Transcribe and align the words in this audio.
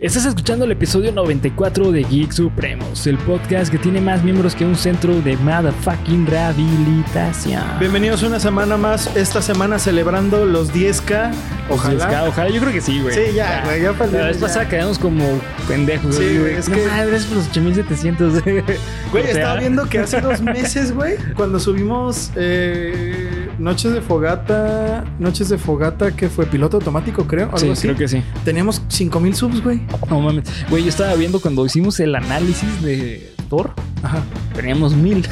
Estás 0.00 0.24
escuchando 0.24 0.64
el 0.64 0.72
episodio 0.72 1.12
94 1.12 1.92
de 1.92 2.04
Geek 2.04 2.32
Supremos, 2.32 3.06
el 3.06 3.18
podcast 3.18 3.70
que 3.70 3.76
tiene 3.76 4.00
más 4.00 4.24
miembros 4.24 4.54
que 4.54 4.64
un 4.64 4.74
centro 4.74 5.20
de 5.20 5.36
motherfucking 5.36 6.26
rehabilitación. 6.26 7.62
Bienvenidos 7.78 8.22
una 8.22 8.40
semana 8.40 8.78
más. 8.78 9.14
Esta 9.14 9.42
semana 9.42 9.78
celebrando 9.78 10.46
los 10.46 10.72
10K. 10.72 11.32
Ojalá. 11.68 12.08
10K, 12.10 12.28
ojalá, 12.28 12.48
yo 12.48 12.60
creo 12.62 12.72
que 12.72 12.80
sí, 12.80 12.98
güey. 13.02 13.14
Sí, 13.14 13.34
ya, 13.34 13.62
güey, 13.66 13.82
ya 13.82 13.90
el 13.90 14.12
La 14.14 14.26
vez 14.28 14.38
pasada 14.38 14.66
quedamos 14.66 14.98
como 14.98 15.22
pendejos, 15.68 16.14
Sí, 16.14 16.22
güey. 16.22 16.38
güey, 16.38 16.54
es 16.54 16.68
no, 16.70 16.76
que- 16.76 16.86
madre, 16.86 17.16
es 17.16 17.24
por 17.26 17.36
los 17.36 17.48
8700. 17.48 18.42
Güey, 18.42 18.60
O 18.62 19.12
sea, 19.26 19.30
estaba 19.32 19.56
viendo 19.56 19.86
que 19.86 19.98
hace 19.98 20.22
dos 20.22 20.40
meses, 20.40 20.94
güey, 20.94 21.16
cuando 21.34 21.60
subimos 21.60 22.30
eh, 22.36 23.39
Noches 23.58 23.92
de 23.92 24.00
Fogata, 24.00 25.04
Noches 25.18 25.48
de 25.48 25.58
Fogata, 25.58 26.12
que 26.12 26.28
fue 26.28 26.46
piloto 26.46 26.78
automático, 26.78 27.26
creo, 27.26 27.46
algo 27.46 27.58
Sí, 27.58 27.68
así. 27.70 27.82
creo 27.82 27.96
que 27.96 28.08
sí. 28.08 28.22
Teníamos 28.44 28.82
5000 28.88 29.34
subs, 29.34 29.62
güey. 29.62 29.82
No 30.08 30.20
mames. 30.20 30.44
Güey, 30.70 30.82
yo 30.84 30.88
estaba 30.88 31.14
viendo 31.14 31.40
cuando 31.40 31.64
hicimos 31.66 32.00
el 32.00 32.14
análisis 32.14 32.82
de 32.82 33.32
Thor, 33.50 33.72
Ajá. 34.02 34.22
teníamos 34.54 34.94
mil. 34.94 35.26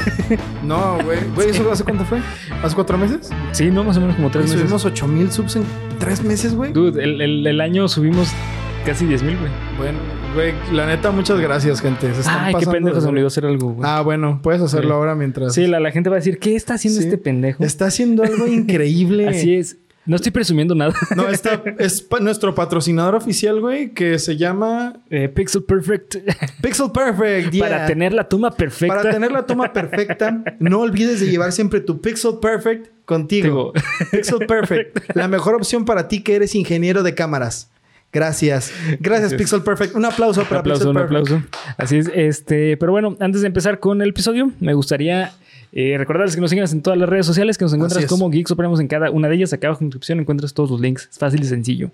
No, 0.62 0.98
güey. 1.04 1.18
Güey, 1.34 1.50
¿eso 1.50 1.70
hace 1.72 1.84
cuánto 1.84 2.04
fue? 2.04 2.20
¿Hace 2.62 2.74
cuatro 2.74 2.98
meses? 2.98 3.30
sí, 3.52 3.70
no, 3.70 3.84
más 3.84 3.96
o 3.96 4.00
menos 4.00 4.16
como 4.16 4.30
tres 4.30 4.44
meses. 4.46 4.60
subimos 4.60 4.84
8000 4.84 5.32
subs 5.32 5.56
en 5.56 5.62
tres 5.98 6.22
meses, 6.22 6.54
güey. 6.54 6.72
Dude, 6.72 7.02
el, 7.02 7.20
el- 7.20 7.46
el 7.46 7.60
año 7.60 7.88
subimos 7.88 8.28
casi 8.84 9.06
10 9.06 9.22
mil, 9.22 9.36
güey. 9.38 9.50
Bueno, 9.78 9.98
güey, 10.38 10.54
la 10.72 10.86
neta, 10.86 11.10
muchas 11.10 11.40
gracias, 11.40 11.80
gente. 11.80 12.14
Se 12.14 12.20
están 12.20 12.44
Ay, 12.44 12.54
qué 12.60 12.66
pendejo 12.66 12.94
de 12.94 13.00
se 13.00 13.06
me 13.06 13.10
olvidó 13.12 13.26
hacer 13.26 13.44
algo, 13.44 13.72
güey. 13.72 13.88
Ah, 13.90 14.02
bueno, 14.02 14.38
puedes 14.40 14.62
hacerlo 14.62 14.90
Sí. 14.90 14.94
ahora 14.94 15.14
mientras. 15.16 15.52
Sí, 15.52 15.66
la, 15.66 15.80
la 15.80 15.90
gente 15.90 16.10
va 16.10 16.16
a 16.16 16.20
decir, 16.20 16.38
¿qué 16.38 16.54
está 16.54 16.74
haciendo 16.74 17.00
Sí. 17.00 17.06
este 17.06 17.18
pendejo? 17.18 17.64
Está 17.64 17.86
haciendo 17.86 18.22
algo 18.22 18.46
increíble. 18.46 19.26
Así 19.28 19.56
es. 19.56 19.78
No 20.06 20.14
estoy 20.16 20.30
presumiendo 20.32 20.74
nada. 20.76 20.94
No, 21.16 21.28
está, 21.28 21.62
es 21.78 22.00
pa- 22.00 22.20
nuestro 22.20 22.54
patrocinador 22.54 23.14
oficial, 23.16 23.60
güey, 23.60 23.90
que 23.92 24.18
se 24.20 24.36
llama 24.36 25.02
Eh, 25.10 25.28
Pixel 25.28 25.64
Perfect. 25.64 26.16
Pixel 26.62 26.90
Perfect. 26.92 27.50
yeah. 27.52 27.68
Para 27.68 27.86
tener 27.86 28.12
la 28.14 28.24
toma 28.28 28.52
perfecta. 28.52 28.94
Para 28.96 29.10
tener 29.10 29.32
la 29.32 29.44
toma 29.44 29.72
perfecta, 29.72 30.42
no 30.60 30.80
olvides 30.80 31.18
de 31.20 31.26
llevar 31.26 31.50
siempre 31.52 31.80
tu 31.80 32.00
Pixel 32.00 32.38
Perfect 32.40 32.86
contigo. 33.04 33.72
Pixel 34.12 34.46
Perfect, 34.46 35.14
la 35.16 35.26
mejor 35.28 35.56
opción 35.56 35.84
para 35.84 36.06
ti 36.08 36.22
que 36.22 36.36
eres 36.36 36.54
ingeniero 36.54 37.02
de 37.02 37.14
cámaras. 37.14 37.70
Gracias. 38.12 38.70
Gracias, 38.72 39.00
Gracias. 39.00 39.34
Pixel 39.34 39.62
Perfect. 39.62 39.94
Un 39.94 40.04
aplauso 40.04 40.40
un 40.40 40.46
para 40.46 40.60
aplauso, 40.60 40.84
Pixel 40.92 40.96
un 41.02 41.08
Perfect. 41.08 41.30
aplauso. 41.32 41.74
Así 41.76 41.98
es. 41.98 42.10
Este, 42.14 42.76
pero 42.78 42.92
bueno, 42.92 43.16
antes 43.20 43.42
de 43.42 43.46
empezar 43.46 43.80
con 43.80 44.00
el 44.02 44.08
episodio, 44.10 44.50
me 44.60 44.72
gustaría 44.74 45.32
eh, 45.72 45.96
recordarles 45.98 46.34
que 46.34 46.40
nos 46.40 46.48
sigan 46.50 46.66
en 46.70 46.80
todas 46.80 46.98
las 46.98 47.06
redes 47.06 47.26
sociales, 47.26 47.58
que 47.58 47.66
nos 47.66 47.74
encuentras 47.74 48.06
como 48.06 48.30
Geek 48.30 48.48
Supremos 48.48 48.80
en 48.80 48.88
cada 48.88 49.10
una 49.10 49.28
de 49.28 49.34
ellas. 49.34 49.52
Acá 49.52 49.66
abajo 49.66 49.80
en 49.82 49.86
la 49.86 49.88
descripción 49.90 50.20
encuentras 50.20 50.54
todos 50.54 50.70
los 50.70 50.80
links. 50.80 51.08
Es 51.12 51.18
fácil 51.18 51.42
y 51.42 51.44
sencillo. 51.44 51.90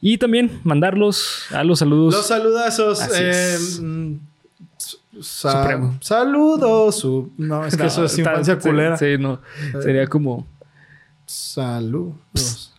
Y 0.00 0.18
también 0.18 0.50
mandarlos 0.64 1.44
a 1.52 1.62
los 1.62 1.78
saludos. 1.78 2.12
Los 2.14 2.26
saludazos. 2.26 3.00
Así 3.00 3.22
eh, 3.22 3.54
es. 3.54 3.80
sa- 5.20 5.62
Supremo. 5.62 5.96
Saludos. 6.00 6.96
su- 6.98 7.30
No, 7.38 7.64
es 7.64 7.76
que 7.76 7.82
No, 7.84 7.88
eso 7.88 8.04
es 8.06 8.18
infancia 8.18 8.58
culera. 8.58 8.96
Sí, 8.96 9.16
no. 9.16 9.40
Sería 9.80 10.08
como. 10.08 10.44
Saludos. 11.24 12.71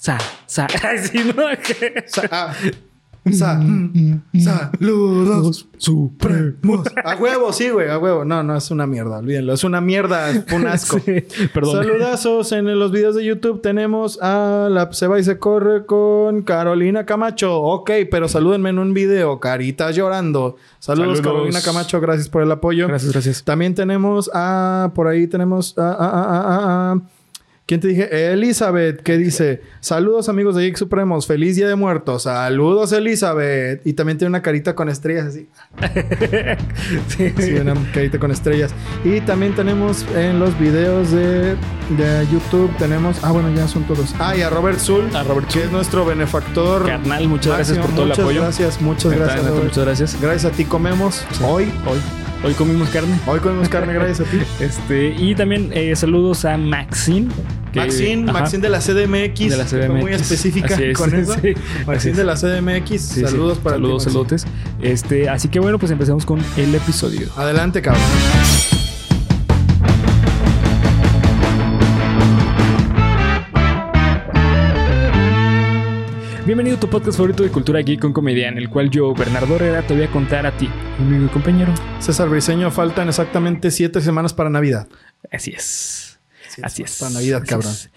Sa, 0.00 0.18
sa. 0.46 0.66
Ay, 0.82 0.98
sí, 0.98 1.18
¿no? 1.36 1.42
Sa- 2.06 2.28
ah, 2.32 2.54
sa- 3.32 3.60
saludos 4.42 5.68
supremos. 5.76 6.86
A 7.04 7.16
huevo, 7.16 7.52
sí, 7.52 7.68
güey, 7.68 7.88
a 7.90 7.98
huevo. 7.98 8.24
No, 8.24 8.42
no, 8.42 8.56
es 8.56 8.70
una 8.70 8.86
mierda, 8.86 9.18
olvídenlo. 9.18 9.52
Es 9.52 9.62
una 9.62 9.80
mierda, 9.82 10.30
un 10.54 10.66
asco. 10.66 10.98
Sí, 11.04 11.22
Perdón. 11.52 11.84
Saludazos 11.84 12.52
en 12.52 12.78
los 12.78 12.90
videos 12.92 13.14
de 13.14 13.24
YouTube. 13.24 13.60
Tenemos 13.60 14.18
a 14.22 14.68
la 14.70 14.90
Se 14.92 15.06
va 15.06 15.18
y 15.18 15.24
se 15.24 15.38
corre 15.38 15.84
con 15.84 16.42
Carolina 16.42 17.04
Camacho. 17.04 17.60
Ok, 17.60 17.90
pero 18.10 18.26
salúdenme 18.28 18.70
en 18.70 18.78
un 18.78 18.94
video. 18.94 19.38
Caritas 19.38 19.94
llorando. 19.96 20.56
Saludos, 20.78 21.18
Saludos. 21.18 21.34
Carolina 21.34 21.60
Camacho. 21.62 22.00
Gracias 22.00 22.28
por 22.30 22.42
el 22.42 22.50
apoyo. 22.50 22.88
Gracias, 22.88 23.12
gracias. 23.12 23.44
También 23.44 23.74
tenemos 23.74 24.30
a. 24.32 24.92
Por 24.94 25.08
ahí 25.08 25.26
tenemos 25.26 25.76
a. 25.76 25.92
a- 25.92 25.94
a- 25.94 26.40
a- 26.40 26.92
a- 26.92 27.00
¿Quién 27.70 27.80
te 27.80 27.86
dije? 27.86 28.32
Elizabeth, 28.32 29.00
que 29.00 29.16
dice: 29.16 29.62
Saludos, 29.78 30.28
amigos 30.28 30.56
de 30.56 30.62
Geek 30.64 30.76
Supremos. 30.76 31.28
Feliz 31.28 31.54
Día 31.54 31.68
de 31.68 31.76
Muertos. 31.76 32.24
Saludos, 32.24 32.90
Elizabeth. 32.90 33.86
Y 33.86 33.92
también 33.92 34.18
tiene 34.18 34.30
una 34.30 34.42
carita 34.42 34.74
con 34.74 34.88
estrellas 34.88 35.26
así. 35.26 35.48
Sí. 37.06 37.32
Sí, 37.38 37.54
una 37.54 37.74
carita 37.94 38.18
con 38.18 38.32
estrellas. 38.32 38.74
Y 39.04 39.20
también 39.20 39.54
tenemos 39.54 40.04
en 40.16 40.40
los 40.40 40.58
videos 40.58 41.12
de, 41.12 41.54
de 41.96 42.26
YouTube, 42.32 42.76
tenemos... 42.76 43.22
Ah, 43.22 43.30
bueno, 43.30 43.54
ya 43.54 43.68
son 43.68 43.84
todos. 43.84 44.16
Ah, 44.18 44.36
y 44.36 44.42
a 44.42 44.50
Robert 44.50 44.80
Zul, 44.80 45.04
A 45.14 45.22
Robert 45.22 45.46
que 45.46 45.62
es 45.62 45.70
nuestro 45.70 46.04
benefactor. 46.04 46.86
Carnal, 46.86 47.28
muchas 47.28 47.54
gracias 47.54 47.78
máximo. 47.78 47.86
por 47.86 47.94
todo 47.94 48.02
el 48.02 48.08
muchas 48.08 48.24
apoyo. 48.24 48.42
gracias, 48.42 48.80
muchas 48.80 49.12
gracias. 49.12 49.46
Robert. 49.46 49.64
muchas 49.64 49.84
gracias. 49.84 50.20
Gracias 50.20 50.52
a 50.52 50.56
ti 50.56 50.64
comemos 50.64 51.24
hoy. 51.40 51.72
Hoy, 51.86 52.00
hoy 52.42 52.54
comimos 52.54 52.88
carne. 52.88 53.16
Hoy 53.28 53.38
comemos 53.38 53.68
carne 53.68 53.94
gracias 53.94 54.26
a 54.26 54.30
ti. 54.30 54.38
Este, 54.60 55.14
y 55.16 55.36
también 55.36 55.70
eh, 55.72 55.94
saludos 55.94 56.44
a 56.44 56.56
Maxine. 56.56 57.28
Maxine, 57.74 58.30
ajá, 58.30 58.40
Maxine 58.40 58.62
de 58.62 58.68
la 58.68 58.78
CDMX. 58.80 59.38
de 59.50 59.56
la 59.56 59.64
CDMX. 59.64 60.00
muy 60.00 60.12
específica 60.12 60.74
Así 60.74 60.84
es, 60.84 60.98
con 60.98 61.14
eso. 61.14 61.34
sí, 61.40 61.54
Maxine 61.86 62.10
es. 62.12 62.16
de 62.16 62.24
la 62.24 62.34
CDMX. 62.36 62.88
Sí, 62.88 62.98
sí. 62.98 63.20
saludos 63.20 63.58
para 63.58 63.76
ti, 63.76 63.82
Saludos, 63.82 64.06
Maxine. 64.06 64.38
saludos. 64.38 64.46
Este, 64.82 65.28
así 65.28 65.48
que 65.48 65.60
bueno, 65.60 65.78
pues 65.78 65.92
empecemos 65.92 66.24
con 66.26 66.40
el 66.56 66.74
episodio. 66.74 67.28
Adelante, 67.36 67.80
cabrón. 67.82 68.02
Bienvenido 76.46 76.76
a 76.76 76.80
tu 76.80 76.88
podcast 76.88 77.16
favorito 77.16 77.42
de 77.44 77.50
cultura 77.50 77.80
geek 77.80 78.00
con 78.00 78.12
comedia, 78.12 78.48
en 78.48 78.58
el 78.58 78.68
cual 78.68 78.90
yo, 78.90 79.14
Bernardo 79.14 79.54
Herrera, 79.56 79.82
te 79.82 79.94
voy 79.94 80.02
a 80.02 80.10
contar 80.10 80.46
a 80.46 80.56
ti, 80.56 80.68
mi 80.98 81.06
amigo 81.06 81.26
y 81.26 81.28
compañero. 81.28 81.72
César 82.00 82.28
Briseño, 82.28 82.70
faltan 82.72 83.08
exactamente 83.08 83.70
siete 83.70 84.00
semanas 84.00 84.32
para 84.34 84.50
Navidad. 84.50 84.88
Así 85.30 85.52
es. 85.52 86.09
Así 86.62 86.82
es. 86.82 86.98
Para 86.98 87.12
Navidad, 87.12 87.42
cabrón. 87.46 87.72
es. 87.72 87.90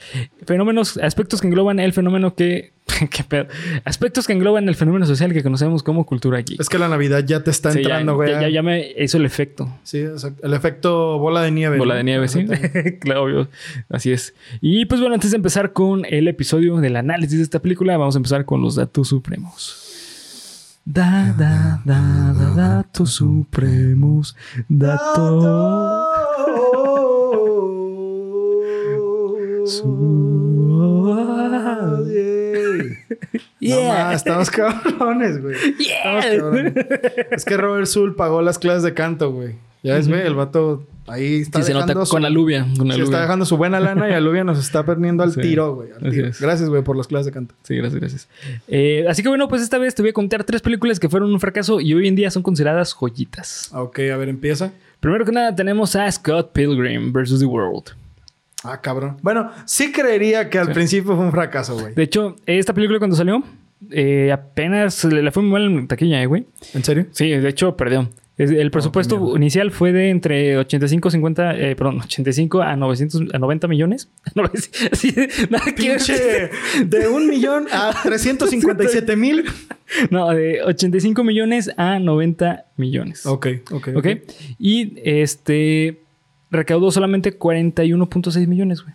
Fenómenos, 0.46 0.98
aspectos 0.98 1.42
que 1.42 1.48
engloban 1.48 1.80
el 1.80 1.94
fenómeno 1.94 2.36
que. 2.36 2.74
¿Qué 3.12 3.24
pedo? 3.24 3.48
Aspectos 3.86 4.28
que 4.28 4.34
engloban 4.34 4.68
el 4.68 4.76
fenómeno 4.76 5.06
social 5.06 5.32
que 5.34 5.42
conocemos 5.42 5.84
como 5.84 6.06
cultura 6.06 6.40
geek. 6.42 6.60
Es 6.60 6.68
que 6.70 6.78
la 6.78 6.90
Navidad 6.90 7.24
ya 7.26 7.44
te 7.44 7.50
está 7.52 7.72
Sí, 7.72 7.80
entrando, 7.80 8.16
güey. 8.16 8.32
ya, 8.32 8.42
ya, 8.42 8.50
ya 8.50 8.62
me 8.62 8.92
hizo 8.98 9.18
el 9.18 9.26
efecto. 9.26 9.70
Sí, 9.84 10.00
exacto. 10.00 10.46
El 10.46 10.54
efecto 10.54 11.18
bola 11.18 11.42
de 11.42 11.52
nieve. 11.52 11.78
Bola 11.78 11.94
¿no? 11.94 11.98
de 12.00 12.04
nieve, 12.04 12.28
sí. 12.28 12.46
Claro, 13.00 13.24
obvio. 13.24 13.50
Así 13.90 14.12
es. 14.12 14.34
Y 14.62 14.86
pues 14.86 15.00
bueno, 15.00 15.16
antes 15.16 15.32
de 15.32 15.38
empezar 15.38 15.72
con 15.74 16.04
el 16.06 16.28
episodio 16.28 16.78
del 16.78 16.96
análisis 16.98 17.38
de 17.38 17.44
esta 17.44 17.60
película, 17.62 17.96
vamos 17.98 18.16
a 18.16 18.20
empezar 18.20 18.46
con 18.46 18.62
los 18.62 18.76
datos 18.76 19.08
supremos. 19.08 19.80
Da, 20.86 21.34
da, 21.38 21.82
da, 21.86 22.34
da, 22.38 22.50
datos 22.56 23.12
supremos. 23.14 24.36
Datos 24.68 26.03
Yeah. 33.60 34.14
estamos 34.14 34.50
cabrones, 34.52 35.42
güey. 35.42 35.56
Estamos 35.80 36.26
cabrones. 36.26 36.74
Es 37.32 37.46
que 37.46 37.58
Robert 37.58 37.88
Zul 37.88 38.16
pagó 38.16 38.42
las 38.42 38.60
clases 38.60 38.84
de 38.84 38.94
canto, 38.94 39.32
güey. 39.32 39.56
Ya 39.84 39.96
ves, 39.96 40.08
güey, 40.08 40.22
el 40.26 40.34
vato 40.36 40.86
ahí 41.08 41.42
está 41.42 41.60
Sí, 41.60 41.68
se 41.68 41.74
nota 41.74 41.88
dejando 41.88 42.06
su- 42.06 42.12
con 42.12 42.22
la 42.22 42.30
aluvia. 42.30 42.66
Con 42.78 42.90
se 42.92 43.02
está 43.02 43.22
dejando 43.22 43.46
su 43.46 43.58
buena 43.58 43.80
lana 43.82 44.10
y 44.10 44.14
Aluvia 44.14 44.44
nos 44.46 44.58
está 44.60 44.86
perdiendo 44.86 45.24
al 45.24 45.34
Sí. 45.34 45.42
tiro, 45.42 45.76
güey. 45.76 45.90
al 45.92 46.10
tiro. 46.12 46.30
Gracias, 46.40 46.70
güey, 46.70 46.84
por 46.84 46.96
las 46.96 47.08
clases 47.08 47.26
de 47.28 47.32
canto. 47.34 47.54
Sí, 47.64 47.76
gracias, 47.76 48.00
gracias. 48.00 48.30
Eh, 48.70 49.06
así 49.10 49.22
que 49.24 49.28
bueno, 49.30 49.48
pues 49.50 49.62
esta 49.62 49.78
vez 49.78 49.94
te 49.96 50.02
voy 50.02 50.10
a 50.12 50.14
contar 50.14 50.44
tres 50.46 50.62
películas 50.62 51.00
que 51.02 51.10
fueron 51.10 51.34
un 51.34 51.40
fracaso 51.40 51.82
y 51.82 51.94
hoy 51.94 52.08
en 52.08 52.16
día 52.16 52.32
son 52.32 52.44
consideradas 52.44 52.94
joyitas. 52.94 53.70
Ok, 53.74 54.00
a 54.14 54.18
ver, 54.18 54.30
empieza. 54.30 54.72
Primero 55.02 55.26
que 55.26 55.34
nada 55.34 55.54
tenemos 55.54 55.96
a 55.98 56.10
Scott 56.10 56.52
Pilgrim 56.54 57.12
vs. 57.12 57.40
The 57.40 57.46
World. 57.46 57.92
Ah, 58.64 58.80
cabrón. 58.82 59.18
Bueno, 59.22 59.52
sí 59.66 59.92
creería 59.92 60.50
que 60.50 60.58
al 60.60 60.72
principio 60.72 61.16
fue 61.16 61.26
un 61.26 61.32
fracaso, 61.32 61.78
güey. 61.78 61.94
De 61.94 62.04
hecho, 62.04 62.36
esta 62.46 62.74
película 62.74 63.00
cuando 63.00 63.16
salió, 63.16 63.44
eh, 63.92 64.32
apenas 64.32 65.04
le, 65.04 65.22
le 65.22 65.32
fue 65.32 65.44
muy 65.44 65.52
mal 65.52 65.64
en 65.66 65.88
taquilla, 65.88 66.22
eh, 66.22 66.26
güey. 66.26 66.46
¿En 66.74 66.84
serio? 66.84 67.08
Sí, 67.12 67.30
de 67.30 67.50
hecho, 67.50 67.76
perdió. 67.76 68.10
El 68.36 68.72
presupuesto 68.72 69.20
mierda. 69.20 69.38
inicial 69.38 69.70
fue 69.70 69.92
de 69.92 70.10
entre 70.10 70.58
85, 70.58 71.12
50, 71.12 71.56
eh, 71.56 71.76
perdón, 71.76 72.00
85 72.02 72.64
a 72.64 72.76
900, 72.76 73.22
a 73.32 73.38
90 73.38 73.68
millones. 73.68 74.10
No, 74.36 74.44
sí, 74.94 75.14
nada. 75.52 75.66
Pinche 75.76 76.50
de 76.84 77.08
un 77.08 77.28
millón 77.28 77.68
a 77.72 77.94
357 78.04 79.16
mil. 79.16 79.46
No, 80.10 80.32
de 80.32 80.64
85 80.64 81.24
millones 81.24 81.70
a 81.78 82.00
90 82.00 82.66
millones. 82.78 83.28
Ok, 83.28 83.48
ok. 83.70 83.90
¿Ok? 83.96 84.08
Y 84.58 84.94
este 85.04 86.03
recaudó 86.54 86.92
solamente 86.92 87.38
41.6 87.38 88.48
millones, 88.48 88.82
güey. 88.84 88.94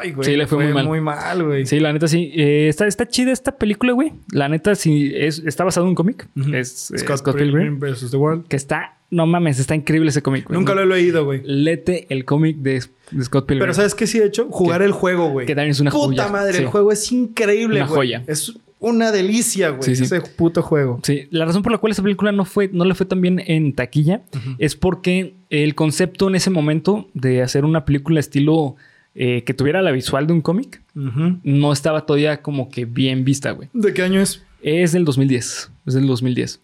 Ay, 0.00 0.10
güey. 0.12 0.28
Sí, 0.28 0.36
le 0.36 0.48
fue 0.48 0.64
muy 0.64 0.72
mal. 0.72 0.84
Muy 0.86 1.00
mal, 1.00 1.44
güey. 1.44 1.64
Sí, 1.64 1.78
la 1.78 1.92
neta 1.92 2.08
sí. 2.08 2.32
Eh, 2.34 2.66
está, 2.68 2.86
está 2.88 3.06
chida 3.06 3.30
esta 3.30 3.56
película, 3.56 3.92
güey. 3.92 4.12
La 4.32 4.48
neta 4.48 4.74
sí 4.74 5.12
es, 5.14 5.38
está 5.46 5.62
basado 5.62 5.86
en 5.86 5.90
un 5.90 5.94
cómic. 5.94 6.26
Es 6.52 6.90
eh, 6.90 6.98
Scott, 6.98 7.18
Scott, 7.18 7.36
Pilgrim 7.36 7.78
versus 7.78 8.10
The 8.10 8.16
World. 8.16 8.48
Que 8.48 8.56
está, 8.56 8.96
no 9.10 9.26
mames, 9.26 9.60
está 9.60 9.76
increíble 9.76 10.10
ese 10.10 10.22
cómic. 10.22 10.46
güey. 10.48 10.58
Nunca 10.58 10.74
lo 10.74 10.82
he 10.82 10.86
leído, 10.86 11.24
güey. 11.24 11.42
Lete 11.44 12.06
el 12.10 12.24
cómic 12.24 12.56
de, 12.56 12.82
de 13.12 13.24
Scott 13.24 13.46
Pilgrim. 13.46 13.60
Pero 13.62 13.74
¿sabes 13.74 13.94
qué 13.94 14.08
sí 14.08 14.18
he 14.18 14.24
hecho? 14.24 14.48
Jugar 14.50 14.82
el 14.82 14.90
juego, 14.90 15.28
güey. 15.30 15.46
Que 15.46 15.54
también 15.54 15.70
es 15.70 15.78
una 15.78 15.92
Puta 15.92 16.04
joya. 16.24 16.28
madre, 16.28 16.52
Sí. 16.54 16.62
el 16.62 16.68
juego 16.68 16.90
es 16.90 17.12
increíble, 17.12 17.76
Una 17.76 17.86
güey. 17.86 17.96
joya. 17.96 18.24
Es 18.26 18.52
una 18.80 19.12
delicia, 19.12 19.70
güey. 19.70 19.82
Sí, 19.82 19.96
sí. 19.96 20.04
Ese 20.04 20.20
puto 20.20 20.62
juego. 20.62 21.00
Sí, 21.02 21.28
la 21.30 21.44
razón 21.44 21.62
por 21.62 21.70
la 21.70 21.78
cual 21.78 21.90
esta 21.92 22.02
película 22.02 22.32
no 22.32 22.44
fue, 22.44 22.70
no 22.72 22.84
le 22.84 22.94
fue 22.94 23.06
tan 23.06 23.20
bien 23.20 23.42
en 23.46 23.74
taquilla 23.74 24.22
es 24.58 24.74
porque 24.74 25.34
el 25.50 25.74
concepto 25.74 26.28
en 26.28 26.34
ese 26.34 26.50
momento 26.50 27.08
de 27.14 27.42
hacer 27.42 27.64
una 27.64 27.84
película 27.84 28.20
estilo 28.20 28.76
eh, 29.14 29.42
que 29.44 29.54
tuviera 29.54 29.82
la 29.82 29.90
visual 29.90 30.26
de 30.26 30.32
un 30.32 30.40
cómic 30.40 30.82
no 30.94 31.72
estaba 31.72 32.06
todavía 32.06 32.42
como 32.42 32.68
que 32.70 32.84
bien 32.84 33.24
vista, 33.24 33.52
güey. 33.52 33.68
¿De 33.72 33.92
qué 33.92 34.02
año 34.02 34.20
es? 34.20 34.42
Es 34.62 34.92
del 34.92 35.04
2010. 35.04 35.70
Es 35.86 35.94
del 35.94 36.06
2010. 36.06 36.60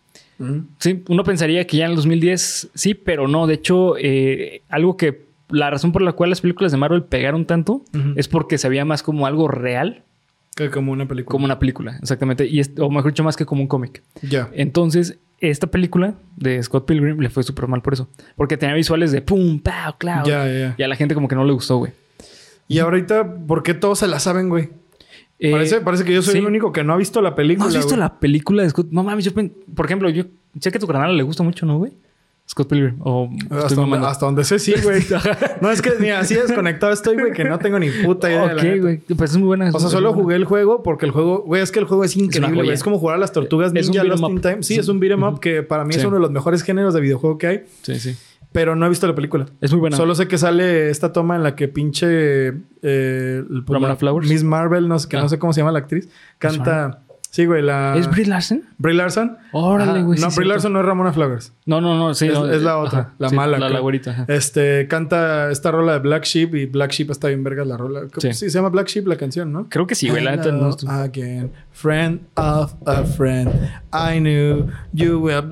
Sí, 0.78 1.02
uno 1.08 1.24
pensaría 1.24 1.66
que 1.66 1.78
ya 1.78 1.84
en 1.84 1.90
el 1.92 1.96
2010 1.96 2.70
sí, 2.74 2.94
pero 2.94 3.26
no. 3.26 3.46
De 3.46 3.54
hecho, 3.54 3.96
eh, 3.98 4.62
algo 4.68 4.96
que 4.96 5.26
la 5.48 5.70
razón 5.70 5.92
por 5.92 6.02
la 6.02 6.12
cual 6.12 6.30
las 6.30 6.40
películas 6.40 6.72
de 6.72 6.78
Marvel 6.78 7.04
pegaron 7.04 7.46
tanto 7.46 7.82
es 8.16 8.28
porque 8.28 8.58
se 8.58 8.68
veía 8.68 8.84
más 8.84 9.02
como 9.02 9.26
algo 9.26 9.48
real, 9.48 10.02
Que 10.56 10.70
como 10.70 10.90
una 10.90 11.06
película. 11.06 11.30
como 11.32 11.44
una 11.44 11.58
película, 11.60 11.96
exactamente. 12.02 12.46
Y 12.46 12.58
es- 12.58 12.72
o 12.78 12.90
mejor 12.90 13.12
dicho, 13.12 13.22
más 13.22 13.36
que 13.36 13.46
como 13.46 13.60
un 13.62 13.68
cómic. 13.68 14.02
Ya. 14.22 14.48
Entonces, 14.54 15.18
esta 15.38 15.66
película 15.68 16.14
de 16.36 16.60
Scott 16.62 16.86
Pilgrim 16.86 17.20
le 17.20 17.28
fue 17.28 17.42
súper 17.42 17.68
mal 17.68 17.82
por 17.82 17.92
eso. 17.92 18.08
Porque 18.36 18.56
tenía 18.56 18.74
visuales 18.74 19.12
de 19.12 19.20
pum, 19.20 19.60
pow, 19.60 19.96
cloud. 19.98 20.24
Ya, 20.26 20.46
ya. 20.46 20.74
Y 20.76 20.82
a 20.82 20.88
la 20.88 20.96
gente 20.96 21.14
como 21.14 21.28
que 21.28 21.34
no 21.36 21.44
le 21.44 21.52
gustó, 21.52 21.76
güey. 21.76 21.92
Y 22.68 22.78
ahorita, 22.78 23.46
¿por 23.46 23.62
qué 23.62 23.74
todos 23.74 23.98
se 24.00 24.08
la 24.08 24.18
saben, 24.18 24.48
güey? 24.48 24.70
Eh, 25.38 25.50
parece, 25.52 25.82
parece 25.82 26.04
que 26.04 26.14
yo 26.14 26.22
soy 26.22 26.32
sí. 26.32 26.38
el 26.38 26.46
único 26.46 26.72
que 26.72 26.82
no 26.82 26.94
ha 26.94 26.96
visto 26.96 27.20
la 27.20 27.34
película. 27.34 27.66
¿No 27.66 27.68
has 27.68 27.74
visto 27.76 27.90
güey. 27.90 28.00
la 28.00 28.18
película 28.18 28.62
de 28.62 28.70
Scott? 28.70 28.88
No 28.90 29.04
mames, 29.04 29.24
yo 29.26 29.32
por 29.74 29.84
ejemplo, 29.84 30.08
yo 30.08 30.24
sé 30.58 30.70
que 30.72 30.78
a 30.78 30.80
tu 30.80 30.86
canal 30.86 31.14
le 31.14 31.22
gusta 31.22 31.42
mucho, 31.42 31.66
¿no, 31.66 31.76
güey? 31.76 31.92
Scott 32.48 32.68
Pilgrim. 32.68 32.96
O 33.00 33.28
Hasta 33.50 33.74
donde, 33.74 33.98
hasta 33.98 34.24
donde 34.26 34.44
sé, 34.44 34.58
sí, 34.60 34.72
güey. 34.82 35.02
no, 35.60 35.70
es 35.70 35.82
que 35.82 35.90
ni 35.98 36.10
así 36.10 36.34
desconectado 36.34 36.92
estoy, 36.92 37.16
güey, 37.18 37.32
que 37.32 37.44
no 37.44 37.58
tengo 37.58 37.78
ni 37.78 37.90
puta 37.90 38.28
idea. 38.30 38.44
Ok, 38.54 38.80
güey. 38.80 38.98
Pues 39.16 39.32
es 39.32 39.36
muy 39.36 39.46
buena. 39.48 39.70
O 39.72 39.80
sea, 39.80 39.88
solo 39.90 40.10
buena. 40.10 40.22
jugué 40.22 40.36
el 40.36 40.44
juego 40.44 40.82
porque 40.82 41.06
el 41.06 41.12
juego, 41.12 41.42
güey, 41.42 41.60
es 41.62 41.72
que 41.72 41.80
el 41.80 41.86
juego 41.86 42.04
es 42.04 42.16
increíble, 42.16 42.62
güey. 42.62 42.70
Es 42.70 42.84
como 42.84 42.98
jugar 42.98 43.16
a 43.16 43.18
las 43.18 43.32
tortugas 43.32 43.72
Es 43.74 43.88
un 43.88 43.92
ninja 43.94 44.04
Lost 44.04 44.24
in. 44.28 44.40
Time. 44.40 44.62
Sí, 44.62 44.74
Sí. 44.74 44.80
es 44.80 44.88
un 44.88 45.00
beat 45.00 45.12
'em 45.12 45.22
up 45.24 45.40
que 45.40 45.62
para 45.64 45.84
mí 45.84 45.94
es 45.94 46.04
uno 46.04 46.16
de 46.16 46.20
los 46.22 46.30
mejores 46.30 46.62
géneros 46.62 46.94
de 46.94 47.00
videojuego 47.00 47.36
que 47.36 47.46
hay, 47.48 47.64
Sí, 47.82 47.98
sí. 47.98 48.16
pero 48.52 48.76
no 48.76 48.86
he 48.86 48.88
visto 48.90 49.06
la 49.08 49.14
película. 49.16 49.46
Es 49.60 49.72
muy 49.72 49.80
buena. 49.80 49.96
Solo 49.96 50.14
sé 50.14 50.28
que 50.28 50.38
sale 50.38 50.88
esta 50.90 51.12
toma 51.12 51.34
en 51.36 51.42
la 51.42 51.56
que 51.56 51.66
pinche 51.68 52.06
eh, 52.48 52.52
el- 52.82 53.64
Ramona 53.66 53.96
Flowers. 53.96 54.28
Miss 54.28 54.44
Marvel, 54.44 54.86
no 54.88 54.98
sé, 55.00 55.08
que 55.08 55.16
Ah. 55.16 55.22
no 55.22 55.28
sé 55.28 55.38
cómo 55.40 55.52
se 55.52 55.60
llama 55.62 55.72
la 55.72 55.80
actriz, 55.80 56.08
canta. 56.38 57.02
Sí, 57.36 57.44
güey, 57.44 57.60
la. 57.60 57.94
¿Es 57.98 58.10
Brie 58.10 58.24
Larson? 58.24 58.62
Brie 58.78 58.94
Larson. 58.94 59.36
Órale, 59.52 60.02
güey, 60.02 60.16
sí, 60.16 60.22
No, 60.24 60.28
Brie 60.28 60.36
cierto. 60.36 60.48
Larson 60.48 60.72
no 60.72 60.80
es 60.80 60.86
Ramona 60.86 61.12
Flowers. 61.12 61.52
No, 61.66 61.82
no, 61.82 61.94
no. 61.94 62.14
Sí, 62.14 62.28
Es- 62.28 62.32
no, 62.32 62.50
es 62.50 62.62
la 62.62 62.70
eh, 62.70 62.74
otra, 62.76 62.98
ajá, 63.00 63.12
la 63.18 63.28
sí, 63.28 63.36
mala, 63.36 63.58
La, 63.58 63.68
la 63.68 63.80
güerita. 63.80 64.24
Este 64.26 64.88
canta 64.88 65.50
esta 65.50 65.70
rola 65.70 65.92
de 65.92 65.98
Black 65.98 66.24
Sheep 66.24 66.54
y 66.54 66.64
Black 66.64 66.92
Sheep 66.92 67.10
está 67.10 67.28
bien 67.28 67.44
vergas 67.44 67.66
la 67.66 67.76
rola. 67.76 68.04
Sí. 68.16 68.32
Sí. 68.32 68.48
se 68.48 68.56
llama 68.58 68.70
Black 68.70 68.86
Sheep 68.88 69.06
la 69.06 69.18
canción, 69.18 69.52
¿no? 69.52 69.68
Creo 69.68 69.86
que 69.86 69.94
sí, 69.94 70.08
güey. 70.08 70.24
La 70.24 70.34
neta 70.34 70.50
no 70.50 70.70
estoy- 70.70 70.88
again, 70.88 71.52
friend 71.72 72.22
of 72.36 72.72
a 72.86 73.02
friend. 73.04 73.52
I 73.92 74.18
knew 74.18 74.68
you 74.94 75.18
will. 75.20 75.44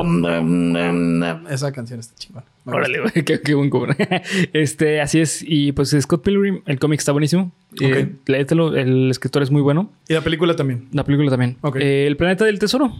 Esa 1.50 1.70
canción 1.70 2.00
está 2.00 2.14
chingona. 2.16 2.46
Órale, 2.66 3.00
güey. 3.00 3.12
Qué, 3.24 3.40
qué 3.40 3.54
buen 3.54 3.68
cover. 3.70 3.94
este, 4.52 5.00
así 5.00 5.20
es. 5.20 5.44
Y 5.46 5.72
pues 5.72 5.94
Scott 6.00 6.22
Pilgrim, 6.24 6.62
el 6.66 6.78
cómic 6.78 6.98
está 7.00 7.12
buenísimo. 7.12 7.52
Eh, 7.80 8.08
Ok. 8.10 8.28
léetelo. 8.28 8.74
El 8.76 9.10
escritor 9.10 9.42
es 9.42 9.50
muy 9.50 9.60
bueno. 9.62 9.90
Y 10.08 10.14
la 10.14 10.22
película 10.22 10.56
también. 10.56 10.88
La 10.92 11.04
película 11.04 11.30
también. 11.30 11.56
Ok. 11.60 11.76
Eh, 11.76 12.06
el 12.06 12.16
planeta 12.16 12.44
del 12.44 12.58
tesoro. 12.58 12.92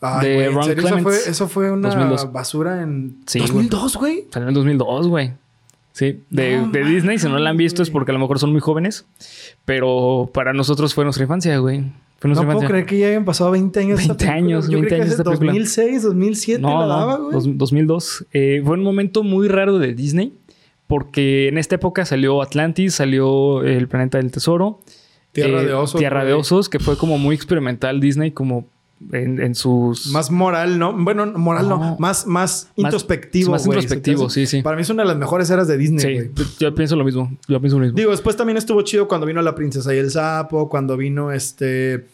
Ay, 0.00 0.28
De 0.28 0.34
güey, 0.34 0.46
¿en 0.48 0.54
Ron 0.54 0.64
serio? 0.64 0.82
Eso 0.82 0.88
fue, 0.88 1.02
Clements. 1.02 1.26
eso 1.28 1.48
fue 1.48 1.70
una 1.70 1.88
2002. 1.88 2.32
basura 2.32 2.82
en 2.82 3.18
Sí, 3.26 3.38
2002, 3.38 3.96
güey. 3.96 4.24
Salió 4.30 4.48
en 4.48 4.54
2002, 4.54 5.08
güey. 5.08 5.32
Sí, 5.92 6.20
de, 6.30 6.56
No 6.56 6.68
de 6.72 6.84
Disney. 6.84 7.18
Si 7.18 7.28
no 7.28 7.38
la 7.38 7.50
han 7.50 7.56
visto 7.56 7.80
es 7.82 7.88
porque 7.90 8.10
a 8.10 8.14
lo 8.14 8.18
mejor 8.20 8.40
son 8.40 8.50
muy 8.50 8.60
jóvenes. 8.60 9.06
Pero 9.64 10.28
para 10.34 10.52
nosotros 10.52 10.92
fue 10.94 11.04
nuestra 11.04 11.22
infancia, 11.22 11.56
güey. 11.58 11.84
Fue 12.32 12.44
No 12.44 12.52
puedo 12.52 12.68
creer 12.68 12.86
que 12.86 12.98
ya 12.98 13.08
hayan 13.08 13.24
pasado 13.24 13.50
20 13.50 13.80
años. 13.80 13.96
de 13.98 14.02
esta 14.02 14.14
20 14.14 14.24
película. 14.26 14.46
años, 14.56 14.64
Yo 14.66 14.70
20 14.72 14.88
creí 14.88 14.98
que 14.98 15.02
años 15.02 15.12
hace 15.12 15.22
esta 15.22 15.30
película. 15.30 15.52
2006, 15.52 16.02
2007 16.02 16.60
No, 16.62 16.80
la 16.80 16.86
daba, 16.86 17.16
güey. 17.18 17.32
dos- 17.32 17.48
2002. 17.58 18.26
Eh, 18.32 18.62
fue 18.64 18.76
un 18.76 18.82
momento 18.82 19.22
muy 19.22 19.48
raro 19.48 19.78
de 19.78 19.94
Disney. 19.94 20.32
Porque 20.86 21.48
en 21.48 21.56
esta 21.56 21.76
época 21.76 22.04
salió 22.04 22.42
Atlantis, 22.42 22.94
salió 22.94 23.62
El 23.64 23.88
Planeta 23.88 24.18
del 24.18 24.30
Tesoro. 24.30 24.80
Tierra 25.32 25.62
eh, 25.62 25.66
de 25.66 25.72
osos. 25.72 25.98
Tierra 25.98 26.24
de. 26.26 26.34
Osos, 26.34 26.68
que 26.68 26.78
fue 26.78 26.98
como 26.98 27.16
muy 27.16 27.34
experimental 27.34 28.00
Disney, 28.00 28.32
como 28.32 28.66
en, 29.12 29.40
en 29.40 29.54
sus... 29.54 30.08
Más 30.12 30.30
moral, 30.30 30.78
¿no? 30.78 30.92
Bueno, 30.92 31.26
moral 31.36 31.68
no. 31.70 31.78
No. 31.78 31.96
Más, 31.98 32.26
más 32.26 32.70
introspectivo, 32.76 33.50
más 33.52 33.64
introspectivo, 33.66 34.28
sí, 34.30 34.46
sí. 34.46 34.62
Para 34.62 34.76
mí 34.76 34.82
es 34.82 34.90
una 34.90 35.02
de 35.02 35.08
las 35.08 35.16
mejores 35.16 35.48
eras 35.50 35.66
de 35.68 35.76
Disney, 35.78 36.20
Sí, 36.20 36.44
yo 36.60 36.74
pienso 36.74 36.96
lo 36.96 37.04
mismo. 37.04 37.34
Yo 37.48 37.58
pienso 37.60 37.78
lo 37.78 37.84
mismo. 37.84 37.96
Digo, 37.96 38.10
después 38.10 38.36
también 38.36 38.56
estuvo 38.58 38.80
chido 38.82 39.08
cuando 39.08 39.26
vino 39.26 39.40
La 39.42 39.54
Princesa 39.54 39.94
y 39.94 39.98
el 39.98 40.10
Sapo, 40.10 40.68
cuando 40.68 40.96
vino 40.98 41.32
este... 41.32 42.06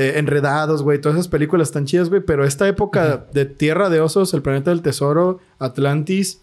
eh, 0.00 0.18
Enredados, 0.18 0.82
güey. 0.82 1.00
Todas 1.00 1.16
esas 1.16 1.28
películas 1.28 1.68
están 1.68 1.84
chidas, 1.86 2.08
güey. 2.08 2.20
Pero 2.22 2.44
esta 2.44 2.66
época 2.68 3.26
de 3.32 3.44
Tierra 3.44 3.88
de 3.90 4.00
Osos, 4.00 4.32
El 4.34 4.42
Planeta 4.42 4.70
del 4.70 4.82
Tesoro, 4.82 5.40
Atlantis... 5.58 6.40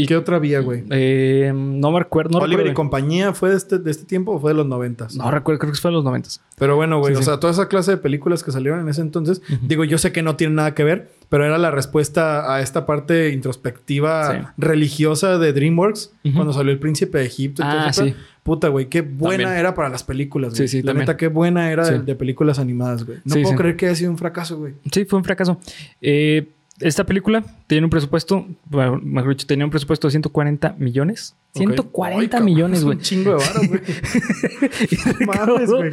¿Y 0.00 0.06
qué 0.06 0.16
otra 0.16 0.36
había, 0.36 0.60
güey? 0.60 0.84
Eh, 0.90 1.50
no 1.52 1.90
me 1.90 1.98
acuerdo. 1.98 2.38
No 2.38 2.44
Oliver 2.44 2.68
y 2.68 2.72
compañía 2.72 3.32
fue 3.34 3.50
de 3.50 3.56
este, 3.56 3.78
de 3.80 3.90
este 3.90 4.04
tiempo 4.04 4.30
o 4.30 4.38
fue 4.38 4.52
de 4.52 4.56
los 4.56 4.64
noventas. 4.64 5.16
No 5.16 5.28
recuerdo, 5.28 5.58
creo 5.58 5.72
que 5.72 5.78
fue 5.80 5.90
en 5.90 5.96
los 5.96 6.04
noventas. 6.04 6.40
Pero 6.56 6.76
bueno, 6.76 7.00
güey, 7.00 7.14
Sí, 7.14 7.18
o 7.18 7.22
sí. 7.22 7.24
sea, 7.24 7.40
toda 7.40 7.52
esa 7.52 7.66
clase 7.66 7.90
de 7.90 7.96
películas 7.96 8.44
que 8.44 8.52
salieron 8.52 8.78
en 8.78 8.88
ese 8.88 9.00
entonces, 9.00 9.42
digo, 9.60 9.82
yo 9.82 9.98
sé 9.98 10.12
que 10.12 10.22
no 10.22 10.36
tienen 10.36 10.54
nada 10.54 10.72
que 10.72 10.84
ver, 10.84 11.10
pero 11.28 11.44
era 11.44 11.58
la 11.58 11.72
respuesta 11.72 12.54
a 12.54 12.60
esta 12.60 12.86
parte 12.86 13.30
introspectiva 13.30 14.30
Sí. 14.30 14.38
religiosa 14.56 15.36
de 15.36 15.52
DreamWorks 15.52 16.12
cuando 16.32 16.52
salió 16.52 16.70
El 16.70 16.78
Príncipe 16.78 17.18
de 17.18 17.24
Egipto. 17.24 17.62
y 17.62 17.66
todo 17.68 17.80
Ah, 17.80 17.88
eso. 17.90 18.06
Puta, 18.48 18.68
güey, 18.68 18.86
qué 18.88 19.02
buena 19.02 19.44
También. 19.44 19.60
era 19.60 19.74
para 19.74 19.90
las 19.90 20.02
películas, 20.02 20.54
güey. 20.54 20.66
Sí, 20.66 20.78
sí, 20.78 20.82
La 20.82 20.92
también. 20.92 21.02
neta, 21.02 21.18
qué 21.18 21.28
buena 21.28 21.70
era 21.70 21.86
de, 21.86 21.98
Sí. 21.98 22.02
de 22.06 22.14
películas 22.14 22.58
animadas, 22.58 23.04
güey. 23.04 23.18
No 23.24 23.34
Sí, 23.34 23.42
puedo 23.42 23.52
sí. 23.52 23.58
creer 23.58 23.76
que 23.76 23.86
haya 23.86 23.94
sido 23.94 24.10
un 24.10 24.16
fracaso, 24.16 24.56
güey. 24.56 24.72
Sí, 24.90 25.04
fue 25.04 25.18
un 25.18 25.24
fracaso. 25.24 25.60
Eh, 26.00 26.48
esta 26.80 27.04
película 27.04 27.44
tiene 27.66 27.84
un 27.84 27.90
presupuesto, 27.90 28.46
bueno, 28.64 29.00
mejor 29.04 29.30
dicho, 29.32 29.46
tenía 29.46 29.66
un 29.66 29.70
presupuesto 29.70 30.06
de 30.06 30.12
140 30.12 30.76
millones. 30.78 31.34
Ok. 31.50 31.58
140 31.58 32.20
Ay, 32.20 32.28
cabrón, 32.28 32.44
millones, 32.46 32.78
es 32.78 32.84
güey. 32.86 32.96
Un 32.96 33.02
chingo 33.02 33.36
de 33.36 33.44
Mames, 35.26 35.70
güey. 35.70 35.92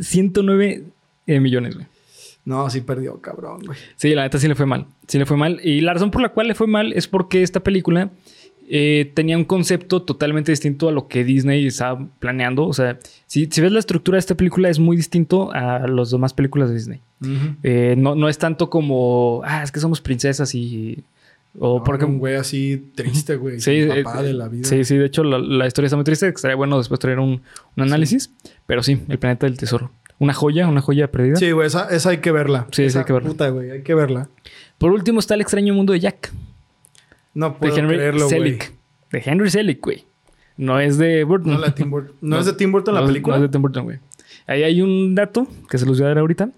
109 0.00 0.82
eh, 1.26 1.40
millones, 1.40 1.74
güey. 1.76 1.86
No, 2.44 2.68
sí 2.70 2.80
perdió, 2.80 3.20
cabrón, 3.20 3.60
güey. 3.64 3.78
Sí, 3.94 4.12
la 4.16 4.22
neta 4.22 4.38
sí 4.38 4.48
le 4.48 4.56
fue 4.56 4.66
mal. 4.66 4.86
Sí 5.06 5.18
le 5.18 5.26
fue 5.26 5.36
mal. 5.36 5.60
Y 5.62 5.80
la 5.80 5.92
razón 5.92 6.10
por 6.10 6.20
la 6.22 6.30
cual 6.30 6.48
le 6.48 6.56
fue 6.56 6.66
mal 6.66 6.92
es 6.92 7.06
porque 7.06 7.42
esta 7.44 7.60
película 7.60 8.10
eh, 8.74 9.12
tenía 9.14 9.36
un 9.36 9.44
concepto 9.44 10.00
totalmente 10.00 10.50
distinto 10.50 10.88
a 10.88 10.92
lo 10.92 11.06
que 11.06 11.24
Disney 11.24 11.66
estaba 11.66 12.08
planeando. 12.18 12.66
O 12.66 12.72
sea, 12.72 12.98
si, 13.26 13.46
si 13.50 13.60
ves 13.60 13.70
la 13.70 13.78
estructura 13.78 14.16
de 14.16 14.20
esta 14.20 14.34
película 14.34 14.70
es 14.70 14.78
muy 14.78 14.96
distinto 14.96 15.52
a 15.52 15.86
las 15.86 16.10
demás 16.10 16.32
películas 16.32 16.70
de 16.70 16.74
Disney. 16.76 17.00
Eh, 17.62 17.96
no, 17.98 18.14
no 18.14 18.30
es 18.30 18.38
tanto 18.38 18.70
como, 18.70 19.42
ah, 19.44 19.62
es 19.62 19.70
que 19.70 19.78
somos 19.78 20.00
princesas 20.00 20.54
y... 20.54 21.04
O 21.58 21.80
No, 21.80 21.84
porque... 21.84 22.06
un 22.06 22.18
güey 22.18 22.36
así 22.36 22.82
triste, 22.94 23.36
güey. 23.36 23.60
Sí, 23.60 23.86
papá 24.04 24.22
eh, 24.22 24.28
de 24.28 24.32
la 24.32 24.48
vida. 24.48 24.66
Sí, 24.66 24.84
sí, 24.84 24.96
de 24.96 25.04
hecho 25.04 25.22
la, 25.22 25.38
la 25.38 25.66
historia 25.66 25.88
está 25.88 25.96
muy 25.96 26.04
triste. 26.04 26.28
Estaría 26.28 26.56
bueno 26.56 26.78
después 26.78 26.98
traer 26.98 27.18
un, 27.18 27.42
un 27.76 27.82
análisis. 27.82 28.30
Pero 28.66 28.82
sí, 28.82 29.02
el 29.06 29.18
planeta 29.18 29.44
del 29.46 29.58
tesoro. 29.58 29.92
Una 30.18 30.32
joya, 30.32 30.66
una 30.66 30.80
joya 30.80 31.10
perdida. 31.10 31.36
Sí, 31.36 31.50
güey, 31.50 31.66
esa, 31.66 31.88
esa 31.90 32.08
hay 32.08 32.18
que 32.18 32.32
verla. 32.32 32.68
Sí, 32.70 32.84
esa 32.84 32.88
Esa 32.88 32.98
hay 33.00 33.04
que 33.04 33.12
verla. 33.12 33.28
Puta, 33.28 33.50
güey, 33.50 33.70
hay 33.70 33.82
que 33.82 33.94
verla. 33.94 34.30
Por 34.78 34.92
último 34.92 35.20
está 35.20 35.34
el 35.34 35.42
extraño 35.42 35.74
mundo 35.74 35.92
de 35.92 36.00
Jack. 36.00 36.32
No 37.34 37.50
De 37.50 37.54
puedo 37.56 37.76
Henry 37.76 37.96
creerlo, 37.96 38.26
güey. 38.26 38.30
Selick. 38.30 38.72
De 39.10 39.22
Henry 39.24 39.50
Selick, 39.50 39.80
güey. 39.82 40.04
No 40.56 40.78
es 40.80 40.98
de 40.98 41.24
Burton. 41.24 41.52
No, 41.54 41.58
la 41.58 41.74
Tim 41.74 41.90
Burton. 41.90 42.14
¿No, 42.20 42.38
es 42.38 42.46
de 42.46 42.52
Tim 42.52 42.72
Burton 42.72 42.94
la 42.94 43.00
No 43.00 43.06
película? 43.06 43.36
No 43.38 43.44
es 43.44 43.50
de 43.50 43.52
Tim 43.52 43.62
Burton, 43.62 43.84
güey. 43.84 43.98
Ahí 44.46 44.62
hay 44.64 44.82
un 44.82 45.14
dato 45.14 45.46
que 45.70 45.78
se 45.78 45.86
los 45.86 45.98
voy 45.98 46.04
a 46.06 46.08
dar 46.08 46.18
ahorita. 46.18 46.50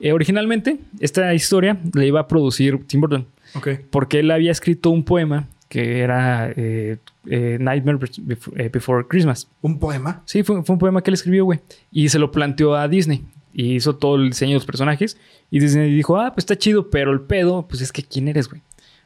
Eh, 0.00 0.12
originalmente, 0.12 0.78
esta 1.00 1.34
historia 1.34 1.78
la 1.92 2.04
iba 2.04 2.20
a 2.20 2.28
producir 2.28 2.86
Tim 2.86 3.00
Burton. 3.00 3.26
Ok. 3.54 3.68
Porque 3.90 4.20
él 4.20 4.30
había 4.30 4.52
escrito 4.52 4.90
un 4.90 5.04
poema 5.04 5.48
que 5.68 6.00
era 6.00 6.50
eh, 6.54 6.98
eh, 7.26 7.56
Nightmare 7.60 7.98
Bef- 7.98 8.70
Before 8.70 9.06
Christmas. 9.08 9.48
¿Un 9.60 9.78
poema? 9.78 10.22
Sí, 10.26 10.42
fue, 10.42 10.62
fue 10.62 10.74
un 10.74 10.78
poema 10.78 11.02
que 11.02 11.10
él 11.10 11.14
escribió, 11.14 11.44
güey. 11.44 11.60
Y 11.90 12.08
se 12.10 12.18
lo 12.18 12.30
planteó 12.30 12.74
a 12.76 12.86
Disney. 12.88 13.24
Y 13.54 13.74
hizo 13.74 13.96
todo 13.96 14.16
el 14.16 14.28
diseño 14.30 14.50
de 14.50 14.54
los 14.56 14.66
personajes. 14.66 15.18
Y 15.50 15.58
Disney 15.60 15.90
dijo, 15.92 16.18
ah, 16.18 16.32
pues 16.32 16.44
está 16.44 16.56
chido, 16.56 16.90
pero 16.90 17.10
el 17.12 17.20
pedo, 17.22 17.66
pues 17.68 17.82
es 17.82 17.90
que 17.92 18.02
¿quién 18.02 18.28
eres, 18.28 18.48
güey? 18.48 18.62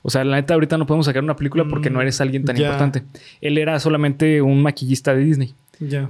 O 0.09 0.11
sea, 0.11 0.23
la 0.25 0.37
neta, 0.37 0.55
ahorita 0.55 0.79
no 0.79 0.87
podemos 0.87 1.07
sacar 1.07 1.25
una 1.25 1.35
película 1.35 1.65
porque 1.69 1.91
Mm, 1.91 1.93
no 1.95 2.01
eres 2.01 2.21
alguien 2.21 2.45
tan 2.45 2.55
importante. 2.57 3.03
Él 3.41 3.59
era 3.59 3.81
solamente 3.81 4.41
un 4.41 4.63
maquillista 4.63 5.13
de 5.17 5.25
Disney. 5.25 5.55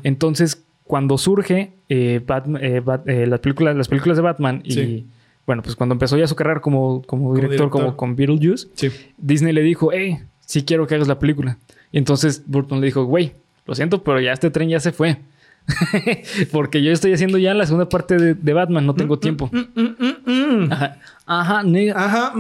Entonces, 0.03 0.63
cuando 0.85 1.17
surge 1.17 1.73
eh, 1.89 2.21
Batman- 2.27 2.63
eh, 2.63 2.81
Bat- 2.85 3.09
eh, 3.09 3.27
las, 3.27 3.41
películas, 3.41 3.75
las 3.75 3.89
películas 3.89 4.17
de 4.19 4.23
Batman 4.23 4.61
y... 4.65 4.73
Sí. 4.73 5.07
Bueno, 5.47 5.63
pues 5.63 5.77
cuando 5.77 5.95
empezó 5.95 6.19
ya 6.19 6.27
su 6.27 6.35
carrera 6.35 6.61
como, 6.61 7.03
como 7.03 7.33
director, 7.35 7.51
director. 7.59 7.71
como 7.71 7.97
con 7.97 8.17
Beetlejuice, 8.17 8.67
Sí. 8.75 8.91
Disney 9.17 9.53
le 9.53 9.63
dijo, 9.63 9.91
hey, 9.93 10.19
sí 10.41 10.65
quiero 10.65 10.87
que 10.89 10.97
hagas 10.97 11.07
la 11.09 11.19
película. 11.21 11.57
Y 11.93 11.99
entonces 11.99 12.43
Burton 12.47 12.81
le 12.81 12.87
dijo, 12.87 13.05
güey, 13.05 13.33
lo 13.65 13.75
siento, 13.77 14.03
pero 14.03 14.21
ya 14.21 14.33
este 14.33 14.51
tren 14.51 14.69
ya 14.69 14.81
se 14.81 14.91
fue. 14.93 15.19
Porque 16.53 16.83
yo 16.83 16.93
estoy 16.93 17.13
haciendo 17.13 17.39
ya 17.39 17.53
la 17.55 17.67
segunda 17.67 17.89
parte 17.89 18.17
de, 18.17 18.35
de 18.35 18.53
Batman, 18.53 18.87
no 18.87 18.95
tengo 18.95 19.19
tiempo. 19.19 19.51
Mm, 19.53 19.81
mm, 19.81 19.97
mm, 19.99 20.31
mm. 20.31 20.73
Ajá, 20.73 20.97
ajá, 21.27 21.63
nigga. 21.65 21.95
Ajá. 21.97 22.33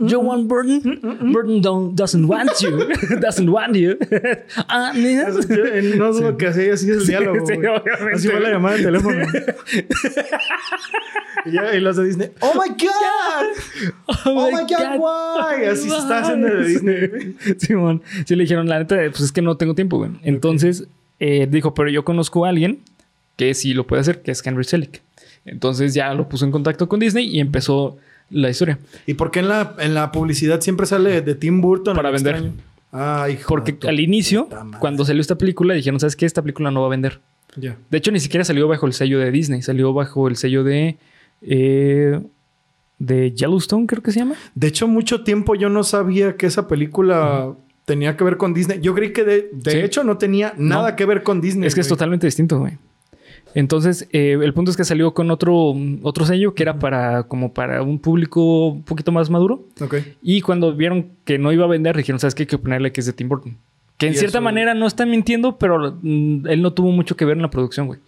You 0.00 0.20
want 0.20 0.48
Burton? 0.48 1.30
Burton 1.32 1.62
don't, 1.62 1.94
doesn't 1.94 2.28
want 2.28 2.50
you. 2.60 2.88
doesn't 3.20 3.48
want 3.48 3.76
you. 3.76 3.96
ah, 4.68 4.92
nigga. 4.94 5.28
Eh, 5.28 5.94
no 5.96 6.12
dudo 6.12 6.36
que 6.36 6.48
así, 6.48 6.68
así 6.68 6.90
es 6.90 6.98
el 6.98 7.06
diálogo. 7.06 7.46
sí, 7.46 7.54
obviamente. 7.54 8.14
así 8.14 8.28
fue 8.28 8.40
la 8.40 8.50
llamada 8.50 8.76
de 8.76 8.82
teléfono. 8.82 9.24
y, 11.44 11.52
ya, 11.52 11.74
y 11.74 11.80
los 11.80 11.96
de 11.96 12.04
Disney. 12.04 12.30
¡Oh 12.40 12.54
my 12.54 12.70
God! 12.70 13.94
¡Oh 14.26 14.50
my 14.50 14.62
God! 14.62 14.98
why! 14.98 15.66
Así 15.66 15.88
se 15.88 15.96
está 15.96 16.20
haciendo 16.20 16.48
de 16.48 16.64
Disney. 16.64 17.36
Simón, 17.58 18.02
sí 18.26 18.34
le 18.34 18.42
dijeron, 18.42 18.68
la 18.68 18.80
neta, 18.80 18.96
pues 19.10 19.20
es 19.20 19.32
que 19.32 19.42
no 19.42 19.56
tengo 19.56 19.74
tiempo, 19.74 19.98
güey. 19.98 20.10
Entonces 20.24 20.88
eh, 21.24 21.46
dijo, 21.48 21.72
pero 21.72 21.88
yo 21.88 22.04
conozco 22.04 22.44
a 22.44 22.48
alguien 22.48 22.80
que 23.36 23.54
sí 23.54 23.74
lo 23.74 23.86
puede 23.86 24.00
hacer, 24.00 24.22
que 24.22 24.32
es 24.32 24.44
Henry 24.44 24.64
Selick. 24.64 25.02
Entonces 25.44 25.94
ya 25.94 26.12
lo 26.14 26.28
puso 26.28 26.44
en 26.44 26.50
contacto 26.50 26.88
con 26.88 26.98
Disney 26.98 27.28
y 27.28 27.38
empezó 27.38 27.96
la 28.28 28.50
historia. 28.50 28.80
¿Y 29.06 29.14
por 29.14 29.30
qué 29.30 29.38
en 29.38 29.46
la, 29.46 29.76
en 29.78 29.94
la 29.94 30.10
publicidad 30.10 30.60
siempre 30.60 30.84
sale 30.84 31.20
de 31.20 31.34
Tim 31.36 31.60
Burton? 31.60 31.94
Para 31.94 32.10
vender. 32.10 32.34
extraño? 32.34 32.56
Ah, 32.92 33.28
hijo 33.30 33.46
Porque 33.46 33.76
al 33.86 34.00
inicio, 34.00 34.48
cuando 34.80 35.04
salió 35.04 35.20
esta 35.20 35.36
película, 35.36 35.74
dijeron, 35.74 36.00
¿sabes 36.00 36.16
qué? 36.16 36.26
Esta 36.26 36.42
película 36.42 36.72
no 36.72 36.80
va 36.80 36.88
a 36.88 36.90
vender. 36.90 37.20
De 37.54 37.98
hecho, 37.98 38.10
ni 38.10 38.18
siquiera 38.18 38.44
salió 38.44 38.66
bajo 38.66 38.86
el 38.86 38.92
sello 38.92 39.20
de 39.20 39.30
Disney, 39.30 39.62
salió 39.62 39.92
bajo 39.92 40.26
el 40.26 40.36
sello 40.36 40.64
de... 40.64 40.96
eh, 41.42 42.20
de 42.98 43.32
Yellowstone, 43.32 43.86
creo 43.86 44.02
que 44.02 44.12
se 44.12 44.20
llama. 44.20 44.34
De 44.54 44.68
hecho, 44.68 44.86
mucho 44.88 45.22
tiempo 45.24 45.54
yo 45.54 45.68
no 45.68 45.82
sabía 45.82 46.36
que 46.36 46.46
esa 46.46 46.68
película 46.68 47.54
tenía 47.92 48.16
que 48.16 48.24
ver 48.24 48.36
con 48.38 48.54
Disney. 48.54 48.80
Yo 48.80 48.94
creí 48.94 49.12
que 49.12 49.22
de, 49.24 49.48
de 49.52 49.70
Sí. 49.70 49.78
hecho 49.78 50.02
no 50.04 50.16
tenía 50.16 50.54
nada 50.56 50.90
No. 50.90 50.96
que 50.96 51.04
ver 51.04 51.22
con 51.22 51.40
Disney. 51.42 51.66
Es 51.66 51.74
que 51.74 51.82
es 51.82 51.88
totalmente 51.88 52.26
distinto, 52.26 52.58
güey. 52.58 52.78
Entonces, 53.54 54.08
eh, 54.12 54.38
el 54.40 54.54
punto 54.54 54.70
es 54.70 54.76
que 54.78 54.84
salió 54.84 55.12
con 55.12 55.30
otro, 55.30 55.74
otro 56.02 56.24
sello 56.24 56.54
que 56.54 56.62
era 56.62 56.78
para 56.78 57.24
como 57.24 57.52
para 57.52 57.82
un 57.82 57.98
público 57.98 58.68
un 58.68 58.82
poquito 58.82 59.12
más 59.12 59.28
maduro. 59.28 59.66
Ok. 59.80 59.96
Y 60.22 60.40
cuando 60.40 60.74
vieron 60.74 61.08
que 61.24 61.38
no 61.38 61.52
iba 61.52 61.64
a 61.64 61.68
vender, 61.68 61.94
dijeron, 61.96 62.18
¿sabes 62.18 62.34
qué? 62.34 62.44
Hay 62.44 62.46
que 62.46 62.56
ponerle 62.58 62.92
que 62.92 63.00
es 63.00 63.06
de 63.06 63.12
Tim 63.12 63.28
Burton. 63.28 63.56
Que 63.98 64.06
en 64.08 64.14
cierta 64.14 64.38
eso- 64.38 64.42
manera 64.44 64.72
no 64.74 64.86
está 64.86 65.04
mintiendo, 65.04 65.58
pero 65.58 65.98
mm, 66.00 66.46
él 66.48 66.62
no 66.62 66.72
tuvo 66.72 66.90
mucho 66.92 67.14
que 67.14 67.26
ver 67.26 67.36
en 67.36 67.42
la 67.42 67.50
producción, 67.50 67.86
güey. 67.88 68.00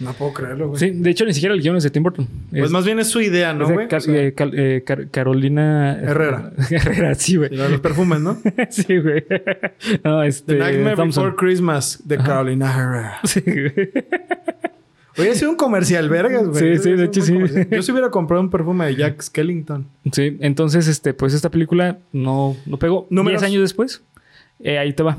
No 0.00 0.12
puedo 0.14 0.32
creerlo, 0.32 0.68
güey. 0.68 0.80
Sí, 0.80 0.90
de 0.90 1.10
hecho, 1.10 1.24
ni 1.26 1.34
siquiera 1.34 1.54
el 1.54 1.60
guion 1.60 1.76
es 1.76 1.82
de 1.84 1.90
Tim 1.90 2.02
Burton. 2.02 2.26
Pues 2.50 2.64
Es- 2.64 2.70
más 2.70 2.84
bien 2.86 2.98
es 2.98 3.08
su 3.08 3.20
idea, 3.20 3.52
¿no, 3.52 3.68
güey? 3.68 3.86
Car- 3.86 3.98
O 3.98 4.00
sea, 4.00 4.16
eh, 4.22 4.34
Cal- 4.34 4.52
eh, 4.56 4.82
Car- 4.84 5.10
Carolina 5.10 5.92
Herrera. 6.00 6.52
Herrera, 6.70 7.14
sí, 7.14 7.36
güey. 7.36 7.50
los 7.54 7.80
perfumes, 7.80 8.20
¿no? 8.20 8.38
sí, 8.70 8.98
güey. 8.98 9.24
No, 10.04 10.22
este. 10.22 10.54
The 10.54 10.58
Nightmare 10.58 10.96
Thompson. 10.96 11.24
Before 11.24 11.36
Christmas 11.36 12.00
de 12.04 12.16
Carolina 12.16 12.74
Herrera. 12.74 13.18
Sí, 13.24 13.40
güey. 13.44 13.90
Oye, 15.18 15.30
ha 15.30 15.34
sido 15.34 15.50
un 15.50 15.56
comercial, 15.56 16.08
vergas, 16.08 16.46
güey. 16.48 16.76
Sí, 16.78 16.82
sí, 16.82 16.92
de 16.92 17.04
hecho, 17.04 17.20
sí. 17.20 17.32
comercial. 17.34 17.68
Yo 17.70 17.82
si 17.82 17.92
hubiera 17.92 18.10
comprado 18.10 18.42
un 18.42 18.48
perfume 18.48 18.86
de 18.86 18.96
Jack 18.96 19.20
Skellington. 19.22 19.86
Sí, 20.12 20.38
entonces, 20.40 20.86
este, 20.88 21.12
pues 21.12 21.34
esta 21.34 21.50
película 21.50 21.98
no, 22.12 22.56
no 22.64 22.78
pegó. 22.78 23.06
Números. 23.10 23.40
Diez 23.42 23.50
años 23.50 23.60
después, 23.62 24.02
eh, 24.60 24.78
ahí 24.78 24.92
te 24.92 25.02
va. 25.02 25.18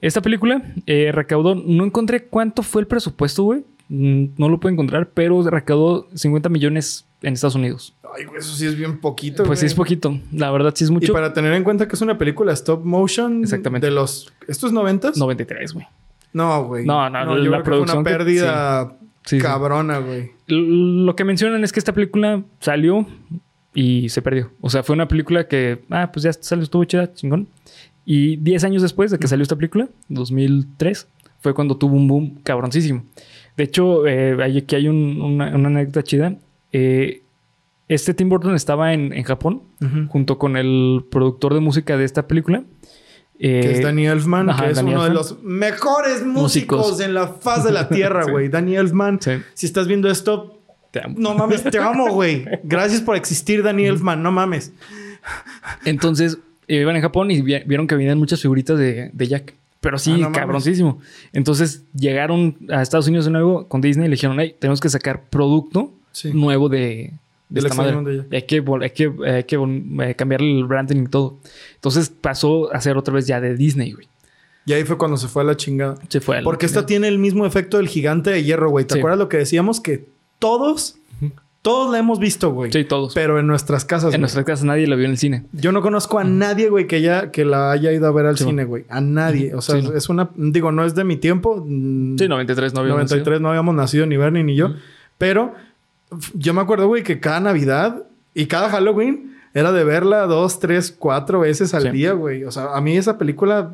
Esta 0.00 0.20
película 0.22 0.62
eh, 0.86 1.10
recaudó, 1.12 1.54
no 1.54 1.84
encontré 1.84 2.24
cuánto 2.24 2.62
fue 2.62 2.82
el 2.82 2.86
presupuesto, 2.88 3.42
güey. 3.44 3.64
Mm, 3.88 4.24
No 4.36 4.48
lo 4.48 4.58
puedo 4.60 4.72
encontrar, 4.72 5.10
pero 5.14 5.42
recaudó 5.48 6.08
50 6.14 6.48
millones 6.48 7.06
en 7.22 7.34
Estados 7.34 7.54
Unidos. 7.54 7.94
Ay, 8.16 8.24
güey, 8.24 8.38
eso 8.38 8.54
sí 8.54 8.66
es 8.66 8.76
bien 8.76 8.98
poquito, 9.00 9.42
Pues 9.44 9.60
sí 9.60 9.66
es 9.66 9.74
poquito. 9.74 10.18
La 10.32 10.50
verdad 10.50 10.72
sí 10.74 10.84
es 10.84 10.90
Y 10.90 10.92
mucho. 10.92 11.12
para 11.12 11.32
tener 11.32 11.52
en 11.54 11.64
cuenta 11.64 11.88
que 11.88 11.94
es 11.96 12.02
una 12.02 12.18
película 12.18 12.52
stop 12.52 12.84
motion 12.84 13.42
Exactamente. 13.42 13.86
de 13.86 13.92
los... 13.92 14.32
¿Estos 14.48 14.72
noventas? 14.72 15.16
93, 15.16 15.72
güey. 15.72 15.86
No, 16.32 16.64
güey. 16.64 16.84
No, 16.84 17.08
no, 17.10 17.38
yo 17.38 17.50
la 17.50 17.62
creo 17.62 17.82
que 17.84 17.86
fue 17.86 17.94
una 17.94 18.02
producción 18.02 18.04
que- 18.04 18.10
pérdida 18.10 18.96
Sí, 19.24 19.38
cabrona, 19.38 19.98
güey. 19.98 20.32
Lo 20.48 21.14
que 21.14 21.24
mencionan 21.24 21.62
es 21.62 21.72
que 21.72 21.78
esta 21.78 21.92
película 21.92 22.42
salió 22.58 23.06
y 23.72 24.08
se 24.08 24.20
perdió. 24.20 24.50
O 24.60 24.68
sea, 24.68 24.82
fue 24.82 24.94
una 24.94 25.06
película 25.06 25.46
que, 25.46 25.84
ah, 25.90 26.10
pues 26.12 26.24
ya 26.24 26.32
salió, 26.32 26.64
estuvo 26.64 26.84
chida, 26.84 27.14
chingón. 27.14 27.46
Y 28.04 28.36
10 28.38 28.64
años 28.64 28.82
después 28.82 29.12
de 29.12 29.18
que 29.20 29.28
salió 29.28 29.44
esta 29.44 29.54
película, 29.54 29.88
2003, 30.08 31.06
fue 31.40 31.54
cuando 31.54 31.76
tuvo 31.76 31.94
un 31.96 32.08
boom 32.08 32.40
cabroncísimo. 32.42 33.04
De 33.56 33.64
hecho, 33.64 34.06
eh, 34.06 34.36
aquí 34.42 34.74
hay 34.76 34.88
un- 34.88 35.20
una, 35.20 35.54
una 35.54 35.68
anécdota 35.68 36.02
chida. 36.02 36.34
Eh, 36.72 37.22
este 37.88 38.14
Tim 38.14 38.28
Burton 38.28 38.54
estaba 38.54 38.94
en, 38.94 39.12
en 39.12 39.22
Japón 39.24 39.62
junto 40.08 40.38
con 40.38 40.56
el 40.56 41.04
productor 41.10 41.52
de 41.54 41.60
música 41.60 41.96
de 41.96 42.04
esta 42.04 42.26
película. 42.26 42.62
Eh, 43.38 43.60
Que 43.60 43.72
es 43.72 43.82
Danny 43.82 44.06
Elfman, 44.06 44.48
ajá, 44.50 44.64
que 44.66 44.70
es 44.70 44.76
Danny 44.76 44.92
uno 44.92 45.04
de 45.04 45.10
los 45.10 45.42
mejores 45.42 46.24
músicos, 46.24 46.78
Músicos. 46.78 47.00
en 47.00 47.12
la 47.14 47.26
faz 47.26 47.64
de 47.64 47.72
la 47.72 47.88
tierra, 47.88 48.22
Sí. 48.24 48.30
güey. 48.30 48.48
Danny 48.48 48.76
Elfman. 48.76 49.20
Sí. 49.20 49.32
Si 49.54 49.66
estás 49.66 49.88
viendo 49.88 50.08
esto, 50.08 50.60
te 50.92 51.00
amo. 51.04 51.16
no 51.18 51.34
mames, 51.34 51.64
te 51.64 51.76
amo, 51.78 52.08
güey. 52.12 52.44
Gracias 52.62 53.00
por 53.00 53.16
existir, 53.16 53.62
Danny 53.64 53.84
Elfman. 53.86 54.22
No 54.22 54.30
mames. 54.30 54.72
Entonces, 55.84 56.38
eh, 56.68 56.76
iban 56.80 56.96
en 56.96 57.02
Japón 57.02 57.30
y 57.30 57.42
vi- 57.42 57.62
vieron 57.66 57.86
que 57.86 57.94
venían 57.96 58.18
muchas 58.18 58.40
figuritas 58.40 58.78
de, 58.78 59.10
de 59.12 59.26
Jack. 59.26 59.54
Pero 59.82 59.98
sí, 59.98 60.12
Ah, 60.12 60.16
no 60.16 60.22
mames. 60.24 60.38
cabroncísimo. 60.38 61.00
Entonces 61.34 61.82
llegaron 61.94 62.56
a 62.70 62.80
Estados 62.80 63.06
Unidos 63.08 63.26
de 63.26 63.32
nuevo 63.32 63.66
con 63.68 63.80
Disney 63.82 64.06
y 64.06 64.08
le 64.08 64.14
dijeron, 64.14 64.38
hey, 64.40 64.54
tenemos 64.58 64.80
que 64.80 64.88
sacar 64.88 65.24
producto 65.28 65.92
Sí. 66.12 66.30
nuevo 66.32 66.68
de, 66.70 67.12
de 67.48 67.60
esta 67.60 67.74
madre. 67.74 68.00
de 68.22 68.36
Hay 68.36 68.42
que, 68.42 68.62
hay 68.80 68.90
que, 68.90 69.12
hay 69.26 69.44
que 69.44 69.56
eh, 69.56 70.14
cambiarle 70.14 70.56
el 70.56 70.64
branding 70.64 71.02
y 71.02 71.08
todo. 71.08 71.36
Entonces 71.74 72.08
pasó 72.10 72.72
a 72.72 72.80
ser 72.80 72.96
otra 72.96 73.12
vez 73.12 73.26
ya 73.26 73.40
de 73.40 73.56
Disney, 73.56 73.92
güey. 73.92 74.08
Y 74.64 74.72
ahí 74.74 74.84
fue 74.84 74.96
cuando 74.96 75.16
se 75.16 75.26
fue 75.26 75.42
a 75.42 75.46
la 75.46 75.56
chingada. 75.56 75.96
Se 76.08 76.20
fue 76.20 76.40
Porque 76.44 76.66
esta 76.66 76.86
tiene 76.86 77.08
el 77.08 77.18
mismo 77.18 77.44
efecto 77.44 77.78
del 77.78 77.88
gigante 77.88 78.30
de 78.30 78.44
hierro, 78.44 78.70
güey. 78.70 78.84
¿Te 78.84 78.94
Sí. 78.94 79.00
acuerdas 79.00 79.18
lo 79.18 79.28
que 79.28 79.38
decíamos? 79.38 79.80
Que 79.80 80.04
todos, 80.38 80.94
todos 81.62 81.92
la 81.92 81.98
hemos 81.98 82.18
visto, 82.18 82.50
güey. 82.50 82.72
Sí, 82.72 82.84
todos. 82.84 83.14
Pero 83.14 83.38
en 83.38 83.46
nuestras 83.46 83.84
casas. 83.84 84.06
en 84.06 84.10
güey. 84.10 84.20
nuestra 84.20 84.44
casa 84.44 84.64
nadie 84.64 84.86
la 84.88 84.96
vio 84.96 85.04
en 85.06 85.12
el 85.12 85.18
cine. 85.18 85.44
Yo 85.52 85.70
no 85.72 85.80
conozco 85.80 86.18
a 86.18 86.24
nadie, 86.24 86.68
güey, 86.68 86.86
que 86.88 87.00
ya 87.00 87.30
que 87.30 87.44
la 87.44 87.70
haya 87.70 87.92
ido 87.92 88.06
a 88.08 88.12
ver 88.12 88.26
al 88.26 88.36
Sí, 88.36 88.44
cine, 88.44 88.64
güey. 88.64 88.84
A 88.88 89.00
nadie. 89.00 89.54
O 89.54 89.60
sea, 89.62 89.80
Sí, 89.80 89.88
es 89.94 90.08
una. 90.08 90.30
Digo, 90.34 90.72
no 90.72 90.84
es 90.84 90.94
de 90.96 91.04
mi 91.04 91.16
tiempo. 91.16 91.64
mm, 91.66 92.18
Sí, 92.18 92.28
93 92.28 92.74
no 92.74 92.80
había 92.80 92.92
93 92.94 93.40
no 93.40 93.48
habíamos 93.50 93.74
nacido 93.74 94.06
ni 94.06 94.16
Bernie 94.16 94.42
ni 94.44 94.56
yo. 94.56 94.74
Pero 95.18 95.54
yo 96.34 96.52
me 96.52 96.60
acuerdo, 96.60 96.88
güey, 96.88 97.02
que 97.04 97.20
cada 97.20 97.40
Navidad 97.40 98.02
y 98.34 98.46
cada 98.46 98.68
Halloween 98.68 99.36
era 99.54 99.70
de 99.72 99.84
verla 99.84 100.26
dos, 100.26 100.58
tres, 100.60 100.90
cuatro 100.98 101.40
veces 101.40 101.74
al 101.74 101.82
Sí. 101.84 101.88
día, 101.90 102.12
güey. 102.12 102.44
O 102.44 102.50
sea, 102.50 102.74
a 102.74 102.80
mí 102.80 102.96
esa 102.96 103.18
película 103.18 103.72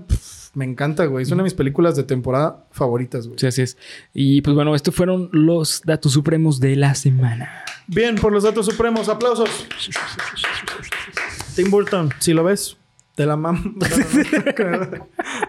me 0.59 0.65
encanta, 0.65 1.07
güey. 1.07 1.23
Es 1.23 1.31
una 1.31 1.39
de 1.39 1.45
mis 1.45 1.55
películas 1.55 1.95
de 1.97 2.03
temporada 2.03 2.67
favoritas, 2.73 3.27
güey. 3.29 3.39
Sí, 3.39 3.47
así 3.47 3.63
es. 3.63 3.77
Y 4.13 4.43
pues 4.43 4.55
bueno, 4.55 4.75
estos 4.75 4.95
fueron 4.95 5.29
los 5.33 5.83
datos 5.85 6.13
supremos 6.13 6.59
de 6.61 6.75
la 6.77 6.95
semana. 6.95 7.49
Bien, 7.87 8.17
por 8.17 8.33
los 8.33 8.43
datos 8.43 8.67
supremos, 8.67 9.09
aplausos. 9.09 9.49
Tim 11.55 11.71
Burton, 11.71 12.11
si 12.19 12.33
lo 12.35 12.45
ves, 12.45 12.77
te 13.15 13.25
la 13.27 13.37
mam. 13.37 13.77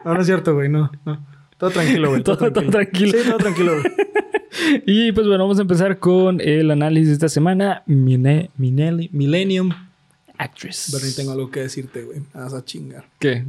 No, 0.05 0.13
no 0.13 0.19
es 0.21 0.25
cierto, 0.25 0.53
güey, 0.53 0.69
no, 0.69 0.91
no. 1.05 1.25
Todo 1.57 1.71
tranquilo, 1.71 2.09
güey. 2.09 2.23
Todo, 2.23 2.37
Todo- 2.37 2.53
todo 2.53 2.69
tranquilo. 2.69 3.11
tranquilo. 3.11 3.23
Sí, 3.23 3.27
todo 3.29 3.37
tranquilo, 3.37 3.71
güey. 3.81 3.93
Y 4.85 5.11
pues 5.11 5.25
bueno, 5.27 5.43
vamos 5.43 5.57
a 5.59 5.61
empezar 5.61 5.99
con 5.99 6.41
el 6.41 6.69
análisis 6.71 7.07
de 7.09 7.13
esta 7.13 7.29
semana. 7.29 7.83
Mine- 7.87 8.49
Minelli- 8.59 9.09
Millennium 9.11 9.69
Actress. 10.37 10.91
Bernie, 10.91 11.11
tengo 11.13 11.31
algo 11.31 11.49
que 11.51 11.61
decirte, 11.61 12.03
güey. 12.03 12.19
Me 12.19 12.41
Vas 12.41 12.53
a 12.53 12.63
chingar. 12.65 13.05
¿Qué? 13.19 13.45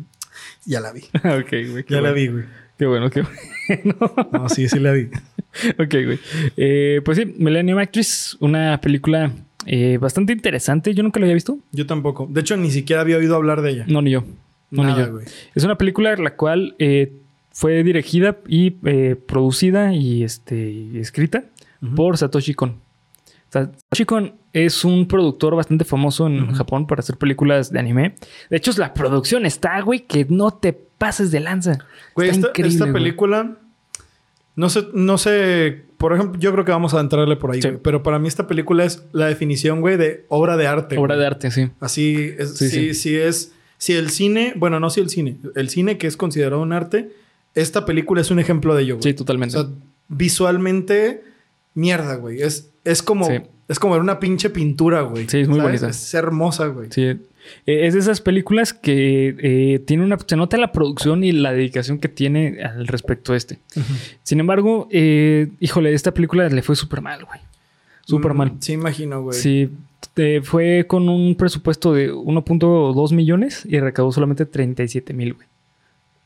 Ya 0.64 0.80
la 0.80 0.92
vi. 0.92 1.00
ok, 1.14 1.50
güey. 1.70 1.84
qué 1.84 1.94
Ya 1.94 2.00
la 2.00 2.12
vi, 2.12 2.28
güey. 2.28 2.44
Qué 2.78 2.86
bueno, 2.86 3.10
qué 3.10 3.22
bueno. 3.22 4.28
No, 4.32 4.48
sí, 4.48 4.68
sí 4.68 4.78
la 4.78 4.92
vi. 4.92 5.10
ok, 5.78 5.94
güey. 6.04 6.18
Eh, 6.56 7.02
pues 7.04 7.18
sí, 7.18 7.34
Millennium 7.38 7.78
Actress, 7.78 8.36
una 8.40 8.80
película 8.80 9.32
eh, 9.66 9.98
bastante 9.98 10.32
interesante. 10.32 10.94
Yo 10.94 11.02
nunca 11.02 11.20
la 11.20 11.24
había 11.24 11.34
visto. 11.34 11.58
Yo 11.72 11.86
tampoco. 11.86 12.26
De 12.30 12.40
hecho, 12.40 12.56
ni 12.56 12.70
siquiera 12.70 13.02
había 13.02 13.16
oído 13.16 13.36
hablar 13.36 13.62
de 13.62 13.70
ella. 13.70 13.84
No, 13.88 14.02
ni 14.02 14.10
yo. 14.12 14.24
No, 14.70 14.84
ni 14.84 14.96
yo. 14.96 15.12
güey. 15.12 15.26
Es 15.54 15.64
una 15.64 15.76
película 15.76 16.16
la 16.16 16.36
cual 16.36 16.74
eh, 16.78 17.12
fue 17.50 17.82
dirigida 17.82 18.38
y 18.46 18.76
eh, 18.84 19.16
producida 19.16 19.92
y 19.92 20.22
este, 20.22 20.98
escrita 21.00 21.44
por 21.96 22.16
Satoshi 22.16 22.54
Kon. 22.54 22.76
Satoshi 23.50 24.04
Kon 24.04 24.34
es 24.52 24.84
un 24.84 25.06
productor 25.08 25.54
bastante 25.56 25.84
famoso 25.84 26.26
en 26.26 26.42
Ujú. 26.44 26.54
Japón 26.54 26.86
para 26.86 27.00
hacer 27.00 27.16
películas 27.16 27.70
de 27.72 27.78
anime. 27.78 28.14
De 28.48 28.56
hecho, 28.56 28.70
la 28.76 28.94
producción 28.94 29.44
está, 29.46 29.80
güey, 29.80 30.00
que 30.06 30.26
no 30.28 30.52
te 30.52 30.72
pases 30.72 31.30
de 31.30 31.40
lanza. 31.40 31.78
Güey, 32.14 32.30
Está 32.30 32.48
esta, 32.48 32.62
esta 32.66 32.84
güey. 32.84 32.92
película. 32.94 33.56
No 34.56 34.68
sé, 34.68 34.86
no 34.94 35.16
sé. 35.18 35.84
Por 35.98 36.12
ejemplo, 36.14 36.40
yo 36.40 36.52
creo 36.52 36.64
que 36.64 36.72
vamos 36.72 36.94
a 36.94 37.00
entrarle 37.00 37.36
por 37.36 37.52
ahí, 37.52 37.62
Sí. 37.62 37.68
güey. 37.68 37.80
Pero 37.82 38.02
para 38.02 38.18
mí 38.18 38.28
esta 38.28 38.46
película 38.46 38.84
es 38.84 39.04
la 39.12 39.26
definición, 39.26 39.80
güey, 39.80 39.96
de 39.96 40.24
obra 40.28 40.56
de 40.56 40.66
arte. 40.66 40.96
Obra 40.98 41.14
güey. 41.14 41.20
de 41.20 41.26
arte, 41.26 41.50
sí. 41.50 41.70
Así 41.80 42.34
es. 42.38 42.56
Sí, 42.56 42.68
Sí, 42.68 42.94
sí. 42.94 43.16
es. 43.16 43.52
Si 43.78 43.94
el 43.94 44.10
cine, 44.10 44.52
bueno, 44.56 44.78
no 44.80 44.90
si 44.90 45.00
el 45.00 45.08
cine, 45.08 45.38
el 45.56 45.70
cine 45.70 45.96
que 45.98 46.06
es 46.06 46.16
considerado 46.16 46.60
un 46.60 46.72
arte, 46.72 47.10
esta 47.54 47.86
película 47.86 48.20
es 48.20 48.30
un 48.30 48.38
ejemplo 48.38 48.74
de 48.74 48.82
ello, 48.82 48.94
güey. 48.96 49.02
Sí, 49.04 49.10
O 49.10 49.14
totalmente. 49.14 49.54
sea, 49.56 49.66
visualmente, 50.08 51.24
mierda, 51.74 52.14
güey. 52.16 52.42
Es, 52.42 52.69
es 52.84 53.02
como, 53.02 53.26
Sí. 53.26 53.34
Es 53.68 53.78
como 53.78 53.92
ver 53.94 54.02
una 54.02 54.18
pinche 54.18 54.50
pintura, 54.50 55.02
güey. 55.02 55.28
Sí, 55.28 55.38
es 55.40 55.48
muy 55.48 55.60
¿Sabes? 55.60 55.80
bonita. 55.80 55.90
Es 55.96 56.12
hermosa, 56.14 56.66
güey. 56.66 56.88
Sí. 56.90 57.02
Eh, 57.04 57.18
es 57.66 57.94
de 57.94 58.00
esas 58.00 58.20
películas 58.20 58.72
que 58.74 59.36
eh, 59.38 59.78
tiene 59.86 60.02
una. 60.04 60.18
Se 60.26 60.34
nota 60.36 60.56
la 60.56 60.72
producción 60.72 61.22
y 61.22 61.30
la 61.30 61.52
dedicación 61.52 61.98
que 62.00 62.08
tiene 62.08 62.62
al 62.64 62.88
respecto 62.88 63.32
a 63.32 63.36
este. 63.36 63.60
Sin 64.24 64.40
embargo, 64.40 64.88
eh, 64.90 65.48
híjole, 65.60 65.94
esta 65.94 66.12
película 66.12 66.48
le 66.48 66.62
fue 66.62 66.74
súper 66.74 67.00
mal, 67.00 67.24
güey. 67.24 67.38
Súper 68.06 68.34
Mm, 68.34 68.36
mal. 68.36 68.52
Sí, 68.58 68.72
imagino, 68.72 69.22
güey. 69.22 69.38
Sí, 69.38 69.70
fue 70.42 70.86
con 70.88 71.08
un 71.08 71.36
presupuesto 71.36 71.94
de 71.94 72.12
1.2 72.12 73.12
millones 73.12 73.64
y 73.66 73.78
recaudó 73.78 74.10
solamente 74.10 74.46
37 74.46 75.12
mil, 75.14 75.34
güey. 75.34 75.46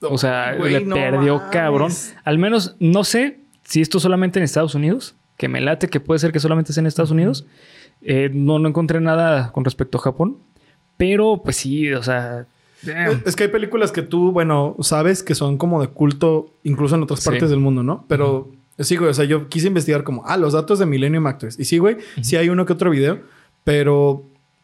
O 0.00 0.16
sea, 0.18 0.54
Güey, 0.56 0.72
le 0.72 0.80
no 0.84 0.94
perdió 0.96 1.36
mames. 1.36 1.50
cabrón. 1.52 1.92
Al 2.24 2.38
menos, 2.38 2.74
no 2.80 3.04
sé 3.04 3.38
si 3.64 3.80
esto 3.82 4.00
solamente 4.00 4.38
en 4.38 4.44
Estados 4.44 4.74
Unidos, 4.74 5.14
que 5.36 5.48
me 5.48 5.60
late 5.60 5.88
que 5.88 6.00
puede 6.00 6.18
ser 6.20 6.32
que 6.32 6.40
solamente 6.40 6.72
sea 6.72 6.80
en 6.82 6.86
Estados 6.86 7.10
Unidos. 7.10 7.46
Eh, 8.02 8.30
no, 8.32 8.58
no 8.58 8.68
encontré 8.68 9.00
nada 9.00 9.50
con 9.52 9.64
respecto 9.64 9.98
a 9.98 10.00
Japón. 10.02 10.36
Pero, 10.96 11.40
pues 11.42 11.56
sí, 11.56 11.92
o 11.92 12.02
sea. 12.02 12.46
damn. 12.82 13.22
Es 13.26 13.34
que 13.34 13.44
hay 13.44 13.48
películas 13.48 13.90
que 13.92 14.02
tú, 14.02 14.30
bueno, 14.30 14.76
sabes 14.80 15.22
que 15.22 15.34
son 15.34 15.56
como 15.58 15.80
de 15.80 15.88
culto, 15.88 16.50
incluso 16.62 16.94
en 16.94 17.02
otras 17.02 17.20
Sí. 17.20 17.30
partes 17.30 17.50
del 17.50 17.58
mundo, 17.60 17.82
¿no? 17.82 18.04
Pero 18.08 18.50
sí, 18.78 18.96
güey, 18.96 19.10
o 19.10 19.14
sea, 19.14 19.24
yo 19.24 19.48
quise 19.48 19.68
investigar 19.68 20.04
como, 20.04 20.22
ah, 20.26 20.36
los 20.36 20.52
datos 20.52 20.78
de 20.78 20.86
Millennium 20.86 21.26
Actors. 21.26 21.58
Y 21.58 21.64
sí, 21.64 21.78
güey, 21.78 21.96
sí 22.20 22.36
hay 22.36 22.48
uno 22.50 22.66
que 22.66 22.74
otro 22.74 22.90
video, 22.90 23.20
pero 23.64 24.22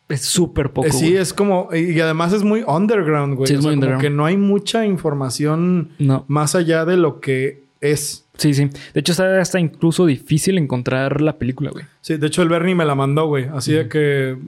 Es 0.08 0.22
súper 0.22 0.70
poco. 0.70 0.86
eh, 0.88 0.92
sí 0.92 1.06
güey. 1.10 1.16
es 1.16 1.32
como, 1.32 1.68
y 1.74 1.98
además 2.00 2.32
es 2.32 2.42
muy 2.44 2.62
underground, 2.66 3.34
güey. 3.36 3.46
Sí, 3.48 3.54
es 3.54 3.60
O 3.60 3.62
sea, 3.62 3.70
muy 3.70 3.76
como 3.76 3.86
underground. 3.86 4.02
que 4.02 4.10
no 4.10 4.26
hay 4.26 4.36
mucha 4.36 4.84
información 4.84 5.90
No. 5.98 6.24
más 6.28 6.54
allá 6.54 6.84
de 6.84 6.96
lo 6.96 7.20
que 7.20 7.62
es. 7.80 8.26
Sí, 8.36 8.54
sí. 8.54 8.70
De 8.94 9.00
hecho, 9.00 9.12
está 9.12 9.40
hasta 9.40 9.60
incluso 9.60 10.06
difícil 10.06 10.58
encontrar 10.58 11.20
la 11.20 11.38
película, 11.38 11.70
güey. 11.70 11.84
Sí, 12.00 12.16
de 12.16 12.26
hecho 12.26 12.42
el 12.42 12.48
Bernie 12.48 12.74
me 12.74 12.84
la 12.84 12.94
mandó, 12.94 13.26
güey. 13.26 13.46
Así 13.52 13.72
de 13.72 13.88
que... 13.88 14.38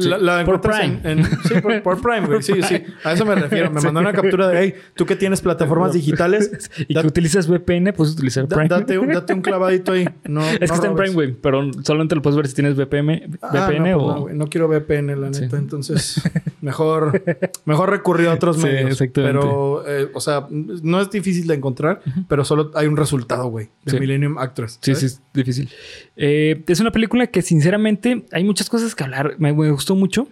Sí. 0.00 0.08
La, 0.08 0.18
la 0.18 0.44
Por 0.44 0.56
en- 0.56 0.60
Prime. 0.60 1.00
en- 1.04 1.24
sí, 1.24 1.54
por, 1.62 1.82
por 1.82 2.00
Prime, 2.00 2.26
güey. 2.26 2.42
Sí, 2.42 2.54
sí. 2.62 2.82
A 3.04 3.12
eso 3.12 3.24
me 3.24 3.34
refiero. 3.34 3.70
Me 3.70 3.80
mandó 3.82 4.00
una 4.00 4.12
captura 4.12 4.48
de, 4.48 4.58
hey, 4.60 4.74
tú 4.94 5.06
que 5.06 5.16
tienes 5.16 5.40
plataformas 5.40 5.92
digitales, 5.92 6.70
Y 6.88 6.94
da- 6.94 7.00
que 7.02 7.08
utilizas 7.08 7.48
VPN, 7.48 7.92
puedes 7.94 8.14
utilizar 8.14 8.46
da- 8.48 8.56
Prime. 8.56 8.68
date, 8.68 8.98
un, 8.98 9.08
date 9.08 9.32
un 9.34 9.40
clavadito 9.42 9.92
ahí. 9.92 10.08
No, 10.24 10.42
es 10.42 10.52
no 10.52 10.58
que 10.58 10.64
está 10.66 10.86
en. 10.88 10.94
Prime, 10.96 11.14
güey, 11.14 11.32
pero 11.32 11.70
solamente 11.84 12.14
lo 12.14 12.22
puedes 12.22 12.36
ver 12.36 12.46
si 12.48 12.54
tienes 12.54 12.76
VPN, 12.76 13.38
Ah, 13.42 13.66
VPN 13.68 13.90
no, 13.92 13.98
pues 13.98 14.08
o... 14.08 14.14
no, 14.14 14.20
güey. 14.22 14.34
No 14.36 14.46
quiero 14.48 14.68
VPN, 14.68 15.20
la 15.20 15.30
neta. 15.30 15.56
Entonces, 15.56 16.20
mejor, 16.60 17.22
mejor 17.64 17.90
recurrir 17.90 18.28
a 18.28 18.34
otros 18.34 18.56
Sí, 18.56 18.62
medios. 18.64 18.90
exactamente. 18.92 19.38
Pero, 19.38 19.84
eh, 19.86 20.08
o 20.14 20.20
sea, 20.20 20.46
no 20.50 21.00
es 21.00 21.10
difícil 21.10 21.46
de 21.46 21.54
encontrar, 21.54 22.00
pero 22.28 22.44
solo 22.44 22.70
hay 22.74 22.86
un 22.86 22.96
resultado, 22.96 23.46
güey, 23.48 23.68
de 23.84 23.92
Sí. 23.92 24.00
Millennium 24.00 24.38
Actress. 24.38 24.78
Sí, 24.82 24.94
sí, 24.94 25.06
es 25.06 25.22
difícil. 25.32 25.68
Eh, 26.16 26.62
es 26.66 26.80
una 26.80 26.90
película 26.90 27.26
que 27.28 27.42
sinceramente 27.42 28.24
hay 28.32 28.44
muchas 28.44 28.68
cosas 28.68 28.94
que 28.94 29.04
hablar. 29.04 29.36
Me, 29.38 29.52
me 29.52 29.70
gustó 29.78 29.94
mucho 29.94 30.26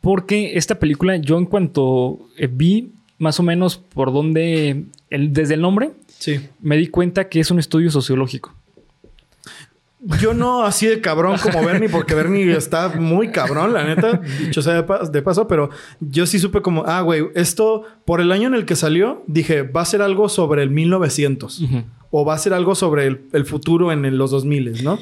porque 0.00 0.56
esta 0.58 0.74
película 0.78 1.16
yo 1.16 1.38
en 1.38 1.46
cuanto 1.46 2.18
eh, 2.36 2.48
vi 2.52 2.92
más 3.18 3.40
o 3.40 3.42
menos 3.42 3.76
por 3.78 4.12
dónde, 4.12 4.84
el- 5.10 5.32
desde 5.32 5.54
el 5.54 5.60
nombre, 5.62 5.92
Sí. 6.18 6.40
me 6.60 6.76
di 6.76 6.88
cuenta 6.88 7.28
que 7.30 7.40
es 7.40 7.50
un 7.50 7.58
estudio 7.58 7.90
sociológico. 7.90 8.54
Yo 10.20 10.34
no 10.34 10.62
así 10.64 10.86
de 10.86 11.00
cabrón 11.00 11.36
como 11.42 11.64
Bernie, 11.64 11.88
porque 11.88 12.14
Bernie 12.14 12.52
está 12.56 12.90
muy 12.90 13.30
cabrón, 13.30 13.72
la 13.72 13.82
neta, 13.84 14.20
dicho 14.38 14.60
sea 14.62 14.74
de, 14.74 14.82
pa- 14.84 15.02
de 15.08 15.22
paso, 15.22 15.48
pero 15.48 15.70
yo 16.00 16.26
sí 16.26 16.38
supe 16.38 16.60
como, 16.60 16.84
ah, 16.86 17.00
güey, 17.00 17.24
esto 17.34 17.82
por 18.04 18.20
el 18.20 18.30
año 18.30 18.46
en 18.46 18.54
el 18.54 18.66
que 18.66 18.76
salió, 18.76 19.24
dije, 19.26 19.62
va 19.62 19.80
a 19.80 19.84
ser 19.86 20.02
algo 20.02 20.28
sobre 20.28 20.62
el 20.62 20.70
1900 20.70 21.60
Ujú. 21.62 21.82
o 22.10 22.24
va 22.24 22.34
a 22.34 22.38
ser 22.38 22.52
algo 22.52 22.74
sobre 22.74 23.06
el, 23.06 23.22
el 23.32 23.46
futuro 23.46 23.90
en 23.90 24.04
el- 24.04 24.16
los 24.18 24.30
2000, 24.30 24.84
¿no? 24.84 24.98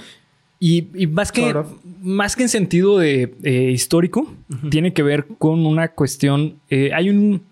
Y, 0.67 0.89
y 0.95 1.07
más, 1.07 1.31
que, 1.31 1.43
Sort 1.43 1.57
of. 1.67 1.73
más 2.01 2.37
que 2.37 2.45
en 2.45 2.49
sentido 2.49 2.97
de 2.97 3.35
eh, 3.43 3.71
histórico, 3.71 4.33
tiene 4.71 4.95
que 4.95 5.03
ver 5.03 5.27
con 5.37 5.67
una 5.67 5.89
cuestión. 5.89 6.55
eh, 6.71 6.91
hay, 6.95 7.11
un, 7.11 7.43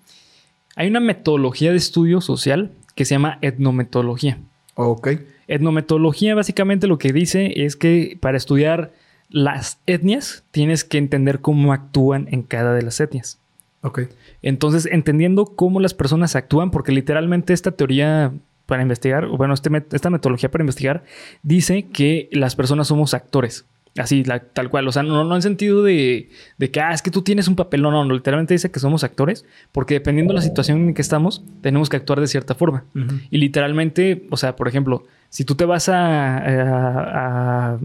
hay 0.77 0.89
una 0.89 1.01
metodología 1.01 1.73
de 1.73 1.77
estudio 1.77 2.23
social 2.23 2.71
que 2.95 3.05
se 3.05 3.15
llama 3.15 3.37
etnometodología. 3.43 4.39
Ok. 4.77 5.09
Etnometodología 5.47 6.35
básicamente 6.35 6.87
lo 6.87 6.97
que 6.97 7.13
dice 7.13 7.53
es 7.67 7.77
que 7.77 8.17
para 8.19 8.39
estudiar 8.39 8.95
las 9.29 9.79
etnias 9.87 10.45
tienes 10.51 10.83
que 10.83 10.97
entender 10.97 11.41
cómo 11.41 11.75
actúan 11.75 12.29
en 12.31 12.41
cada 12.43 12.73
de 12.73 12.81
las 12.81 12.99
etnias. 12.99 13.39
Ok. 13.83 14.03
Entonces, 14.41 14.87
entendiendo 14.91 15.45
cómo 15.45 15.81
las 15.81 15.93
personas 15.93 16.35
actúan, 16.35 16.71
porque 16.71 16.93
literalmente 16.93 17.53
esta 17.53 17.73
teoría 17.73 18.33
para 18.73 18.81
investigar, 18.83 19.27
o 19.27 19.37
bueno, 19.37 19.53
este 19.53 19.69
met- 19.71 19.93
esta 19.93 20.09
metodología 20.09 20.51
para 20.51 20.63
investigar, 20.63 21.05
dice 21.43 21.89
que 21.93 22.31
las 22.33 22.57
personas 22.57 22.87
somos 22.89 23.13
actores. 23.13 23.67
Así, 23.99 24.25
la- 24.25 24.39
tal 24.41 24.71
cual. 24.71 24.89
O 24.89 24.93
sea, 24.93 25.03
no, 25.03 25.23
no 25.25 25.37
en 25.37 25.43
sentido 25.43 25.83
de, 25.83 26.31
de 26.57 26.71
que, 26.71 26.81
ah, 26.81 26.95
es 26.95 27.03
que 27.03 27.11
tú 27.11 27.21
tienes 27.21 27.47
un 27.49 27.57
papel. 27.57 27.83
No, 27.83 27.91
no, 27.91 28.03
no. 28.07 28.15
Literalmente 28.15 28.55
dice 28.55 28.71
que 28.71 28.81
somos 28.81 29.05
actores, 29.05 29.45
porque 29.71 29.93
dependiendo 29.93 30.33
de 30.33 30.37
la 30.37 30.41
situación 30.43 30.79
en 30.89 30.95
que 30.95 31.03
estamos, 31.03 31.45
tenemos 31.61 31.91
que 31.91 31.99
actuar 31.99 32.19
de 32.19 32.27
cierta 32.27 32.55
forma. 32.55 32.85
Y 33.31 33.37
literalmente, 33.37 34.27
o 34.31 34.39
sea, 34.39 34.57
por 34.57 34.67
ejemplo, 34.69 35.03
si 35.29 35.45
tú 35.45 35.55
te 35.55 35.67
vas 35.67 35.91
a, 35.91 36.39
a, 36.39 37.73
a- 37.75 37.79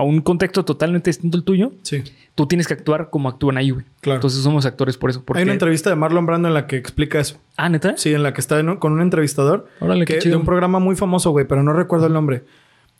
a 0.00 0.02
un 0.02 0.22
contexto 0.22 0.64
totalmente 0.64 1.10
distinto 1.10 1.36
al 1.36 1.44
tuyo, 1.44 1.72
Sí, 1.82 2.02
tú 2.34 2.46
tienes 2.46 2.66
que 2.66 2.72
actuar 2.72 3.10
como 3.10 3.28
actúan 3.28 3.58
ahí, 3.58 3.70
güey. 3.70 3.84
claro. 4.00 4.16
Entonces 4.16 4.42
somos 4.42 4.64
actores 4.64 4.96
por 4.96 5.10
eso. 5.10 5.22
Porque... 5.22 5.38
Hay 5.40 5.44
una 5.44 5.52
entrevista 5.52 5.90
de 5.90 5.96
Marlon 5.96 6.24
Brando 6.24 6.48
en 6.48 6.54
la 6.54 6.66
que 6.66 6.76
explica 6.76 7.20
eso. 7.20 7.38
Ah, 7.56 7.68
¿neta? 7.68 7.98
Sí, 7.98 8.14
en 8.14 8.22
la 8.22 8.32
que 8.32 8.40
está 8.40 8.62
con 8.78 8.92
un 8.92 9.02
entrevistador 9.02 9.68
Órale, 9.78 10.06
qué 10.06 10.14
que, 10.14 10.20
chido. 10.20 10.32
de 10.32 10.36
un 10.38 10.46
programa 10.46 10.78
muy 10.78 10.96
famoso, 10.96 11.32
güey, 11.32 11.46
pero 11.46 11.62
no 11.62 11.74
recuerdo 11.74 12.06
el 12.06 12.14
nombre. 12.14 12.44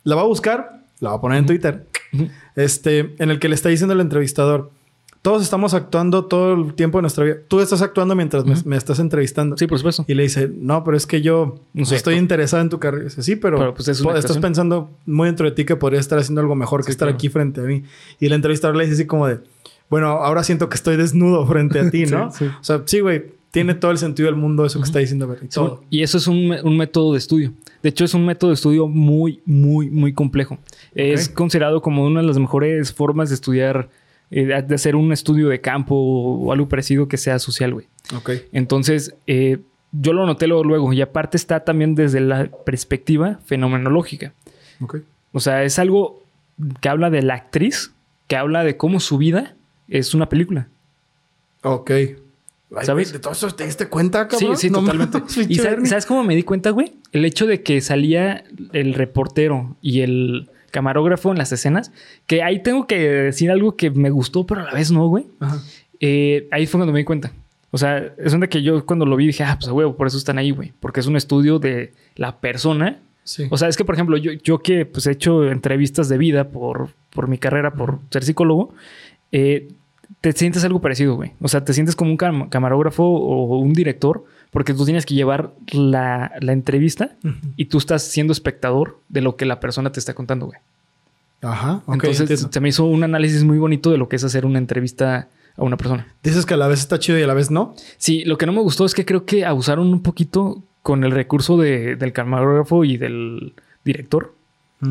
La 0.05 0.15
va 0.15 0.23
a 0.23 0.27
buscar, 0.27 0.83
la 1.01 1.11
va 1.11 1.17
a 1.17 1.21
poner 1.23 1.39
en 1.39 1.47
Twitter. 1.47 1.87
Este, 2.55 3.15
en 3.19 3.31
el 3.31 3.39
que 3.39 3.49
le 3.49 3.55
está 3.55 3.71
diciendo 3.71 3.95
el 3.95 4.01
entrevistador. 4.01 4.71
Todos 5.23 5.43
estamos 5.43 5.75
actuando 5.75 6.25
todo 6.25 6.55
el 6.55 6.75
tiempo 6.75 6.97
de 6.99 7.03
nuestra 7.03 7.25
vida. 7.25 7.37
Tú 7.47 7.61
estás 7.61 7.83
actuando 7.83 8.15
mientras 8.15 8.65
me, 8.65 8.77
estás 8.77 8.99
entrevistando. 9.01 9.57
Sí, 9.59 9.67
por 9.67 9.79
supuesto. 9.79 10.05
Y 10.09 10.15
le 10.15 10.23
dice, 10.23 10.51
no, 10.55 10.83
pero 10.83 10.97
es 10.97 11.07
que 11.07 11.21
yo 11.21 11.61
No 11.75 11.85
sé, 11.85 11.97
estoy 11.97 12.15
interesado 12.15 12.63
en 12.63 12.71
tu 12.71 12.79
carrera. 12.79 13.05
Dice, 13.05 13.23
sí, 13.23 13.37
pero, 13.37 13.59
Pero, 13.59 13.75
pues, 13.75 13.89
es 13.89 13.99
estás 13.99 14.15
actuación. 14.17 14.41
pensando 14.41 14.91
muy 15.05 15.27
dentro 15.27 15.45
de 15.49 15.53
ti 15.55 15.67
que 15.67 15.77
podría 15.77 16.01
estar 16.01 16.19
haciendo 16.19 16.41
algo 16.41 16.55
mejor 16.55 16.81
que 16.81 16.87
Sí, 16.87 16.93
estar 16.93 17.09
claro. 17.09 17.17
aquí 17.17 17.29
frente 17.29 17.61
a 17.61 17.65
mí. 17.65 17.83
Y 18.19 18.27
el 18.27 18.33
entrevistador 18.33 18.77
le 18.77 18.85
dice 18.85 18.95
así 18.95 19.07
como 19.07 19.27
de, 19.27 19.41
bueno, 19.91 20.09
ahora 20.09 20.43
siento 20.43 20.71
que 20.71 20.77
estoy 20.77 20.97
desnudo 20.97 21.47
frente 21.47 21.81
a 21.81 21.91
ti, 21.91 22.07
¿no? 22.11 22.33
sí. 22.33 22.47
O 22.47 22.65
sea, 22.65 22.83
sí, 22.87 23.01
güey, 23.01 23.25
tiene 23.51 23.75
todo 23.75 23.91
el 23.91 23.99
sentido 23.99 24.27
del 24.27 24.37
mundo 24.37 24.65
eso 24.65 24.79
que 24.79 24.87
está 24.87 25.01
diciendo. 25.01 25.37
Todo. 25.53 25.83
Y 25.91 26.03
eso 26.03 26.17
es 26.17 26.29
un, 26.29 26.57
un 26.63 26.77
método 26.77 27.13
de 27.13 27.19
estudio. 27.19 27.53
De 27.83 27.89
hecho, 27.89 28.05
es 28.05 28.15
un 28.15 28.25
método 28.25 28.51
de 28.51 28.55
estudio 28.55 28.87
muy, 28.87 29.41
muy, 29.45 29.91
muy 29.91 30.13
complejo. 30.13 30.59
Es 30.95 31.29
considerado 31.29 31.83
como 31.83 32.05
una 32.07 32.21
de 32.21 32.27
las 32.27 32.39
mejores 32.39 32.93
formas 32.93 33.29
de 33.31 33.35
estudiar, 33.35 33.89
eh, 34.31 34.45
de 34.45 34.75
hacer 34.75 34.97
un 34.97 35.13
estudio 35.13 35.49
de 35.49 35.61
campo 35.61 35.95
o 35.97 36.53
algo 36.53 36.69
parecido 36.69 37.09
que 37.09 37.17
sea 37.17 37.39
social, 37.39 37.73
güey. 37.75 37.87
Ok. 38.17 38.31
Entonces, 38.53 39.15
eh, 39.27 39.59
yo 39.93 40.13
lo 40.13 40.25
noté 40.27 40.47
luego, 40.47 40.65
luego. 40.65 40.93
Y 40.93 41.01
aparte 41.03 41.37
está 41.37 41.61
también 41.65 41.95
desde 41.95 42.21
la 42.21 42.49
perspectiva 42.65 43.41
fenomenológica. 43.45 44.33
Ok. 44.81 44.99
O 45.33 45.41
sea, 45.41 45.65
es 45.65 45.79
algo 45.79 46.23
que 46.81 46.89
habla 46.89 47.11
de 47.11 47.23
la 47.23 47.35
actriz, 47.35 47.93
que 48.29 48.37
habla 48.37 48.63
de 48.65 48.77
cómo 48.77 49.01
su 49.01 49.19
vida 49.19 49.57
es 49.89 50.15
una 50.15 50.29
película. 50.29 50.69
Ok. 51.63 51.91
Ay, 51.91 52.17
¿Sabes? 52.87 53.13
¿De 53.13 53.19
todo 53.19 53.33
eso 53.33 53.51
te 53.51 53.65
diste 53.65 53.89
cuenta, 53.89 54.29
Sí, 54.31 54.37
cabrón? 54.39 54.57
sí, 54.57 54.71
No 54.71 54.79
totalmente. 54.81 55.19
¿Y 55.41 55.47
pinche 55.47 55.63
sa- 55.63 55.71
Bernie. 55.71 55.89
sabes 55.89 56.07
cómo 56.07 56.23
me 56.23 56.37
di 56.37 56.45
cuenta, 56.45 56.71
güey? 56.71 56.93
El 57.13 57.25
hecho 57.25 57.47
de 57.47 57.63
que 57.65 57.81
salía 57.81 58.45
el 58.73 58.95
reportero 58.95 59.77
y 59.83 60.03
el 60.03 60.49
camarógrafo 60.71 61.31
en 61.33 61.39
las 61.39 61.53
escenas, 61.53 61.93
que 62.27 62.43
ahí 62.43 62.63
tengo 62.63 62.87
que 62.87 62.99
decir 62.99 63.51
algo 63.51 63.77
que 63.77 63.91
me 63.91 64.11
gustó, 64.11 64.47
pero 64.47 64.61
a 64.63 64.65
la 64.65 64.73
vez 64.73 64.91
no, 64.91 65.07
güey. 65.09 65.27
Eh, 66.01 66.49
ahí 66.51 66.67
fue 66.67 66.79
cuando 66.79 66.93
me 66.93 67.01
di 67.01 67.05
cuenta. 67.05 67.33
O 67.71 67.79
sea, 67.79 68.13
es 68.19 68.33
donde 68.33 68.49
que 68.49 68.63
yo 68.63 68.85
cuando 68.85 69.07
lo 69.07 69.15
vi 69.17 69.27
dije, 69.29 69.45
ah, 69.45 69.57
pues 69.61 69.71
huevo, 69.71 69.97
por 69.97 70.07
eso 70.07 70.19
están 70.19 70.39
ahí, 70.39 70.51
güey. 70.51 70.73
Porque 70.81 71.01
es 71.01 71.07
un 71.07 71.17
estudio 71.17 71.59
de 71.59 71.93
la 72.17 72.41
persona. 72.41 72.99
Sí. 73.23 73.47
O 73.51 73.57
sea, 73.57 73.69
es 73.69 73.77
que, 73.77 73.85
por 73.85 73.95
ejemplo, 73.95 74.17
yo, 74.17 74.33
yo 74.33 74.59
que 74.59 74.87
pues 74.87 75.07
he 75.07 75.13
hecho 75.13 75.49
entrevistas 75.49 76.09
de 76.09 76.19
vida 76.19 76.49
por, 76.49 76.89
por 77.11 77.29
mi 77.29 77.39
carrera, 77.39 77.75
por 77.75 78.01
ser 78.11 78.25
psicólogo, 78.25 78.75
eh, 79.31 79.69
te 80.21 80.33
sientes 80.33 80.65
algo 80.65 80.81
parecido, 80.81 81.15
güey. 81.15 81.33
O 81.41 81.47
sea, 81.49 81.65
te 81.65 81.73
sientes 81.73 81.95
como 81.95 82.11
un 82.11 82.19
cam- 82.19 82.49
camarógrafo 82.49 83.05
o 83.05 83.59
un 83.59 83.73
director, 83.73 84.25
porque 84.51 84.75
tú 84.75 84.85
tienes 84.85 85.07
que 85.07 85.15
llevar 85.15 85.53
la, 85.73 86.33
la 86.41 86.53
entrevista 86.53 87.17
y 87.57 87.67
tú 87.67 87.79
estás 87.79 88.03
siendo 88.03 88.33
espectador 88.33 88.99
de 89.09 89.21
lo 89.21 89.37
que 89.37 89.45
la 89.47 89.61
persona 89.61 89.93
te 89.93 90.01
está 90.01 90.15
contando, 90.15 90.47
güey. 90.47 90.59
Ajá. 91.43 91.83
Entonces, 91.89 92.21
entiendo. 92.21 92.49
se 92.53 92.61
me 92.61 92.69
hizo 92.69 92.85
un 92.85 93.03
análisis 93.03 93.45
muy 93.45 93.59
bonito 93.59 93.91
de 93.91 93.97
lo 93.99 94.09
que 94.09 94.17
es 94.17 94.25
hacer 94.25 94.45
una 94.45 94.59
entrevista 94.59 95.29
a 95.57 95.63
una 95.63 95.77
persona. 95.77 96.07
Dices 96.23 96.45
que 96.45 96.55
a 96.55 96.57
la 96.57 96.69
vez 96.69 96.81
está 96.81 96.99
chido 96.99 97.19
y 97.19 97.23
a 97.23 97.27
la 97.27 97.35
vez 97.35 97.51
no. 97.51 97.75
Sí, 97.97 98.25
lo 98.25 98.37
que 98.39 98.47
no 98.47 98.53
me 98.53 98.61
gustó 98.61 98.85
es 98.85 98.95
que 98.95 99.05
creo 99.07 99.25
que 99.25 99.45
abusaron 99.47 99.87
un 99.89 100.03
poquito 100.03 100.63
con 100.83 101.05
el 101.05 101.13
recurso 101.13 101.57
de- 101.57 101.97
del 101.97 102.13
camarógrafo 102.13 102.85
y 102.85 102.97
del 102.97 103.55
director. 103.85 104.35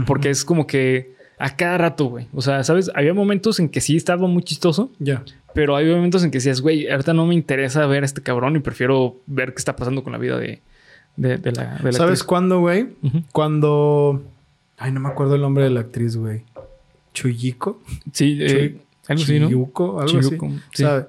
Porque 0.05 0.29
es 0.29 0.45
como 0.45 0.67
que 0.67 1.15
a 1.39 1.55
cada 1.55 1.77
rato, 1.77 2.05
güey. 2.05 2.27
O 2.33 2.41
sea, 2.41 2.63
¿sabes? 2.63 2.91
Había 2.93 3.13
momentos 3.13 3.59
en 3.59 3.69
que 3.69 3.81
sí 3.81 3.95
estaba 3.95 4.27
muy 4.27 4.43
chistoso, 4.43 4.91
Ya. 4.99 5.23
pero 5.53 5.75
hay 5.75 5.85
momentos 5.89 6.23
en 6.23 6.31
que 6.31 6.37
decías, 6.39 6.59
güey, 6.61 6.89
ahorita 6.89 7.13
no 7.13 7.25
me 7.25 7.33
interesa 7.33 7.85
ver 7.87 8.03
a 8.03 8.05
este 8.05 8.21
cabrón 8.21 8.55
y 8.55 8.59
prefiero 8.59 9.15
ver 9.25 9.53
qué 9.53 9.57
está 9.59 9.75
pasando 9.75 10.03
con 10.03 10.11
la 10.11 10.19
vida 10.19 10.37
de, 10.37 10.61
de, 11.15 11.37
de 11.37 11.51
la, 11.53 11.77
de 11.77 11.83
la 11.83 11.91
¿Sabes 11.93 11.99
actriz. 12.01 12.23
cuándo, 12.23 12.59
güey? 12.59 12.89
Cuando. 13.31 14.21
Ay, 14.77 14.91
no 14.91 14.99
me 14.99 15.09
acuerdo 15.09 15.35
el 15.35 15.41
nombre 15.41 15.63
de 15.63 15.69
la 15.69 15.79
actriz, 15.81 16.15
güey. 16.17 16.43
Chuyiko. 17.13 17.81
Sí, 18.13 18.37
eh, 18.41 18.77
algo 19.07 19.23
así, 19.23 19.39
¿no? 19.39 19.47
Chiyuko, 19.47 20.01
algo 20.01 20.21
Chiyuko, 20.21 20.45
así. 20.47 20.55
sí. 20.73 20.83
¿Sabe? 20.83 21.05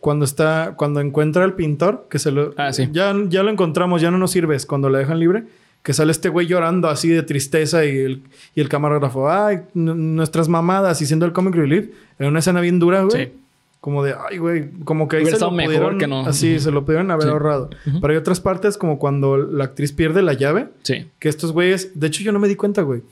Cuando 0.00 0.26
está, 0.26 0.74
cuando 0.76 1.00
encuentra 1.00 1.44
al 1.44 1.54
pintor, 1.54 2.06
que 2.10 2.18
se 2.18 2.30
lo. 2.30 2.52
Ah, 2.58 2.72
sí. 2.72 2.88
Ya, 2.92 3.14
ya 3.28 3.42
lo 3.42 3.50
encontramos, 3.50 4.02
ya 4.02 4.10
no 4.10 4.18
nos 4.18 4.32
sirves. 4.32 4.66
Cuando 4.66 4.90
lo 4.90 4.98
dejan 4.98 5.18
libre, 5.18 5.44
que 5.84 5.92
sale 5.92 6.10
este 6.10 6.28
güey 6.30 6.48
llorando 6.48 6.88
así 6.88 7.10
de 7.10 7.22
tristeza 7.22 7.84
y 7.84 7.96
el, 7.96 8.22
y 8.56 8.60
el 8.62 8.68
camarógrafo, 8.68 9.30
ay, 9.30 9.60
nuestras 9.74 10.48
mamadas 10.48 11.00
y 11.02 11.06
siendo 11.06 11.26
el 11.26 11.32
comic 11.32 11.54
relief, 11.54 11.90
en 12.18 12.26
una 12.26 12.40
escena 12.40 12.60
bien 12.60 12.80
dura, 12.80 13.04
güey. 13.04 13.26
Sí. 13.26 13.32
Como 13.80 14.02
de, 14.02 14.14
ay, 14.30 14.38
güey, 14.38 14.70
como 14.84 15.08
que 15.08 15.16
ahí 15.18 15.22
Hubiera 15.24 15.36
se 15.38 15.44
lo 15.44 15.50
mejor 15.50 15.66
pudieron, 15.74 15.98
que 15.98 16.06
no. 16.06 16.20
Así, 16.26 16.58
se 16.58 16.70
lo 16.70 16.86
pudieron 16.86 17.10
haber 17.10 17.24
Sí. 17.26 17.28
ahorrado. 17.30 17.68
Pero 18.00 18.12
hay 18.12 18.16
otras 18.16 18.40
partes, 18.40 18.78
como 18.78 18.98
cuando 18.98 19.36
la 19.36 19.64
actriz 19.64 19.92
pierde 19.92 20.22
la 20.22 20.32
llave, 20.32 20.68
Sí. 20.82 21.06
que 21.18 21.28
estos 21.28 21.52
güeyes, 21.52 21.90
de 22.00 22.06
hecho 22.06 22.22
yo 22.22 22.32
no 22.32 22.38
me 22.38 22.48
di 22.48 22.56
cuenta, 22.56 22.80
güey, 22.80 23.02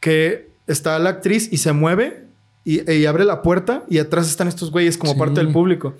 que 0.00 0.48
está 0.68 0.98
la 1.00 1.10
actriz 1.10 1.52
y 1.52 1.56
se 1.58 1.72
mueve 1.72 2.24
y, 2.64 2.88
y 2.92 3.06
abre 3.06 3.24
la 3.24 3.42
puerta 3.42 3.84
y 3.88 3.98
atrás 3.98 4.28
están 4.28 4.46
estos 4.46 4.70
güeyes 4.70 4.96
como 4.98 5.14
Sí. 5.14 5.18
parte 5.18 5.40
del 5.40 5.50
público. 5.52 5.94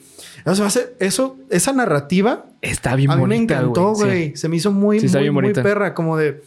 Eso 0.99 1.37
esa 1.51 1.73
narrativa 1.73 2.45
Está 2.61 2.97
bien 2.97 3.11
a 3.11 3.15
mí 3.17 3.23
me 3.23 3.29
bonita, 3.37 3.55
encantó, 3.61 3.95
Sí. 3.95 4.05
güey. 4.05 4.37
Se 4.37 4.49
me 4.49 4.57
hizo 4.57 4.73
muy, 4.73 4.99
Sí, 5.01 5.07
muy, 5.09 5.21
bien 5.23 5.35
muy 5.35 5.43
bonita. 5.43 5.63
perra, 5.63 5.95
como 5.95 6.17
de 6.17 6.43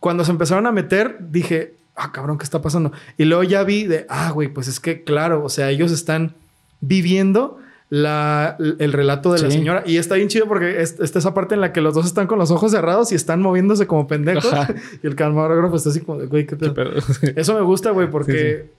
cuando 0.00 0.24
se 0.24 0.30
empezaron 0.32 0.66
a 0.66 0.72
meter, 0.72 1.16
dije, 1.30 1.74
ah, 1.96 2.10
cabrón, 2.12 2.36
¿qué 2.38 2.44
está 2.44 2.60
pasando? 2.60 2.92
Y 3.18 3.24
luego 3.24 3.42
ya 3.44 3.62
vi 3.64 3.84
de, 3.84 4.04
ah, 4.08 4.30
güey, 4.32 4.48
pues 4.48 4.68
es 4.68 4.80
que 4.80 5.04
claro, 5.04 5.44
o 5.44 5.48
sea, 5.48 5.70
ellos 5.70 5.92
están 5.92 6.34
viviendo 6.80 7.58
la, 7.88 8.56
el 8.78 8.92
relato 8.92 9.32
de 9.34 9.42
la 9.42 9.50
señora. 9.50 9.82
Y 9.86 9.98
está 9.98 10.14
bien 10.16 10.28
chido 10.28 10.46
porque 10.48 10.80
es- 10.82 10.98
está 10.98 11.18
esa 11.18 11.34
parte 11.34 11.54
en 11.54 11.60
la 11.60 11.72
que 11.72 11.80
los 11.82 11.94
dos 11.94 12.06
están 12.06 12.26
con 12.26 12.38
los 12.38 12.50
ojos 12.50 12.72
cerrados 12.72 13.12
y 13.12 13.14
están 13.14 13.40
moviéndose 13.42 13.86
como 13.86 14.06
pendejos. 14.08 14.52
Ajá. 14.52 14.74
Y 15.02 15.06
el 15.06 15.14
camarógrafo 15.14 15.76
está 15.76 15.90
así 15.90 16.00
como 16.00 16.18
de, 16.18 16.26
güey, 16.26 16.46
qué 16.46 16.56
pedo. 16.56 16.74
Eso 17.36 17.54
me 17.54 17.60
gusta, 17.60 17.90
güey, 17.90 18.10
porque 18.10 18.70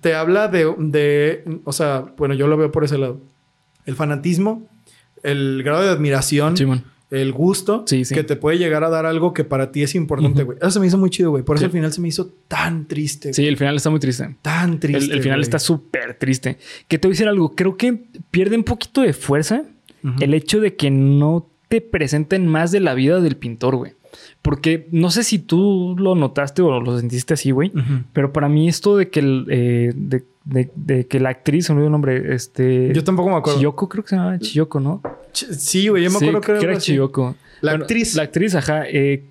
te 0.00 0.14
habla 0.14 0.48
de, 0.48 0.72
de, 0.78 1.44
o 1.64 1.72
sea, 1.72 2.04
bueno, 2.16 2.34
yo 2.34 2.46
lo 2.48 2.56
veo 2.56 2.70
por 2.72 2.84
ese 2.84 2.98
lado. 2.98 3.18
El 3.86 3.94
fanatismo, 3.96 4.66
el 5.22 5.62
grado 5.62 5.82
de 5.82 5.90
admiración, 5.90 6.54
el 7.10 7.32
gusto 7.32 7.82
Sí, 7.86 8.04
sí. 8.04 8.14
que 8.14 8.22
te 8.22 8.36
puede 8.36 8.56
llegar 8.58 8.84
a 8.84 8.88
dar 8.88 9.04
algo 9.04 9.32
que 9.34 9.42
para 9.42 9.72
ti 9.72 9.82
es 9.82 9.94
importante, 9.96 10.44
güey. 10.44 10.58
Eso 10.60 10.70
se 10.70 10.80
me 10.80 10.86
hizo 10.86 10.96
muy 10.98 11.10
chido, 11.10 11.30
güey. 11.30 11.42
Por 11.42 11.56
eso 11.56 11.62
Sí. 11.62 11.66
al 11.66 11.72
final 11.72 11.92
se 11.92 12.00
me 12.00 12.08
hizo 12.08 12.32
tan 12.46 12.86
triste. 12.86 13.34
Sí, 13.34 13.46
el 13.46 13.56
final 13.56 13.74
está 13.76 13.90
muy 13.90 13.98
triste. 13.98 14.36
Tan 14.42 14.78
triste. 14.78 15.06
El, 15.06 15.12
el 15.18 15.22
final 15.22 15.40
está 15.40 15.58
súper 15.58 16.14
triste. 16.18 16.58
Que 16.86 16.98
te 16.98 17.08
voy 17.08 17.12
a 17.12 17.14
decir 17.14 17.28
algo. 17.28 17.54
Creo 17.56 17.76
que 17.76 18.04
pierde 18.30 18.56
un 18.56 18.64
poquito 18.64 19.00
de 19.00 19.12
fuerza 19.12 19.64
el 20.20 20.34
hecho 20.34 20.60
de 20.60 20.76
que 20.76 20.90
no 20.90 21.50
te 21.68 21.80
presenten 21.80 22.46
más 22.46 22.70
de 22.72 22.80
la 22.80 22.94
vida 22.94 23.20
del 23.20 23.36
pintor, 23.36 23.76
güey. 23.76 23.92
Porque 24.42 24.88
no 24.92 25.10
sé 25.10 25.22
si 25.24 25.38
tú 25.38 25.94
lo 25.98 26.14
notaste 26.14 26.62
o 26.62 26.80
lo 26.80 26.98
sentiste 26.98 27.34
así, 27.34 27.50
güey. 27.50 27.72
Pero 28.12 28.32
para 28.32 28.48
mí 28.48 28.68
esto 28.68 28.96
de 28.96 29.08
que, 29.10 29.20
el, 29.20 29.46
eh, 29.50 29.92
de, 29.96 30.24
de- 30.50 30.70
de 30.74 31.06
que 31.06 31.20
la 31.20 31.30
actriz, 31.30 31.66
se 31.66 31.74
me 31.74 31.84
el 31.84 31.90
nombre, 31.90 32.34
este... 32.34 32.92
Yo 32.92 33.02
tampoco 33.04 33.30
me 33.30 33.36
acuerdo. 33.36 33.58
Chiyoko, 33.58 33.88
creo 33.88 34.04
que 34.04 34.10
se 34.10 34.16
llama 34.16 34.38
Chiyoko, 34.38 34.80
¿no? 34.80 35.00
Ch- 35.32 35.52
Sí, 35.52 35.88
güey. 35.88 36.04
Yo 36.04 36.10
me 36.10 36.18
Sí, 36.18 36.26
acuerdo 36.28 36.40
que 36.40 36.58
que 36.58 36.64
era. 36.66 36.78
Chiyoko. 36.78 37.36
La 37.60 37.72
Bueno, 37.72 37.84
actriz. 37.84 38.14
La 38.16 38.24
actriz, 38.24 38.54
ajá. 38.54 38.82
eh, 38.88 39.24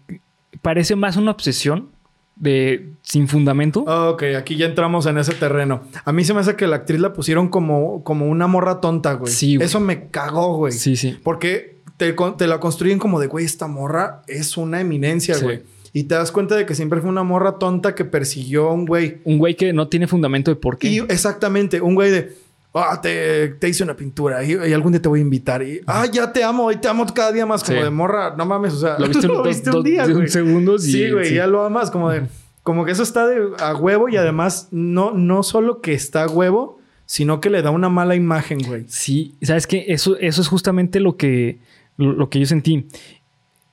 parece 0.61 0.95
más 0.95 1.17
una 1.17 1.31
obsesión 1.31 1.89
de 2.35 2.93
sin 3.01 3.27
fundamento. 3.27 3.83
Ah, 3.87 4.09
Ok, 4.11 4.23
aquí 4.37 4.55
ya 4.55 4.65
entramos 4.65 5.05
en 5.07 5.17
ese 5.17 5.33
terreno. 5.33 5.81
A 6.05 6.11
mí 6.13 6.23
se 6.23 6.33
me 6.33 6.39
hace 6.39 6.55
que 6.55 6.67
la 6.67 6.77
actriz 6.77 6.99
la 7.01 7.11
pusieron 7.13 7.49
como, 7.49 8.03
como 8.03 8.27
una 8.27 8.47
morra 8.47 8.79
tonta, 8.79 9.13
güey. 9.13 9.31
Sí, 9.31 9.57
güey. 9.57 9.65
Eso 9.65 9.79
me 9.81 10.07
cagó, 10.09 10.55
güey. 10.57 10.71
Sí, 10.71 10.95
sí. 10.95 11.17
Porque 11.21 11.81
te, 11.97 12.13
te 12.37 12.47
la 12.47 12.59
construyen 12.61 12.97
como 12.97 13.19
de, 13.19 13.27
güey, 13.27 13.43
esta 13.45 13.67
morra 13.67 14.21
es 14.27 14.55
una 14.55 14.79
eminencia, 14.79 15.35
Sí. 15.35 15.43
güey. 15.43 15.63
Y 15.93 16.03
te 16.03 16.15
das 16.15 16.31
cuenta 16.31 16.55
de 16.55 16.65
que 16.65 16.75
siempre 16.75 17.01
fue 17.01 17.09
una 17.09 17.23
morra 17.23 17.57
tonta 17.59 17.95
que 17.95 18.05
persiguió 18.05 18.69
a 18.69 18.73
un 18.73 18.85
güey. 18.85 19.17
Un 19.25 19.37
güey 19.39 19.55
que 19.55 19.73
no 19.73 19.87
tiene 19.87 20.07
fundamento 20.07 20.51
de 20.51 20.55
por 20.55 20.77
qué. 20.77 20.87
Y 20.89 20.99
exactamente, 20.99 21.81
un 21.81 21.95
güey 21.95 22.11
de, 22.11 22.35
ah, 22.73 22.99
te, 23.01 23.47
te 23.49 23.69
hice 23.69 23.83
una 23.83 23.95
pintura 23.95 24.43
y, 24.43 24.51
y 24.51 24.73
algún 24.73 24.91
día 24.91 25.01
te 25.01 25.09
voy 25.09 25.19
a 25.19 25.23
invitar. 25.23 25.63
Y, 25.63 25.81
ah, 25.87 26.05
ya 26.11 26.31
te 26.31 26.43
amo 26.43 26.71
y 26.71 26.77
te 26.77 26.87
amo 26.87 27.05
cada 27.13 27.31
día 27.31 27.45
más. 27.45 27.63
Como 27.63 27.77
Sí. 27.79 27.83
de 27.83 27.89
morra, 27.89 28.35
no 28.37 28.45
mames, 28.45 28.73
o 28.73 28.79
sea, 28.79 28.99
Lo 28.99 29.07
viste, 29.07 29.27
un- 29.27 29.33
dos- 29.37 29.47
viste 29.47 29.69
un 29.71 29.83
día, 29.83 30.05
güey. 30.07 30.27
segundos 30.29 30.87
y... 30.87 30.91
Sí, 30.91 31.09
güey, 31.11 31.33
ya 31.33 31.47
lo 31.47 31.63
amas. 31.63 31.89
Como 31.89 32.09
de, 32.11 32.23
como 32.63 32.85
que 32.85 32.91
eso 32.91 33.01
está 33.03 33.25
de 33.27 33.41
a 33.59 33.75
huevo 33.75 34.09
y 34.09 34.17
además 34.17 34.67
no, 34.71 35.11
no 35.11 35.41
solo 35.43 35.81
que 35.81 35.93
está 35.93 36.25
a 36.25 36.27
huevo, 36.27 36.77
sino 37.07 37.41
que 37.41 37.49
le 37.49 37.63
da 37.63 37.71
una 37.71 37.89
mala 37.89 38.13
imagen, 38.15 38.59
güey. 38.61 38.85
Sí, 38.87 39.33
sabes 39.41 39.65
que 39.65 39.85
eso, 39.87 40.17
eso 40.19 40.41
es 40.41 40.47
justamente 40.47 40.99
lo 40.99 41.17
que, 41.17 41.57
lo, 41.97 42.11
lo 42.13 42.29
que 42.29 42.39
yo 42.39 42.45
sentí. 42.45 42.85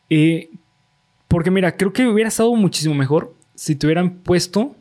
Eh, 0.09 0.49
porque 1.37 1.51
mira, 1.51 1.77
creo 1.77 1.93
que 1.93 2.07
hubiera 2.07 2.29
estado 2.29 2.55
muchísimo 2.55 2.95
mejor 2.95 3.35
si 3.55 3.77
te 3.77 3.87
hubieran 3.87 4.09
puesto 4.21 4.75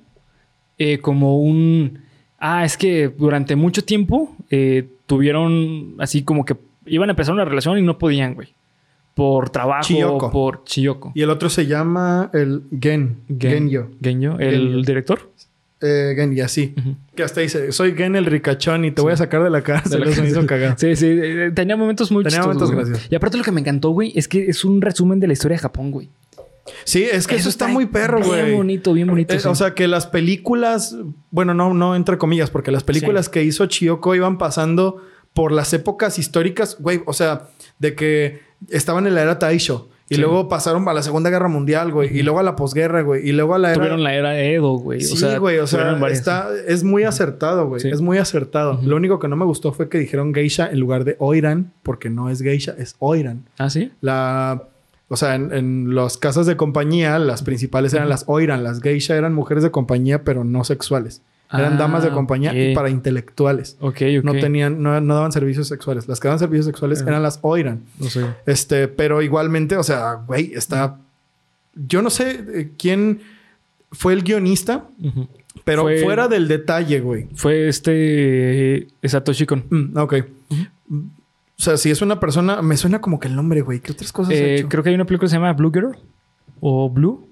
eh, 0.77 0.99
como 0.99 1.37
un... 1.41 1.99
Ah, 2.39 2.63
es 2.63 2.77
que 2.77 3.09
durante 3.09 3.57
mucho 3.57 3.83
tiempo 3.83 4.33
eh, 4.49 4.87
tuvieron 5.05 5.95
así 5.99 6.23
como 6.23 6.45
que 6.45 6.55
iban 6.85 7.09
a 7.09 7.11
empezar 7.11 7.33
una 7.33 7.43
relación 7.43 7.77
y 7.77 7.81
no 7.81 7.97
podían, 7.97 8.35
güey. 8.35 8.53
Por 9.15 9.49
trabajo, 9.49 9.83
Chiyoko. 9.83 10.31
por 10.31 10.63
Chiyoko. 10.63 11.11
Y 11.13 11.23
el 11.23 11.29
otro 11.29 11.49
se 11.49 11.65
llama 11.65 12.29
el 12.33 12.63
Gen. 12.81 13.17
Gen- 13.27 13.39
Genyo. 13.39 13.89
Genyo, 14.01 14.39
el 14.39 14.51
Genyo. 14.61 14.81
director. 14.83 15.29
Eh, 15.81 16.13
Genya, 16.15 16.47
sí. 16.47 16.73
Ujú. 16.77 16.95
Que 17.15 17.23
hasta 17.23 17.41
dice, 17.41 17.73
soy 17.73 17.95
Gen 17.95 18.15
el 18.15 18.25
ricachón 18.27 18.85
y 18.85 18.91
te 18.91 19.01
voy 19.01 19.11
a 19.11 19.17
sacar 19.17 19.43
de 19.43 19.49
la 19.49 19.61
cárcel. 19.61 19.99
De 19.99 20.05
la 20.05 20.11
Eso 20.11 20.21
me 20.23 20.29
hizo. 20.29 20.41
Sí, 20.77 20.95
sí, 20.95 21.05
eh, 21.21 21.51
tenía 21.53 21.75
momentos 21.75 22.13
muy 22.13 22.23
Tenía 22.23 22.37
chistosos, 22.39 22.61
momentos 22.71 22.89
graciosos. 22.89 23.11
Y 23.11 23.15
aparte 23.15 23.37
lo 23.37 23.43
que 23.43 23.51
me 23.51 23.59
encantó, 23.59 23.89
güey, 23.89 24.13
es 24.15 24.29
que 24.29 24.45
es 24.49 24.63
un 24.63 24.81
resumen 24.81 25.19
de 25.19 25.27
la 25.27 25.33
historia 25.33 25.55
de 25.57 25.61
Japón, 25.61 25.91
güey. 25.91 26.09
Sí, 26.83 27.03
es 27.03 27.27
que 27.27 27.35
eso, 27.35 27.49
está, 27.49 27.67
muy 27.67 27.85
perro, 27.85 28.17
Bien 28.19 28.29
güey. 28.29 28.53
bonito, 28.55 28.93
bien 28.93 29.07
bonito. 29.07 29.33
Eh, 29.33 29.39
sí. 29.39 29.47
O 29.47 29.55
sea, 29.55 29.73
que 29.75 29.87
las 29.87 30.07
películas, 30.07 30.95
bueno, 31.31 31.53
no, 31.53 31.73
no 31.73 31.95
entre 31.95 32.17
comillas, 32.17 32.49
porque 32.49 32.71
las 32.71 32.83
películas 32.83 33.29
que 33.29 33.43
hizo 33.43 33.65
Chiyoko 33.67 34.15
iban 34.15 34.37
pasando 34.37 35.01
por 35.33 35.51
las 35.51 35.73
épocas 35.73 36.17
históricas, 36.17 36.77
güey, 36.79 37.01
o 37.05 37.13
sea, 37.13 37.47
de 37.79 37.93
que 37.93 38.39
estaban 38.69 39.05
en 39.05 39.13
la 39.15 39.21
era 39.21 39.37
Taisho 39.37 39.89
y 40.09 40.15
Sí. 40.15 40.21
luego 40.21 40.47
pasaron 40.47 40.87
a 40.87 40.93
la 40.93 41.03
Segunda 41.03 41.29
Guerra 41.29 41.47
Mundial, 41.49 41.91
güey, 41.91 42.17
y 42.17 42.23
luego 42.23 42.39
a 42.39 42.43
la 42.43 42.55
posguerra, 42.55 43.01
güey, 43.01 43.27
y 43.27 43.31
luego 43.31 43.53
a 43.53 43.59
la 43.59 43.69
era 43.69 43.75
Tuvieron 43.75 44.03
la 44.03 44.13
era 44.15 44.39
Edo, 44.39 44.73
güey. 44.77 45.01
Sí, 45.01 45.13
o 45.13 45.17
sea, 45.17 45.37
güey, 45.39 45.57
o 45.59 45.67
sea, 45.67 45.99
está, 46.09 46.49
es 46.67 46.83
muy 46.83 47.03
acertado, 47.03 47.67
güey. 47.67 47.81
Sí. 47.81 47.89
Es 47.89 48.01
muy 48.01 48.17
acertado. 48.17 48.79
Lo 48.83 48.95
único 48.95 49.19
que 49.19 49.27
no 49.27 49.35
me 49.35 49.45
gustó 49.45 49.71
fue 49.73 49.89
que 49.89 49.97
dijeron 49.99 50.33
geisha 50.33 50.67
en 50.71 50.79
lugar 50.79 51.03
de 51.03 51.15
oiran, 51.19 51.73
porque 51.83 52.09
no 52.09 52.29
es 52.29 52.41
geisha, 52.41 52.75
es 52.77 52.95
oiran. 52.99 53.49
Ah, 53.57 53.69
sí. 53.69 53.91
La, 54.01 54.69
o 55.07 55.15
sea, 55.17 55.35
en, 55.35 55.53
en 55.53 55.95
las 55.95 56.17
casas 56.17 56.45
de 56.47 56.57
compañía, 56.57 57.19
las 57.19 57.43
principales 57.43 57.93
eran 57.93 58.09
las 58.09 58.23
oiran. 58.27 58.63
Las 58.63 58.81
geisha 58.81 59.15
eran 59.15 59.33
mujeres 59.33 59.63
de 59.63 59.71
compañía, 59.71 60.23
pero 60.23 60.43
no 60.43 60.63
sexuales. 60.63 61.21
Eran 61.53 61.73
Ah, 61.73 61.77
damas 61.77 62.03
de 62.03 62.09
compañía 62.09 62.53
y 62.53 62.73
para 62.73 62.89
intelectuales. 62.89 63.77
Ok, 63.79 64.01
ok. 64.17 64.23
No 64.23 64.33
tenían, 64.33 64.81
no, 64.81 64.99
no 64.99 65.13
daban 65.13 65.31
servicios 65.31 65.67
sexuales. 65.67 66.07
Las 66.07 66.19
que 66.19 66.27
daban 66.27 66.39
servicios 66.39 66.65
sexuales 66.65 67.01
Ajá. 67.01 67.11
eran 67.11 67.23
las 67.23 67.37
oiran. 67.43 67.83
No 67.99 68.09
sé. 68.09 68.25
Este, 68.47 68.87
pero 68.87 69.21
igualmente, 69.21 69.77
o 69.77 69.83
sea, 69.83 70.13
güey, 70.25 70.53
está. 70.55 70.97
Yo 71.75 72.01
no 72.01 72.09
sé 72.09 72.43
eh, 72.53 72.71
quién 72.77 73.21
fue 73.91 74.13
el 74.13 74.23
guionista, 74.23 74.85
pero 75.63 75.83
Fue- 75.83 76.01
fuera 76.01 76.27
del 76.27 76.47
detalle, 76.47 76.99
güey. 76.99 77.27
Fue 77.35 77.67
este 77.69 78.77
eh, 78.77 78.87
Satoshi 79.03 79.45
Kon. 79.45 79.65
Mm, 79.69 79.97
ok. 79.99 80.15
O 81.57 81.61
sea, 81.61 81.77
si 81.77 81.89
es 81.89 82.01
una 82.01 82.19
persona, 82.19 82.61
me 82.61 82.75
suena 82.77 82.99
como 83.01 83.19
que 83.19 83.27
el 83.27 83.35
nombre, 83.35 83.61
güey. 83.61 83.79
¿Qué 83.79 83.93
otras 83.93 84.11
cosas 84.11 84.33
ha 84.33 84.37
Eh, 84.37 84.55
hecho? 84.59 84.69
creo 84.69 84.83
que 84.83 84.89
hay 84.89 84.95
una 84.95 85.05
película 85.05 85.25
que 85.27 85.29
se 85.29 85.35
llama 85.37 85.53
Blue 85.53 85.71
Girl 85.73 85.97
o 86.59 86.89
Blue. 86.89 87.27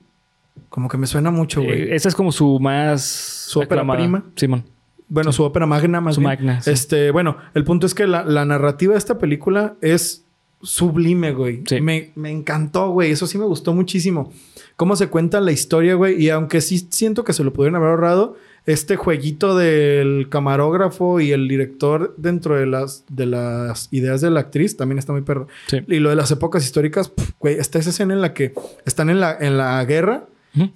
Como 0.70 0.88
que 0.90 0.98
me 0.98 1.08
suena 1.08 1.30
mucho, 1.32 1.62
güey. 1.62 1.84
Eh, 1.84 1.96
esa 1.96 2.10
es 2.10 2.16
como 2.16 2.32
su 2.32 2.60
más. 2.60 3.02
Su 3.04 3.60
ópera 3.60 3.86
prima. 3.86 4.24
Simón. 4.36 4.64
bueno, 5.10 5.32
su 5.32 5.44
ópera 5.44 5.66
magna 5.66 6.00
más 6.02 6.16
Su 6.16 6.22
bien. 6.22 6.30
magna, 6.32 6.62
sí. 6.62 6.72
Este, 6.72 7.12
bueno, 7.12 7.38
el 7.54 7.64
punto 7.64 7.86
es 7.86 7.94
que 7.94 8.08
la, 8.08 8.24
la 8.24 8.46
narrativa 8.46 8.94
de 8.94 8.98
esta 9.00 9.18
película 9.18 9.76
es 9.82 10.26
sublime, 10.62 11.34
güey. 11.34 11.64
Sí. 11.68 11.82
Me, 11.82 12.12
me 12.16 12.32
encantó, 12.32 12.90
güey. 12.92 13.12
Eso 13.12 13.28
sí 13.28 13.38
me 13.38 13.46
gustó 13.46 13.74
muchísimo. 13.74 14.32
Cómo 14.78 14.96
se 14.96 15.08
cuenta 15.10 15.42
la 15.42 15.52
historia, 15.52 15.96
güey. 15.96 16.24
Y 16.24 16.30
aunque 16.30 16.62
sí 16.62 16.88
siento 16.90 17.24
que 17.24 17.34
se 17.34 17.44
lo 17.44 17.52
pudieron 17.52 17.76
haber 17.76 17.90
ahorrado, 17.90 18.38
este 18.66 18.96
jueguito 18.96 19.58
del 19.58 20.28
camarógrafo 20.30 21.20
y 21.20 21.32
el 21.32 21.48
director 21.48 22.14
dentro 22.18 22.56
de 22.56 22.66
las, 22.66 23.04
de 23.10 23.26
las 23.26 23.90
ideas 23.92 24.22
de 24.22 24.30
la 24.32 24.40
actriz 24.42 24.78
también 24.78 25.00
está 25.00 25.12
muy 25.12 25.22
perro. 25.22 25.48
Sí. 25.68 25.80
Y 25.88 26.00
lo 26.00 26.10
de 26.10 26.16
las 26.16 26.32
épocas 26.32 26.64
históricas, 26.64 27.12
güey, 27.40 27.56
está 27.60 27.80
esa 27.80 27.90
escena 27.90 28.14
en 28.14 28.22
la 28.22 28.34
que 28.34 28.54
están 28.86 29.10
en 29.10 29.20
la, 29.20 29.36
en 29.40 29.58
la 29.58 29.84
guerra 29.86 30.26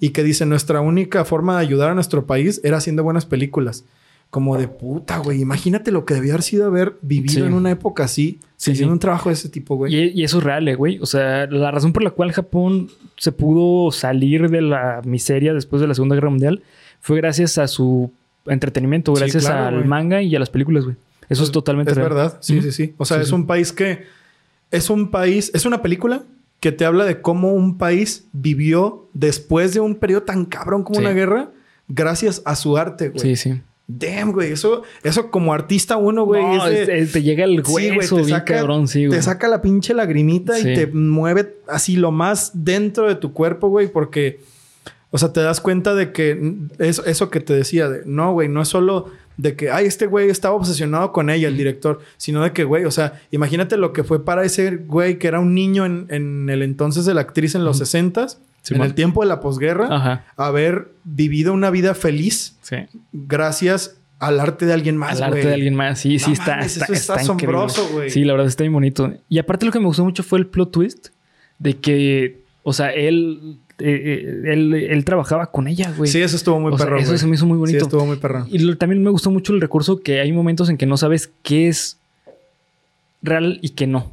y 0.00 0.10
que 0.10 0.24
dice 0.24 0.44
nuestra 0.44 0.80
única 0.80 1.24
forma 1.24 1.54
de 1.54 1.60
ayudar 1.60 1.90
a 1.90 1.94
nuestro 1.94 2.26
país 2.26 2.60
era 2.64 2.78
haciendo 2.78 3.04
buenas 3.04 3.26
películas. 3.26 3.84
Como 4.30 4.58
de 4.58 4.68
puta, 4.68 5.16
güey. 5.18 5.40
Imagínate 5.40 5.90
lo 5.90 6.04
que 6.04 6.12
debió 6.12 6.32
haber 6.32 6.42
sido 6.42 6.66
haber 6.66 6.96
vivido 7.00 7.32
Sí. 7.32 7.40
en 7.40 7.54
una 7.54 7.70
época 7.70 8.04
así, 8.04 8.40
Sí, 8.56 8.72
haciendo 8.72 8.92
un 8.92 8.98
trabajo 8.98 9.30
de 9.30 9.34
ese 9.34 9.48
tipo, 9.48 9.76
güey. 9.76 9.94
Y, 9.94 10.20
y 10.20 10.24
eso 10.24 10.38
es 10.38 10.44
real, 10.44 10.68
eh, 10.68 10.74
güey. 10.74 10.98
O 11.00 11.06
sea, 11.06 11.46
la 11.46 11.70
razón 11.70 11.94
por 11.94 12.02
la 12.02 12.10
cual 12.10 12.32
Japón 12.32 12.88
se 13.16 13.32
pudo 13.32 13.90
salir 13.90 14.50
de 14.50 14.60
la 14.60 15.00
miseria 15.06 15.54
después 15.54 15.80
de 15.80 15.88
la 15.88 15.94
Segunda 15.94 16.14
Guerra 16.14 16.28
Mundial 16.28 16.62
fue 17.00 17.16
gracias 17.18 17.58
a 17.58 17.68
su 17.68 18.10
entretenimiento, 18.46 19.14
Sí, 19.16 19.20
gracias 19.20 19.44
claro, 19.44 19.66
al 19.68 19.74
güey. 19.76 19.86
manga 19.88 20.22
y 20.22 20.34
a 20.34 20.38
las 20.38 20.50
películas, 20.50 20.84
güey. 20.84 20.96
Eso 21.28 21.42
es, 21.44 21.52
totalmente 21.52 21.90
Es 21.92 21.96
real. 21.96 22.08
verdad, 22.08 22.38
sí, 22.40 22.62
sí, 22.62 22.72
sí. 22.72 22.94
O 22.96 23.04
sea, 23.04 23.18
Sí, 23.18 23.22
es 23.24 23.28
sí. 23.28 23.34
un 23.34 23.46
país 23.46 23.72
que. 23.72 24.04
Es 24.70 24.88
un 24.90 25.10
país. 25.10 25.50
Es 25.54 25.66
una 25.66 25.82
película 25.82 26.22
que 26.60 26.72
te 26.72 26.84
habla 26.84 27.04
de 27.04 27.20
cómo 27.20 27.52
un 27.52 27.78
país 27.78 28.26
vivió 28.32 29.06
después 29.12 29.74
de 29.74 29.80
un 29.80 29.94
periodo 29.94 30.22
tan 30.22 30.44
cabrón 30.46 30.82
como 30.82 30.98
Sí. 30.98 31.04
una 31.04 31.14
guerra. 31.14 31.50
gracias 31.90 32.42
a 32.44 32.54
su 32.54 32.76
arte, 32.76 33.08
güey. 33.08 33.20
Sí, 33.20 33.36
sí. 33.36 33.60
Damn, 33.86 34.32
güey. 34.32 34.52
Eso, 34.52 34.82
eso 35.02 35.30
como 35.30 35.54
artista 35.54 35.96
uno, 35.96 36.24
güey. 36.26 36.42
No, 36.42 36.62
te 36.66 37.22
llega 37.22 37.44
el 37.46 37.64
Sí, 37.64 37.70
güey, 37.72 37.96
hueso 37.96 38.16
te 38.16 38.22
bien 38.24 38.36
saca- 38.40 38.56
cabrón, 38.56 38.88
sí, 38.88 39.06
güey. 39.06 39.18
Te 39.18 39.22
saca 39.22 39.48
la 39.48 39.62
pinche 39.62 39.94
lagrimita 39.94 40.54
Sí. 40.58 40.68
y 40.68 40.74
te 40.74 40.86
mueve 40.88 41.54
así 41.66 41.96
lo 41.96 42.10
más 42.12 42.50
dentro 42.52 43.08
de 43.08 43.14
tu 43.14 43.32
cuerpo, 43.32 43.68
güey, 43.70 43.88
porque, 43.90 44.40
o 45.10 45.18
sea, 45.18 45.32
te 45.32 45.40
das 45.40 45.60
cuenta 45.60 45.94
de 45.94 46.12
que 46.12 46.34
mm, 46.34 46.68
eso, 46.80 47.30
que 47.30 47.40
te 47.40 47.52
decía, 47.54 47.88
de 47.88 48.02
no, 48.06 48.32
güey, 48.32 48.48
no 48.48 48.62
es 48.62 48.68
solo 48.68 49.10
de 49.36 49.54
que, 49.54 49.70
ay, 49.70 49.86
este 49.86 50.06
güey 50.06 50.28
estaba 50.30 50.54
obsesionado 50.56 51.12
con 51.12 51.30
ella, 51.30 51.46
el 51.48 51.56
director, 51.56 52.00
sino 52.16 52.42
de 52.42 52.52
que, 52.52 52.64
güey, 52.64 52.84
o 52.84 52.90
sea, 52.90 53.20
imagínate 53.30 53.76
lo 53.76 53.92
que 53.92 54.02
fue 54.04 54.24
para 54.24 54.44
ese 54.44 54.76
güey 54.76 55.18
que 55.18 55.28
era 55.28 55.38
un 55.38 55.54
niño 55.54 55.86
en, 55.86 56.06
en 56.10 56.50
el 56.50 56.62
entonces 56.62 57.04
de 57.04 57.14
la 57.14 57.20
actriz 57.20 57.54
en 57.54 57.64
los 57.64 57.80
60s, 57.80 58.36
en 58.38 58.38
Simón. 58.62 58.86
el 58.88 58.94
tiempo 58.94 59.22
de 59.22 59.28
la 59.28 59.40
posguerra, 59.40 59.86
Ajá. 59.90 60.24
haber 60.36 60.88
vivido 61.04 61.52
una 61.52 61.70
vida 61.70 61.94
feliz 61.94 62.56
Sí. 62.62 62.76
gracias 63.12 63.96
al 64.18 64.40
arte 64.40 64.66
de 64.66 64.72
alguien 64.72 64.96
más, 64.96 65.18
Al 65.18 65.24
arte 65.24 65.36
güey. 65.36 65.46
de 65.46 65.54
alguien 65.54 65.74
más. 65.76 66.00
Sí, 66.00 66.18
sí, 66.18 66.32
está, 66.32 66.56
mames, 66.56 66.72
está, 66.76 66.84
eso 66.86 66.92
está 66.94 67.12
está 67.14 67.22
asombroso, 67.22 67.88
güey. 67.92 68.10
Sí, 68.10 68.24
la 68.24 68.32
verdad 68.32 68.48
está 68.48 68.64
bien 68.64 68.72
bonito. 68.72 69.12
Y 69.28 69.38
aparte 69.38 69.64
lo 69.64 69.70
que 69.72 69.78
me 69.78 69.86
gustó 69.86 70.04
mucho 70.04 70.24
fue 70.24 70.40
el 70.40 70.46
plot 70.48 70.72
twist 70.72 71.08
de 71.60 71.74
que, 71.76 72.40
o 72.64 72.72
sea, 72.72 72.90
él, 72.90 73.58
eh, 73.80 74.42
eh, 74.44 74.52
él, 74.52 74.74
él 74.74 75.04
trabajaba 75.04 75.50
con 75.50 75.68
ella, 75.68 75.92
güey. 75.96 76.10
Sí, 76.10 76.20
eso 76.20 76.36
estuvo 76.36 76.58
muy 76.60 76.72
O 76.72 76.76
sea, 76.76 76.86
perro, 76.86 76.98
eso 76.98 77.16
se 77.16 77.26
me 77.26 77.34
hizo 77.36 77.46
muy 77.46 77.58
bonito. 77.58 77.78
Sí, 77.78 77.84
estuvo 77.84 78.04
muy 78.06 78.16
perro. 78.16 78.46
Y 78.50 78.58
lo- 78.58 78.76
también 78.76 79.02
me 79.02 79.10
gustó 79.10 79.30
mucho 79.30 79.52
el 79.52 79.60
recurso 79.60 80.00
que 80.00 80.20
hay 80.20 80.32
momentos 80.32 80.68
en 80.68 80.76
que 80.76 80.86
no 80.86 80.96
sabes 80.96 81.30
qué 81.42 81.68
es 81.68 81.98
real 83.22 83.58
y 83.62 83.70
qué 83.70 83.86
no. 83.86 84.12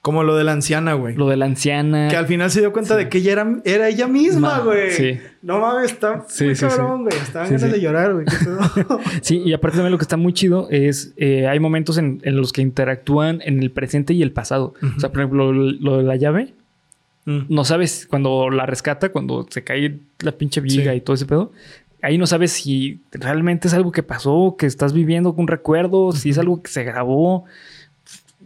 Como 0.00 0.22
lo 0.22 0.36
de 0.36 0.44
la 0.44 0.52
anciana, 0.52 0.92
güey. 0.94 1.16
Lo 1.16 1.28
de 1.28 1.36
la 1.36 1.44
anciana. 1.46 2.08
Que 2.08 2.16
al 2.16 2.26
final 2.26 2.50
se 2.50 2.60
dio 2.60 2.72
cuenta 2.72 2.94
Sí. 2.96 3.04
de 3.04 3.08
que 3.10 3.18
ella 3.18 3.32
era, 3.32 3.60
era 3.64 3.88
ella 3.88 4.06
misma, 4.06 4.58
Ma- 4.58 4.64
güey. 4.64 4.92
sí. 4.92 5.18
No 5.42 5.58
mames, 5.58 5.90
está 5.92 6.24
Sí, 6.28 6.44
muy 6.44 6.54
sí, 6.54 6.64
cabrón, 6.66 7.02
güey. 7.04 7.16
Estaban 7.18 7.48
ganas 7.50 7.72
de 7.72 7.80
llorar, 7.80 8.14
güey. 8.14 8.24
Sí, 9.22 9.42
y 9.44 9.52
aparte 9.52 9.76
también 9.76 9.92
lo 9.92 9.98
que 9.98 10.04
está 10.04 10.16
muy 10.16 10.32
chido 10.32 10.68
es 10.70 11.12
eh, 11.16 11.46
hay 11.48 11.58
momentos 11.58 11.98
en, 11.98 12.20
en 12.22 12.36
los 12.36 12.52
que 12.52 12.62
interactúan 12.62 13.40
en 13.44 13.60
el 13.62 13.70
presente 13.72 14.14
y 14.14 14.22
el 14.22 14.30
pasado. 14.32 14.74
O 14.96 15.00
sea, 15.00 15.10
por 15.10 15.20
ejemplo, 15.20 15.52
lo, 15.52 15.72
lo 15.72 15.96
de 15.98 16.04
la 16.04 16.16
llave, 16.16 16.54
Mm. 17.30 17.46
no 17.50 17.64
sabes 17.64 18.06
cuando 18.08 18.48
la 18.48 18.64
rescata, 18.64 19.10
cuando 19.10 19.46
se 19.50 19.62
cae 19.62 19.98
la 20.20 20.32
pinche 20.32 20.60
viga 20.62 20.92
Sí. 20.92 20.98
y 20.98 21.00
todo 21.02 21.14
ese 21.14 21.26
pedo. 21.26 21.52
Ahí 22.00 22.16
no 22.16 22.26
sabes 22.26 22.52
si 22.52 23.00
realmente 23.12 23.68
es 23.68 23.74
algo 23.74 23.92
que 23.92 24.02
pasó, 24.02 24.54
que 24.58 24.64
estás 24.66 24.92
viviendo 24.94 25.32
con 25.34 25.42
un 25.42 25.48
recuerdo, 25.48 26.12
si 26.12 26.30
es 26.30 26.38
algo 26.38 26.62
que 26.62 26.70
se 26.70 26.84
grabó. 26.84 27.44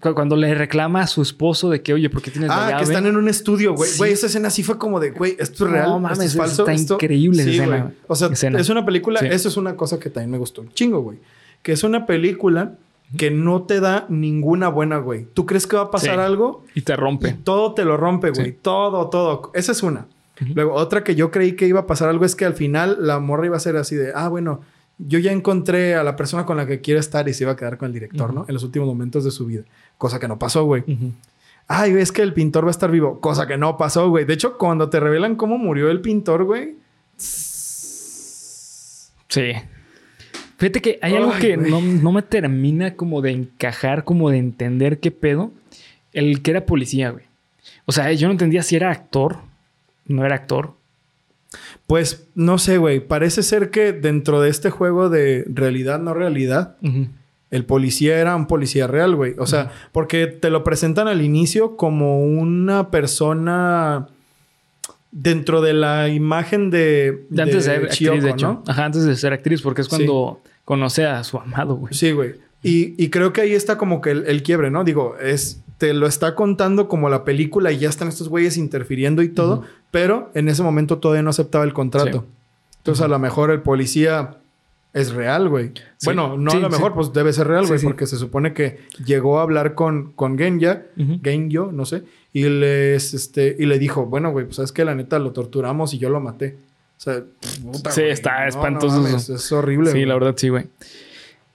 Cu- 0.00 0.14
Cuando 0.14 0.34
le 0.36 0.52
reclama 0.54 1.02
a 1.02 1.06
su 1.06 1.22
esposo 1.22 1.70
de 1.70 1.80
que, 1.82 1.92
oye, 1.92 2.10
¿por 2.10 2.22
qué 2.22 2.30
tienes 2.32 2.48
la 2.48 2.68
Ah, 2.68 2.76
que 2.78 2.82
están 2.84 3.06
en 3.06 3.16
un 3.16 3.28
estudio, 3.28 3.74
güey. 3.74 3.88
Sí. 3.90 3.98
Güey, 3.98 4.12
esa 4.12 4.26
escena 4.26 4.50
sí 4.50 4.62
fue 4.64 4.78
como 4.78 4.98
de, 4.98 5.10
güey, 5.10 5.36
esto 5.38 5.64
es 5.66 5.70
real, 5.70 5.84
No 5.90 5.96
esto 5.96 6.00
mames, 6.00 6.18
es 6.20 6.36
falso. 6.36 6.62
está 6.62 6.72
esto- 6.72 6.94
increíble 6.94 7.44
Sí, 7.44 7.50
escena. 7.50 7.92
O 8.08 8.16
sea, 8.16 8.28
Escena. 8.28 8.58
es 8.58 8.68
una 8.68 8.84
película, 8.84 9.20
Sí. 9.20 9.26
eso 9.30 9.48
es 9.48 9.56
una 9.56 9.76
cosa 9.76 10.00
que 10.00 10.10
también 10.10 10.30
me 10.32 10.38
gustó 10.38 10.62
un 10.62 10.72
chingo, 10.72 11.00
güey. 11.02 11.18
Que 11.62 11.70
es 11.72 11.84
una 11.84 12.04
película 12.06 12.72
que 13.16 13.30
no 13.30 13.62
te 13.62 13.80
da 13.80 14.06
ninguna 14.08 14.68
buena, 14.68 14.98
güey. 14.98 15.26
Tú 15.34 15.44
crees 15.46 15.66
que 15.66 15.76
va 15.76 15.82
a 15.82 15.90
pasar 15.90 16.14
Sí. 16.16 16.20
algo 16.20 16.64
Y 16.74 16.82
te 16.82 16.92
y 16.92 16.96
rompe. 16.96 17.32
todo 17.44 17.74
te 17.74 17.84
lo 17.84 17.96
rompe, 17.96 18.30
güey. 18.30 18.46
Sí. 18.46 18.58
Todo, 18.60 19.08
todo. 19.10 19.50
Esa 19.54 19.72
es 19.72 19.82
una. 19.82 20.06
Luego, 20.54 20.74
otra 20.74 21.04
que 21.04 21.14
yo 21.14 21.30
creí 21.30 21.54
que 21.54 21.66
iba 21.68 21.80
a 21.80 21.86
pasar 21.86 22.08
algo 22.08 22.24
es 22.24 22.34
que 22.34 22.44
al 22.44 22.54
final 22.54 22.96
la 23.00 23.20
morra 23.20 23.46
iba 23.46 23.56
a 23.56 23.60
ser 23.60 23.76
así 23.76 23.94
de, 23.94 24.12
ah, 24.14 24.28
bueno, 24.28 24.60
yo 24.98 25.18
ya 25.20 25.30
encontré 25.30 25.94
a 25.94 26.02
la 26.02 26.16
persona 26.16 26.44
con 26.46 26.56
la 26.56 26.66
que 26.66 26.80
quiero 26.80 26.98
estar 27.00 27.28
y 27.28 27.34
se 27.34 27.44
iba 27.44 27.52
a 27.52 27.56
quedar 27.56 27.76
con 27.78 27.86
el 27.86 27.92
director. 27.92 28.32
¿no? 28.34 28.44
En 28.48 28.54
los 28.54 28.64
últimos 28.64 28.88
momentos 28.88 29.24
de 29.24 29.30
su 29.30 29.46
vida. 29.46 29.62
Cosa 29.98 30.18
que 30.18 30.26
no 30.28 30.38
pasó, 30.38 30.64
güey. 30.64 30.82
Ujú. 30.82 31.12
Ay, 31.68 31.92
es 31.92 32.10
que 32.12 32.22
el 32.22 32.32
pintor 32.34 32.64
va 32.64 32.68
a 32.68 32.72
estar 32.72 32.90
vivo. 32.90 33.20
Cosa 33.20 33.46
que 33.46 33.56
no 33.56 33.76
pasó, 33.76 34.08
güey. 34.10 34.24
De 34.24 34.34
hecho, 34.34 34.58
cuando 34.58 34.90
te 34.90 34.98
revelan 35.00 35.36
cómo 35.36 35.58
murió 35.58 35.90
el 35.90 36.00
pintor, 36.00 36.42
güey. 36.44 36.76
Sí. 39.28 39.52
Fíjate 40.62 40.80
que 40.80 41.00
hay 41.02 41.16
algo 41.16 41.32
Ay, 41.34 41.40
que 41.40 41.56
no, 41.56 41.80
no 41.80 42.12
me 42.12 42.22
termina 42.22 42.94
como 42.94 43.20
de 43.20 43.32
encajar, 43.32 44.04
como 44.04 44.30
de 44.30 44.38
entender 44.38 45.00
qué 45.00 45.10
pedo. 45.10 45.50
El 46.12 46.40
que 46.40 46.52
era 46.52 46.66
policía, 46.66 47.10
güey. 47.10 47.24
O 47.84 47.90
sea, 47.90 48.12
yo 48.12 48.28
no 48.28 48.32
entendía 48.32 48.62
si 48.62 48.76
era 48.76 48.92
actor, 48.92 49.38
no 50.06 50.24
era 50.24 50.36
actor. 50.36 50.74
Pues 51.88 52.28
no 52.36 52.58
sé, 52.58 52.78
güey. 52.78 53.00
Parece 53.00 53.42
ser 53.42 53.70
que 53.70 53.92
dentro 53.92 54.40
de 54.40 54.50
este 54.50 54.70
juego 54.70 55.10
de 55.10 55.44
realidad, 55.52 55.98
no 55.98 56.14
realidad, 56.14 56.76
el 57.50 57.64
policía 57.64 58.20
era 58.20 58.36
un 58.36 58.46
policía 58.46 58.86
real, 58.86 59.16
güey. 59.16 59.34
O 59.38 59.48
sea, 59.48 59.72
porque 59.90 60.28
te 60.28 60.48
lo 60.48 60.62
presentan 60.62 61.08
al 61.08 61.22
inicio 61.22 61.76
como 61.76 62.22
una 62.22 62.92
persona 62.92 64.06
dentro 65.10 65.60
de 65.60 65.72
la 65.72 66.08
imagen 66.08 66.70
de, 66.70 67.26
De 67.30 67.42
antes 67.42 67.66
de 67.66 67.74
ser 67.74 67.84
actriz, 67.84 68.22
de 68.22 68.30
hecho. 68.30 68.46
¿no? 68.46 68.62
Ajá, 68.68 68.84
antes 68.84 69.02
de 69.02 69.16
ser 69.16 69.32
actriz, 69.32 69.60
porque 69.60 69.80
es 69.80 69.88
Sí. 69.88 70.06
Conoce 70.64 71.06
a 71.06 71.22
su 71.24 71.38
amado, 71.38 71.76
güey. 71.76 71.94
Sí, 71.94 72.12
güey. 72.12 72.34
Y, 72.62 72.94
y 73.02 73.10
creo 73.10 73.32
que 73.32 73.40
ahí 73.40 73.52
está 73.52 73.76
como 73.76 74.00
que 74.00 74.10
el, 74.10 74.26
el 74.26 74.42
quiebre, 74.42 74.70
¿no? 74.70 74.84
Digo, 74.84 75.16
es, 75.18 75.62
te 75.78 75.92
lo 75.94 76.06
está 76.06 76.34
contando 76.36 76.88
como 76.88 77.08
la 77.08 77.24
película 77.24 77.72
y 77.72 77.78
ya 77.78 77.88
están 77.88 78.08
estos 78.08 78.28
güeyes 78.28 78.56
interfiriendo 78.56 79.22
y 79.22 79.28
todo, 79.28 79.64
pero 79.90 80.30
en 80.34 80.48
ese 80.48 80.62
momento 80.62 80.98
todavía 80.98 81.22
no 81.22 81.30
aceptaba 81.30 81.64
el 81.64 81.72
contrato. 81.72 82.20
Sí. 82.20 82.76
Entonces, 82.78 83.04
a 83.04 83.08
lo 83.08 83.18
mejor 83.18 83.50
el 83.50 83.62
policía 83.62 84.36
es 84.92 85.12
real, 85.12 85.48
güey. 85.48 85.72
Sí. 85.96 86.04
Bueno, 86.04 86.36
no 86.36 86.50
Sí, 86.50 86.58
a 86.58 86.60
lo 86.60 86.70
mejor, 86.70 86.94
pues 86.94 87.12
debe 87.12 87.32
ser 87.32 87.48
real, 87.48 87.66
güey, 87.66 87.80
porque 87.80 88.06
se 88.06 88.16
supone 88.16 88.52
que 88.52 88.78
llegó 89.04 89.40
a 89.40 89.42
hablar 89.42 89.74
con, 89.74 90.12
con 90.12 90.38
Genya, 90.38 90.86
Ujú. 90.96 91.18
Genyo, 91.22 91.72
no 91.72 91.84
sé, 91.84 92.04
y 92.32 92.44
les, 92.44 93.14
este, 93.14 93.56
y 93.58 93.66
le 93.66 93.78
dijo, 93.78 94.06
bueno, 94.06 94.30
güey, 94.30 94.44
pues 94.44 94.56
sabes 94.56 94.72
que 94.72 94.84
la 94.84 94.94
neta 94.94 95.18
lo 95.18 95.32
torturamos 95.32 95.94
y 95.94 95.98
yo 95.98 96.10
lo 96.10 96.20
maté. 96.20 96.56
O 97.02 97.04
sea, 97.04 97.22
puta, 97.62 97.90
Sí, 97.90 98.00
güey. 98.02 98.12
está 98.12 98.32
No, 98.32 98.38
no 98.42 98.48
espantoso 98.48 99.00
mames, 99.00 99.28
es 99.28 99.50
horrible. 99.52 99.86
Sí, 99.90 99.92
güey. 99.98 100.04
la 100.06 100.14
verdad, 100.14 100.34
sí, 100.36 100.48
güey. 100.50 100.66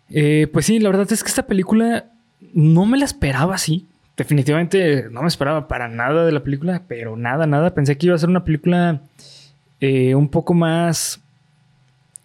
Eh, 0.09 0.47
pues 0.51 0.65
sí, 0.65 0.79
la 0.79 0.89
verdad 0.89 1.07
es 1.11 1.23
que 1.23 1.29
esta 1.29 1.47
película 1.47 2.05
no 2.53 2.85
me 2.85 2.97
la 2.97 3.05
esperaba 3.05 3.55
así. 3.55 3.85
Definitivamente 4.17 5.05
no 5.11 5.21
me 5.21 5.27
esperaba 5.27 5.67
para 5.67 5.87
nada 5.87 6.25
de 6.25 6.31
la 6.31 6.43
película, 6.43 6.83
pero 6.87 7.15
nada, 7.15 7.45
nada. 7.47 7.73
Pensé 7.73 7.97
que 7.97 8.07
iba 8.07 8.15
a 8.15 8.19
ser 8.19 8.29
una 8.29 8.43
película 8.43 9.01
eh, 9.79 10.15
un 10.15 10.27
poco 10.27 10.53
más, 10.53 11.21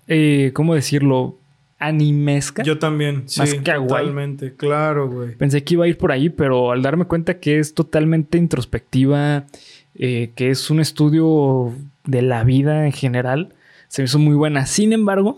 eh, 0.08 0.50
¿cómo 0.54 0.74
decirlo? 0.74 1.36
Animesca. 1.78 2.62
Yo 2.62 2.78
también, 2.78 3.24
sí, 3.26 3.40
Más 3.40 3.54
kawaii. 3.54 3.86
totalmente, 3.88 4.54
claro, 4.54 5.08
güey. 5.10 5.34
Pensé 5.36 5.62
que 5.64 5.74
iba 5.74 5.84
a 5.84 5.88
ir 5.88 5.98
por 5.98 6.12
ahí, 6.12 6.28
pero 6.28 6.70
al 6.72 6.80
darme 6.82 7.04
cuenta 7.04 7.38
que 7.38 7.58
es 7.58 7.74
totalmente 7.74 8.38
introspectiva, 8.38 9.44
eh, 9.96 10.30
que 10.34 10.50
es 10.50 10.70
un 10.70 10.80
estudio 10.80 11.72
de 12.04 12.22
la 12.22 12.44
vida 12.44 12.84
en 12.86 12.92
general, 12.92 13.54
se 13.88 14.02
me 14.02 14.06
hizo 14.06 14.18
muy 14.18 14.34
buena. 14.34 14.66
Sin 14.66 14.92
embargo, 14.92 15.36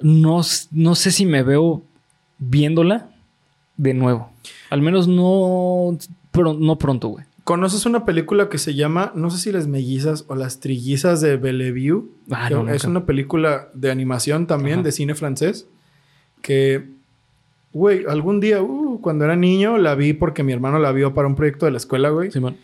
no, 0.00 0.40
no 0.70 0.94
sé 0.94 1.10
si 1.10 1.26
me 1.26 1.42
veo 1.42 1.82
viéndola 2.38 3.10
de 3.76 3.94
nuevo. 3.94 4.30
Al 4.70 4.82
menos 4.82 5.08
no, 5.08 5.96
pro- 6.30 6.54
no 6.54 6.76
pronto, 6.78 7.08
güey. 7.08 7.24
¿Conoces 7.44 7.84
una 7.86 8.04
película 8.04 8.48
que 8.48 8.58
se 8.58 8.74
llama, 8.74 9.12
no 9.14 9.30
sé 9.30 9.38
si 9.38 9.50
las 9.52 9.66
mellizas 9.66 10.24
o 10.28 10.34
las 10.34 10.60
trillizas 10.60 11.20
de 11.20 11.36
Bellevue? 11.36 12.04
Ah, 12.30 12.48
no, 12.50 12.68
es 12.68 12.84
una 12.84 13.06
película 13.06 13.68
de 13.74 13.90
animación 13.90 14.46
también, 14.46 14.76
Ajá. 14.80 14.82
de 14.84 14.92
cine 14.92 15.14
francés, 15.14 15.66
que, 16.42 16.86
güey, 17.72 18.04
algún 18.08 18.40
día, 18.40 18.62
uh, 18.62 19.00
cuando 19.00 19.24
era 19.24 19.36
niño, 19.36 19.78
la 19.78 19.94
vi 19.94 20.12
porque 20.12 20.42
mi 20.44 20.52
hermano 20.52 20.78
la 20.78 20.92
vio 20.92 21.12
para 21.12 21.26
un 21.26 21.34
proyecto 21.34 21.66
de 21.66 21.72
la 21.72 21.78
escuela, 21.78 22.10
güey. 22.10 22.30
Simón. 22.30 22.56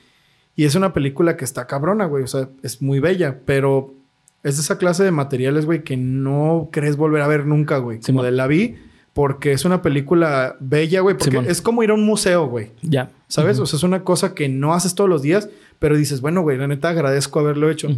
Y 0.56 0.64
es 0.64 0.74
una 0.74 0.92
película 0.92 1.36
que 1.36 1.44
está 1.44 1.66
cabrona, 1.66 2.06
güey. 2.06 2.24
O 2.24 2.26
sea, 2.26 2.48
es 2.62 2.80
muy 2.82 2.98
bella, 2.98 3.40
pero 3.44 3.94
es 4.42 4.56
de 4.56 4.62
esa 4.62 4.78
clase 4.78 5.04
de 5.04 5.10
materiales, 5.10 5.66
güey, 5.66 5.84
que 5.84 5.96
no 5.96 6.68
crees 6.72 6.96
volver 6.96 7.22
a 7.22 7.28
ver 7.28 7.46
nunca, 7.46 7.78
güey. 7.78 8.00
Como 8.00 8.22
de 8.22 8.30
la 8.32 8.46
vi 8.46 8.76
porque 9.12 9.52
es 9.52 9.64
una 9.64 9.80
película 9.80 10.56
bella, 10.60 11.00
güey. 11.00 11.16
Porque 11.16 11.30
Simón. 11.30 11.46
es 11.48 11.62
como 11.62 11.82
ir 11.82 11.88
a 11.90 11.94
un 11.94 12.04
museo, 12.04 12.46
güey. 12.48 12.70
Ya. 12.82 13.10
¿Sabes? 13.28 13.58
O 13.58 13.64
sea, 13.64 13.78
es 13.78 13.82
una 13.82 14.04
cosa 14.04 14.34
que 14.34 14.48
no 14.50 14.74
haces 14.74 14.94
todos 14.94 15.08
los 15.08 15.22
días, 15.22 15.48
pero 15.78 15.96
dices, 15.96 16.20
bueno, 16.20 16.42
güey, 16.42 16.58
la 16.58 16.68
neta 16.68 16.90
agradezco 16.90 17.40
haberlo 17.40 17.70
hecho. 17.70 17.88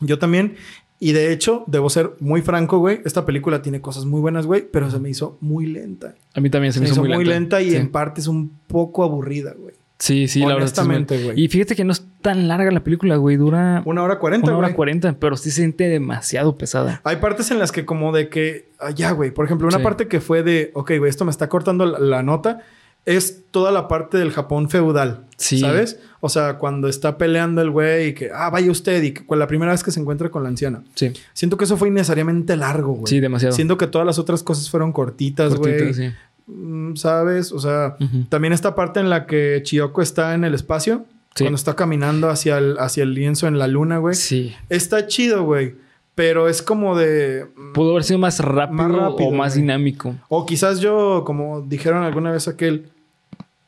Yo 0.00 0.18
también. 0.18 0.54
Y 1.00 1.12
de 1.12 1.32
hecho, 1.32 1.64
debo 1.66 1.90
ser 1.90 2.12
muy 2.18 2.40
franco, 2.42 2.78
güey. 2.78 3.00
Esta 3.04 3.26
película 3.26 3.60
tiene 3.60 3.80
cosas 3.82 4.04
muy 4.06 4.20
buenas, 4.20 4.46
güey, 4.46 4.66
pero 4.70 4.90
se 4.90 4.98
me 4.98 5.10
hizo 5.10 5.36
muy 5.42 5.66
lenta. 5.66 6.14
A 6.34 6.40
mí 6.40 6.48
también 6.50 6.72
se 6.72 6.78
Se 6.78 6.80
me 6.80 6.86
me 6.86 6.92
hizo 6.92 7.02
hizo 7.04 7.14
muy 7.14 7.24
lenta, 7.24 7.60
y 7.60 7.70
Sí. 7.70 7.76
en 7.76 7.90
parte 7.90 8.20
es 8.22 8.26
un 8.26 8.50
poco 8.66 9.04
aburrida, 9.04 9.52
güey. 9.56 9.74
Sí, 9.98 10.28
sí, 10.28 10.40
la 10.40 10.46
verdad. 10.46 10.62
Honestamente, 10.62 11.24
güey. 11.24 11.40
Y 11.42 11.48
fíjate 11.48 11.74
que 11.74 11.84
no 11.84 11.92
es 11.92 12.04
tan 12.22 12.46
larga 12.46 12.70
la 12.70 12.84
película, 12.84 13.16
güey. 13.16 13.36
Dura 13.36 13.82
Una 13.84 14.02
hora 14.04 14.18
cuarenta, 14.20 14.48
una 14.50 14.58
hora 14.58 14.74
cuarenta, 14.74 15.12
pero 15.18 15.36
sí 15.36 15.50
se 15.50 15.56
siente 15.56 15.88
demasiado 15.88 16.56
pesada. 16.56 17.00
Hay 17.04 17.16
partes 17.16 17.50
en 17.50 17.58
las 17.58 17.72
que 17.72 17.84
como 17.84 18.12
de 18.12 18.28
que... 18.28 18.68
ah, 18.78 18.90
ya, 18.90 19.10
güey. 19.10 19.32
Por 19.32 19.44
ejemplo, 19.44 19.66
una 19.66 19.78
Sí. 19.78 19.82
parte 19.82 20.06
que 20.06 20.20
fue 20.20 20.42
de... 20.44 20.70
Ok, 20.74 20.92
güey, 20.98 21.10
esto 21.10 21.24
me 21.24 21.30
está 21.32 21.48
cortando 21.48 21.84
la, 21.84 21.98
la 21.98 22.22
nota. 22.22 22.60
Es 23.06 23.44
toda 23.50 23.72
la 23.72 23.88
parte 23.88 24.18
del 24.18 24.30
Japón 24.30 24.68
feudal. 24.70 25.24
Sí. 25.36 25.58
¿Sabes? 25.60 25.98
O 26.20 26.28
sea, 26.28 26.58
cuando 26.58 26.88
está 26.88 27.16
peleando 27.18 27.60
el 27.62 27.70
güey 27.70 28.08
y 28.08 28.12
que... 28.14 28.30
Ah, 28.32 28.50
vaya 28.50 28.70
usted. 28.70 29.02
Y 29.02 29.12
que 29.14 29.24
la 29.34 29.46
primera 29.48 29.72
vez 29.72 29.82
que 29.82 29.90
se 29.90 29.98
encuentra 29.98 30.30
con 30.30 30.44
la 30.44 30.48
anciana. 30.50 30.82
Sí. 30.94 31.12
Siento 31.32 31.56
que 31.56 31.64
eso 31.64 31.76
fue 31.76 31.88
innecesariamente 31.88 32.54
largo, 32.56 32.92
güey. 32.92 33.06
Sí, 33.08 33.18
demasiado. 33.18 33.52
Siento 33.54 33.76
que 33.78 33.88
todas 33.88 34.06
las 34.06 34.18
otras 34.20 34.44
cosas 34.44 34.70
fueron 34.70 34.92
cortitas, 34.92 35.54
Cortita, 35.56 35.78
güey. 35.82 35.94
sí. 35.94 36.10
Mm, 36.48 36.96
¿Sabes? 36.96 37.52
O 37.52 37.58
sea... 37.60 37.96
También 38.28 38.52
esta 38.52 38.74
parte 38.74 39.00
en 39.00 39.10
la 39.10 39.26
que 39.26 39.60
Chiyoko 39.62 40.02
está 40.02 40.34
en 40.34 40.44
el 40.44 40.54
espacio. 40.54 41.04
Sí. 41.34 41.44
Cuando 41.44 41.56
está 41.56 41.74
caminando 41.76 42.28
hacia 42.30 42.58
el, 42.58 42.76
hacia 42.78 43.04
el 43.04 43.14
lienzo 43.14 43.46
en 43.46 43.58
la 43.58 43.68
luna, 43.68 43.98
güey. 43.98 44.14
Sí. 44.16 44.54
Está 44.68 45.06
chido, 45.06 45.44
güey. 45.44 45.76
Pero 46.16 46.48
es 46.48 46.62
como 46.62 46.96
de. 46.96 47.46
Pudo 47.74 47.92
haber 47.92 48.02
sido 48.02 48.18
más 48.18 48.40
rápido, 48.40 48.74
Más 48.88 48.90
rápido, 48.90 49.28
o 49.28 49.32
más 49.32 49.52
güey. 49.52 49.62
dinámico. 49.62 50.16
O 50.28 50.46
quizás 50.46 50.80
yo, 50.80 51.22
como 51.24 51.60
dijeron 51.60 52.02
alguna 52.02 52.32
vez 52.32 52.48
aquel. 52.48 52.88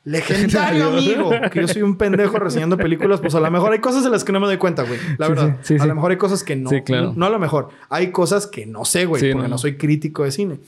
Legendario 0.03 0.89
amigo. 0.89 1.29
Que 1.51 1.61
yo 1.61 1.67
soy 1.67 1.81
un 1.83 1.95
pendejo 1.95 2.39
reseñando 2.39 2.75
películas. 2.77 3.19
Pues 3.21 3.35
a 3.35 3.39
lo 3.39 3.51
mejor 3.51 3.71
hay 3.73 3.79
cosas 3.79 4.03
de 4.03 4.09
las 4.09 4.23
que 4.23 4.31
no 4.31 4.39
me 4.39 4.47
doy 4.47 4.57
cuenta, 4.57 4.83
güey. 4.83 4.99
La 5.17 5.27
Sí, 5.27 5.31
verdad. 5.33 5.57
sí, 5.61 5.77
sí, 5.77 5.81
a 5.81 5.85
lo 5.85 5.95
mejor 5.95 6.11
hay 6.11 6.17
cosas 6.17 6.43
que 6.43 6.55
no. 6.55 6.69
Sí, 6.69 6.81
claro. 6.81 7.13
No 7.15 7.25
a 7.25 7.29
lo 7.29 7.37
mejor. 7.39 7.69
Hay 7.89 8.11
cosas 8.11 8.47
que 8.47 8.65
no 8.65 8.83
sé, 8.85 9.05
güey. 9.05 9.31
Porque 9.31 9.47
no, 9.47 9.57
soy 9.57 9.75
crítico 9.77 10.23
de 10.23 10.31
cine. 10.31 10.59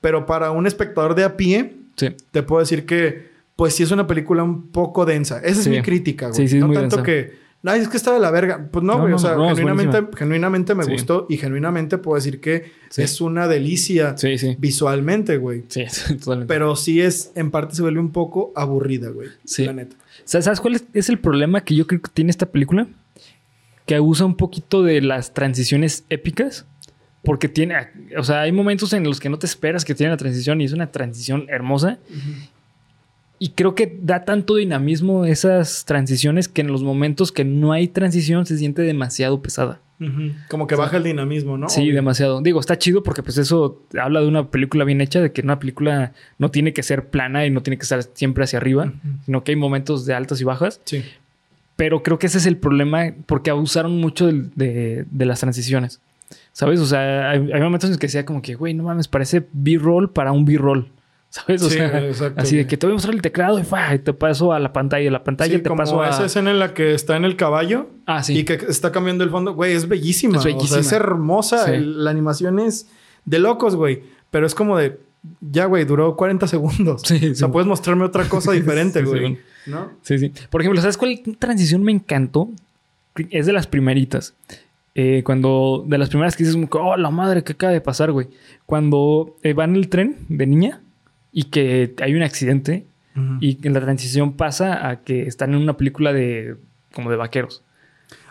Pero 0.00 0.24
para 0.26 0.50
un 0.50 0.66
espectador 0.66 1.14
de 1.14 1.24
a 1.24 1.36
pie, 1.36 1.74
te 2.30 2.42
puedo 2.42 2.60
decir 2.60 2.86
que, 2.86 3.28
pues 3.56 3.74
sí 3.74 3.82
es 3.82 3.90
una 3.90 4.06
película 4.06 4.42
un 4.42 4.68
poco 4.68 5.04
densa. 5.04 5.40
Esa 5.40 5.60
es 5.60 5.68
mi 5.68 5.82
crítica, 5.82 6.28
güey. 6.28 6.36
Sí, 6.36 6.48
sí, 6.48 6.56
es 6.56 6.64
no 6.64 6.72
tanto 6.72 6.96
densa. 6.96 7.02
que. 7.02 7.49
Ay, 7.62 7.82
es 7.82 7.88
que 7.88 7.96
está 7.98 8.12
de 8.14 8.20
la 8.20 8.30
verga. 8.30 8.68
Pues 8.70 8.82
no, 8.82 8.94
No, 8.94 8.98
güey. 9.00 9.10
no, 9.10 9.16
o 9.16 9.18
sea, 9.18 9.34
no, 9.34 9.54
genuinamente, 9.54 10.16
genuinamente 10.16 10.74
me 10.74 10.84
Sí. 10.84 10.92
gustó 10.92 11.26
y 11.28 11.36
genuinamente 11.36 11.98
puedo 11.98 12.16
decir 12.16 12.40
que 12.40 12.72
Sí. 12.88 13.02
es 13.02 13.20
una 13.20 13.48
delicia 13.48 14.16
Sí, 14.16 14.36
visualmente, 14.58 15.36
güey. 15.36 15.64
Sí, 15.68 15.84
totalmente. 16.20 16.46
Pero 16.52 16.74
sí 16.76 17.00
es, 17.02 17.32
en 17.34 17.50
parte 17.50 17.74
se 17.74 17.82
vuelve 17.82 18.00
un 18.00 18.12
poco 18.12 18.52
aburrida, 18.56 19.10
güey. 19.10 19.28
Sí. 19.44 19.66
La 19.66 19.74
neta. 19.74 19.96
¿Sabes 20.24 20.60
cuál 20.60 20.76
es, 20.76 20.84
es 20.94 21.08
el 21.10 21.18
problema 21.18 21.62
que 21.62 21.74
yo 21.74 21.86
creo 21.86 22.00
que 22.00 22.10
tiene 22.14 22.30
esta 22.30 22.46
película? 22.46 22.86
Que 23.86 23.94
abusa 23.96 24.24
un 24.24 24.36
poquito 24.36 24.82
de 24.82 25.00
las 25.02 25.34
transiciones 25.34 26.04
épicas. 26.08 26.64
Porque 27.22 27.48
tiene, 27.50 27.74
o 28.16 28.24
sea, 28.24 28.40
hay 28.40 28.52
momentos 28.52 28.94
en 28.94 29.04
los 29.04 29.20
que 29.20 29.28
no 29.28 29.38
te 29.38 29.44
esperas 29.44 29.84
que 29.84 29.94
tiene 29.94 30.10
la 30.10 30.16
transición 30.16 30.62
y 30.62 30.64
es 30.64 30.72
una 30.72 30.90
transición 30.90 31.44
hermosa. 31.50 31.98
Y 33.42 33.48
creo 33.50 33.74
que 33.74 33.98
da 34.02 34.24
tanto 34.26 34.54
dinamismo 34.56 35.24
esas 35.24 35.86
transiciones 35.86 36.46
que 36.46 36.60
en 36.60 36.68
los 36.68 36.82
momentos 36.82 37.32
que 37.32 37.44
no 37.44 37.72
hay 37.72 37.88
transición 37.88 38.44
se 38.46 38.56
siente 38.58 38.82
demasiado 38.82 39.40
pesada. 39.42 39.80
Como 40.48 40.66
que 40.66 40.74
O 40.74 40.78
sea, 40.78 40.84
baja 40.86 40.96
el 40.98 41.02
dinamismo, 41.04 41.58
¿no? 41.58 41.68
Sí, 41.68 41.90
demasiado. 41.90 42.40
Digo, 42.42 42.58
está 42.60 42.78
chido 42.78 43.02
porque 43.02 43.22
pues 43.22 43.36
eso 43.38 43.82
habla 44.00 44.20
de 44.20 44.28
una 44.28 44.50
película 44.50 44.84
bien 44.84 45.00
hecha, 45.02 45.20
de 45.20 45.32
que 45.32 45.40
una 45.42 45.58
película 45.58 46.12
no 46.38 46.50
tiene 46.50 46.72
que 46.72 46.82
ser 46.82 47.08
plana 47.10 47.44
y 47.44 47.50
no 47.50 47.62
tiene 47.62 47.76
que 47.76 47.82
estar 47.82 48.02
siempre 48.14 48.44
hacia 48.44 48.58
arriba, 48.58 48.84
Ujú. 48.86 49.08
sino 49.26 49.42
que 49.44 49.52
hay 49.52 49.56
momentos 49.56 50.06
de 50.06 50.14
altas 50.14 50.40
y 50.40 50.44
bajas. 50.44 50.80
Sí. 50.84 51.02
Pero 51.76 52.02
creo 52.02 52.18
que 52.18 52.26
ese 52.28 52.38
es 52.38 52.46
el 52.46 52.56
problema 52.58 53.12
porque 53.26 53.50
abusaron 53.50 53.98
mucho 53.98 54.26
del- 54.26 54.50
de, 54.54 55.04
de 55.10 55.24
las 55.26 55.40
transiciones. 55.40 56.00
¿Sabes? 56.52 56.80
O 56.80 56.86
sea, 56.86 57.30
hay, 57.30 57.50
hay 57.52 57.60
momentos 57.60 57.88
en 57.88 57.92
los 57.92 57.98
que 57.98 58.06
decía 58.06 58.24
como 58.24 58.40
que, 58.42 58.54
güey, 58.54 58.72
no 58.74 58.84
mames, 58.84 59.08
parece 59.08 59.46
B-roll 59.52 60.10
para 60.12 60.32
un 60.32 60.44
B-roll. 60.44 60.88
¿Sabes? 61.30 61.62
O 61.62 61.70
Sí, 61.70 61.76
sea, 61.76 62.04
exacto, 62.06 62.40
así 62.42 62.56
de 62.56 62.66
que 62.66 62.76
te 62.76 62.86
voy 62.86 62.92
a 62.92 62.94
mostrar 62.94 63.14
el 63.14 63.22
teclado 63.22 63.58
y, 63.58 63.62
¡fua! 63.62 63.94
y 63.94 64.00
te 64.00 64.12
paso 64.12 64.52
a 64.52 64.58
la 64.58 64.72
pantalla, 64.72 65.08
la 65.12 65.22
pantalla 65.22 65.54
Sí, 65.56 65.62
te 65.62 65.68
como 65.68 65.78
paso 65.78 66.02
a... 66.02 66.08
esa 66.10 66.24
escena 66.26 66.50
en 66.50 66.58
la 66.58 66.74
que 66.74 66.92
está 66.92 67.16
en 67.16 67.24
el 67.24 67.36
caballo 67.36 67.88
Ah, 68.06 68.22
sí. 68.24 68.36
y 68.38 68.44
que 68.44 68.54
está 68.54 68.90
cambiando 68.90 69.22
el 69.22 69.30
fondo. 69.30 69.54
Güey, 69.54 69.72
es 69.74 69.86
bellísima. 69.86 70.34
Es 70.34 70.40
O 70.40 70.42
sea, 70.42 70.52
bellísima. 70.54 70.80
es 70.80 70.92
hermosa. 70.92 71.72
El- 71.72 72.02
la 72.04 72.10
animación 72.10 72.58
es 72.58 72.88
de 73.24 73.38
locos, 73.38 73.76
güey. 73.76 74.02
Pero 74.32 74.44
es 74.46 74.54
como 74.56 74.76
de... 74.76 74.98
Ya, 75.40 75.66
güey, 75.66 75.84
duró 75.84 76.16
40 76.16 76.48
segundos. 76.48 77.02
O 77.08 77.34
sea, 77.34 77.48
puedes 77.48 77.66
mostrarme 77.68 78.04
otra 78.04 78.24
cosa 78.28 78.50
diferente, 78.60 79.02
güey. 79.04 79.38
¿No? 79.66 79.90
Sí, 80.02 80.18
sí. 80.18 80.32
Por 80.50 80.62
ejemplo, 80.62 80.80
¿sabes 80.80 80.96
cuál 80.96 81.20
transición 81.38 81.84
me 81.84 81.92
encantó? 81.92 82.48
Es 83.30 83.46
de 83.46 83.52
las 83.52 83.68
primeritas. 83.68 84.34
Eh, 84.96 85.22
cuando, 85.24 85.84
de 85.86 85.96
las 85.98 86.08
primeras 86.08 86.36
que 86.36 86.42
dices, 86.44 86.60
oh, 86.72 86.96
la 86.96 87.10
madre, 87.10 87.44
¿qué 87.44 87.52
acaba 87.52 87.72
de 87.72 87.80
pasar, 87.80 88.10
güey? 88.10 88.26
Cuando 88.66 89.36
eh, 89.44 89.52
va 89.52 89.64
en 89.64 89.76
el 89.76 89.88
tren 89.88 90.16
de 90.28 90.46
niña 90.46 90.80
y 91.32 91.44
que 91.44 91.94
hay 92.02 92.14
un 92.14 92.22
accidente 92.22 92.86
Ujú. 93.16 93.34
y 93.40 93.54
que 93.56 93.70
la 93.70 93.80
transición 93.80 94.32
pasa 94.34 94.88
a 94.88 95.00
que 95.02 95.22
están 95.22 95.54
en 95.54 95.60
una 95.62 95.76
película 95.76 96.12
de, 96.12 96.56
como 96.94 97.10
de 97.10 97.16
vaqueros. 97.16 97.62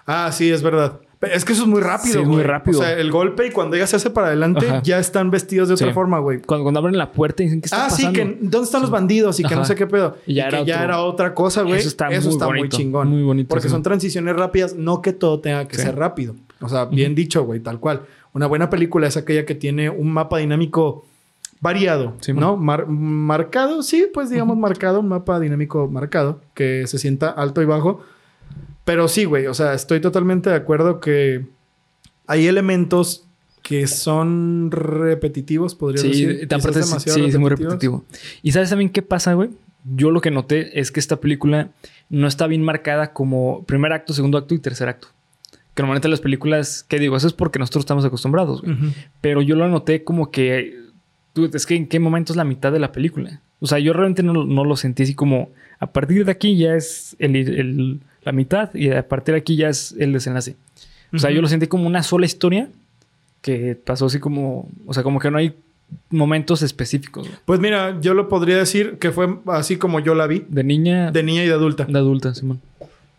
Ah, 0.06 0.32
sí, 0.32 0.50
es 0.52 0.62
verdad. 0.64 1.00
Pero 1.20 1.34
Es 1.36 1.44
que 1.44 1.52
eso 1.52 1.64
es 1.64 1.68
muy 1.68 1.82
rápido, 1.82 2.14
Sí, 2.14 2.20
es 2.22 2.28
muy 2.28 2.44
rápido. 2.44 2.80
O 2.80 2.82
sea, 2.82 2.94
el 2.94 3.12
golpe 3.12 3.46
y 3.48 3.52
cuando 3.52 3.76
ella 3.76 3.86
se 3.88 3.98
hace 3.98 4.10
para 4.10 4.28
adelante, 4.28 4.66
Ajá. 4.68 4.82
ya 4.84 5.00
están 5.00 5.30
vestidos 5.32 5.68
de 5.68 5.74
otra 5.74 5.88
Sí. 5.88 5.94
forma, 5.94 6.18
güey. 6.20 6.40
Cuando, 6.42 6.64
cuando 6.64 6.80
abren 6.80 6.98
la 6.98 7.12
puerta 7.12 7.44
y 7.44 7.48
dicen, 7.48 7.60
¿qué 7.60 7.66
está 7.66 7.86
Ah, 7.86 7.90
pasando? 7.90 8.10
sí, 8.12 8.16
que 8.16 8.38
¿dónde 8.42 8.64
están 8.66 8.82
los 8.82 8.90
bandidos? 8.90 9.38
Y 9.40 9.44
que 9.44 9.54
no 9.56 9.66
sé 9.66 9.76
qué 9.76 9.86
pedo. 9.86 10.16
Y 10.26 10.36
ya 10.36 10.48
era 10.48 10.60
que 10.60 10.66
ya 10.66 10.82
era 10.84 11.02
otra 11.02 11.34
cosa, 11.34 11.64
güey. 11.64 11.78
Eso 11.80 11.90
está 11.90 12.08
muy 12.10 12.18
bonito, 12.40 12.78
chingón. 12.78 13.10
muy 13.10 13.22
bonito, 13.24 13.50
Porque 13.50 13.68
son 13.68 13.84
transiciones 13.84 14.34
rápidas, 14.36 14.76
no 14.76 15.02
que 15.02 15.12
todo 15.12 15.42
tenga 15.42 15.68
que 15.68 15.78
ser 15.78 15.96
rápido. 15.98 16.36
O 16.62 16.70
sea, 16.70 16.86
bien 16.86 17.16
dicho, 17.16 17.44
güey, 17.44 17.60
tal 17.60 17.80
cual. 17.82 18.04
Una 18.32 18.48
buena 18.48 18.70
película 18.70 19.08
es 19.08 19.18
aquella 19.18 19.46
que 19.46 19.56
tiene 19.56 19.90
un 19.90 20.12
mapa 20.14 20.38
dinámico 20.38 21.06
variado, 21.62 22.16
Sí, 22.22 22.34
¿no? 22.34 22.56
Mar- 22.58 22.88
marcado, 22.88 23.84
sí, 23.84 24.08
pues 24.14 24.30
digamos 24.30 24.58
marcado, 24.58 25.00
un 25.02 25.08
mapa 25.10 25.40
dinámico 25.40 25.88
marcado, 25.88 26.42
que 26.54 26.88
se 26.88 26.98
sienta 27.00 27.30
alto 27.30 27.62
y 27.62 27.66
bajo. 27.66 28.02
Pero 28.86 29.08
sí, 29.08 29.26
güey, 29.26 29.48
o 29.48 29.54
sea, 29.54 29.74
estoy 29.74 30.00
totalmente 30.00 30.50
de 30.50 30.56
acuerdo 30.56 31.00
que 31.00 31.46
hay 32.28 32.48
elementos 32.48 33.26
que 33.62 33.88
son 33.88 34.72
repetitivos, 34.72 35.76
podría 35.76 36.02
Sí, 36.02 36.08
decir. 36.08 36.48
te- 36.48 36.56
aparte 36.56 36.82
sí, 36.84 37.26
es 37.26 37.38
muy 37.38 37.50
repetitivo. 37.50 38.06
¿Y 38.42 38.52
sabes 38.54 38.70
también 38.70 38.90
qué 38.90 39.02
pasa, 39.02 39.34
güey? 39.34 39.50
Yo 39.96 40.12
lo 40.12 40.22
que 40.22 40.32
noté 40.32 40.80
es 40.80 40.92
que 40.92 41.00
esta 41.00 41.18
película 41.18 41.70
no 42.10 42.28
está 42.28 42.48
bien 42.48 42.64
marcada 42.64 43.14
como 43.14 43.64
primer 43.66 43.94
acto, 43.94 44.14
segundo 44.14 44.38
acto 44.38 44.56
y 44.56 44.60
tercer 44.60 44.90
acto. 44.90 45.10
Que 45.76 45.84
normalmente 45.84 46.08
las 46.10 46.20
películas, 46.22 46.84
¿qué 46.88 47.00
digo? 47.00 47.16
Eso 47.16 47.28
es 47.28 47.34
porque 47.34 47.60
nosotros 47.60 47.84
estamos 47.84 48.04
acostumbrados, 48.06 48.62
güey. 48.62 48.76
Pero 49.22 49.42
yo 49.42 49.56
lo 49.56 49.68
noté 49.68 50.04
como 50.04 50.32
que, 50.32 50.74
tú, 51.34 51.50
es 51.54 51.66
que 51.66 51.76
en 51.76 51.88
qué 51.88 52.00
momento 52.00 52.34
es 52.34 52.38
la 52.38 52.44
mitad 52.44 52.72
de 52.72 52.80
la 52.80 52.92
película. 52.92 53.42
O 53.60 53.68
sea, 53.68 53.80
yo 53.80 53.94
realmente 53.94 54.24
no, 54.24 54.46
no 54.46 54.64
lo 54.66 54.76
sentí 54.78 55.04
así 55.04 55.14
como, 55.16 55.50
a 55.80 55.88
partir 55.88 56.26
de 56.26 56.32
aquí 56.32 56.58
ya 56.58 56.76
es 56.76 57.16
el, 57.20 57.36
el- 57.36 58.00
la 58.24 58.32
mitad 58.34 58.74
y 58.76 58.92
a 58.92 59.08
partir 59.08 59.34
de 59.34 59.40
aquí 59.40 59.56
ya 59.56 59.70
es 59.70 59.96
el 59.98 60.12
desenlace. 60.14 60.56
O 61.14 61.18
sea, 61.20 61.32
yo 61.32 61.42
lo 61.42 61.48
sentí 61.48 61.68
como 61.68 61.88
una 61.88 62.04
sola 62.04 62.26
historia 62.26 62.70
que 63.42 63.76
pasó 63.76 64.08
así 64.08 64.20
como, 64.20 64.70
o 64.86 64.94
sea, 64.94 65.04
como 65.04 65.20
que 65.20 65.32
no 65.32 65.38
hay 65.38 65.54
momentos 66.12 66.62
específicos. 66.62 67.28
güey. 67.28 67.40
Pues 67.46 67.60
mira, 67.60 68.00
yo 68.02 68.14
lo 68.14 68.28
podría 68.30 68.58
decir 68.58 68.98
que 69.00 69.12
fue 69.12 69.38
así 69.48 69.78
como 69.78 70.00
yo 70.02 70.14
la 70.16 70.28
vi, 70.28 70.46
De 70.50 70.64
niña, 70.64 71.12
de 71.12 71.24
niña 71.24 71.44
y 71.44 71.48
de 71.48 71.54
adulta. 71.54 71.86
de 71.86 71.98
adulta, 71.98 72.36
Simón. 72.36 72.62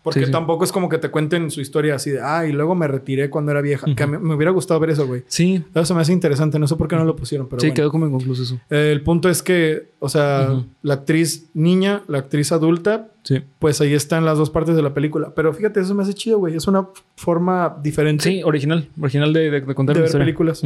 Porque 0.03 0.21
sí, 0.21 0.25
sí. 0.25 0.31
tampoco 0.31 0.63
es 0.63 0.71
como 0.71 0.89
que 0.89 0.97
te 0.97 1.09
cuenten 1.09 1.51
su 1.51 1.61
historia 1.61 1.93
así 1.95 2.09
de, 2.09 2.21
ah, 2.21 2.45
y 2.47 2.51
luego 2.51 2.73
me 2.73 2.87
retiré 2.87 3.29
cuando 3.29 3.51
era 3.51 3.61
vieja. 3.61 3.85
Ujú. 3.85 3.95
Que 3.95 4.03
a 4.03 4.07
mí- 4.07 4.17
me 4.17 4.33
hubiera 4.33 4.49
gustado 4.51 4.79
ver 4.79 4.89
eso, 4.89 5.05
güey. 5.05 5.23
Sí, 5.27 5.63
Eso 5.75 5.93
me 5.93 6.01
hace 6.01 6.11
interesante. 6.11 6.57
No 6.57 6.67
sé 6.67 6.75
por 6.75 6.87
qué 6.87 6.95
no 6.95 7.05
lo 7.05 7.15
pusieron, 7.15 7.47
pero 7.47 7.59
sí, 7.59 7.67
bueno. 7.67 7.75
quedó 7.75 7.91
como 7.91 8.07
inconcluso 8.07 8.41
eso. 8.43 8.59
El 8.71 9.01
punto 9.01 9.29
es 9.29 9.43
que, 9.43 9.89
o 9.99 10.09
sea, 10.09 10.63
la 10.81 10.93
actriz 10.95 11.49
niña, 11.53 12.01
la 12.07 12.17
actriz 12.19 12.51
adulta, 12.51 13.09
Sí. 13.23 13.43
pues 13.59 13.79
ahí 13.81 13.93
están 13.93 14.25
las 14.25 14.39
dos 14.39 14.49
partes 14.49 14.75
de 14.75 14.81
la 14.81 14.93
película. 14.95 15.33
Pero 15.35 15.53
fíjate, 15.53 15.79
eso 15.81 15.93
me 15.93 16.01
hace 16.01 16.15
chido, 16.15 16.39
güey. 16.39 16.55
Es 16.55 16.67
una 16.67 16.87
forma 17.15 17.77
diferente 17.83 18.23
Sí, 18.23 18.41
original, 18.43 18.87
original 18.99 19.31
de, 19.33 19.51
de- 19.51 19.61
de 19.61 19.75
contar 19.75 19.95
de 19.95 20.01
ver 20.01 20.07
historia. 20.07 20.25
películas. 20.25 20.63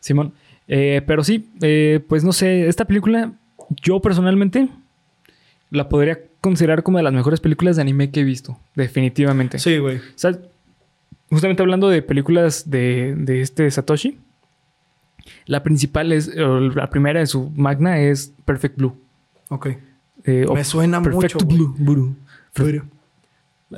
Simón. 0.00 0.32
Eh, 0.68 1.02
pero 1.06 1.22
sí, 1.22 1.50
eh, 1.60 2.00
pues 2.08 2.24
no 2.24 2.32
sé, 2.32 2.66
esta 2.68 2.86
película, 2.86 3.32
yo 3.82 4.00
personalmente 4.00 4.68
la 5.70 5.88
podría 5.88 6.18
considerar 6.40 6.82
como 6.82 6.98
de 6.98 7.04
las 7.04 7.12
mejores 7.12 7.40
películas 7.40 7.76
de 7.76 7.82
anime 7.82 8.10
que 8.10 8.20
he 8.20 8.24
visto, 8.24 8.58
definitivamente. 8.74 9.58
Sí, 9.58 9.78
güey. 9.78 9.98
O 9.98 10.00
sea, 10.16 10.38
justamente 11.30 11.62
hablando 11.62 11.88
de 11.88 12.02
películas 12.02 12.70
de, 12.70 13.14
de 13.16 13.42
este 13.42 13.70
Satoshi, 13.70 14.18
la 15.46 15.62
principal 15.62 16.12
es, 16.12 16.30
la 16.34 16.90
primera 16.90 17.20
de 17.20 17.26
su 17.26 17.50
magna 17.50 18.00
es 18.00 18.32
Perfect 18.44 18.76
Blue. 18.76 18.96
Ok. 19.48 19.68
Eh, 20.24 20.46
Me 20.52 20.64
suena 20.64 21.02
Perfect 21.02 21.34
mucho. 21.34 21.46
Blue. 21.46 21.74
Buru. 21.78 22.16
Buru. 22.56 22.82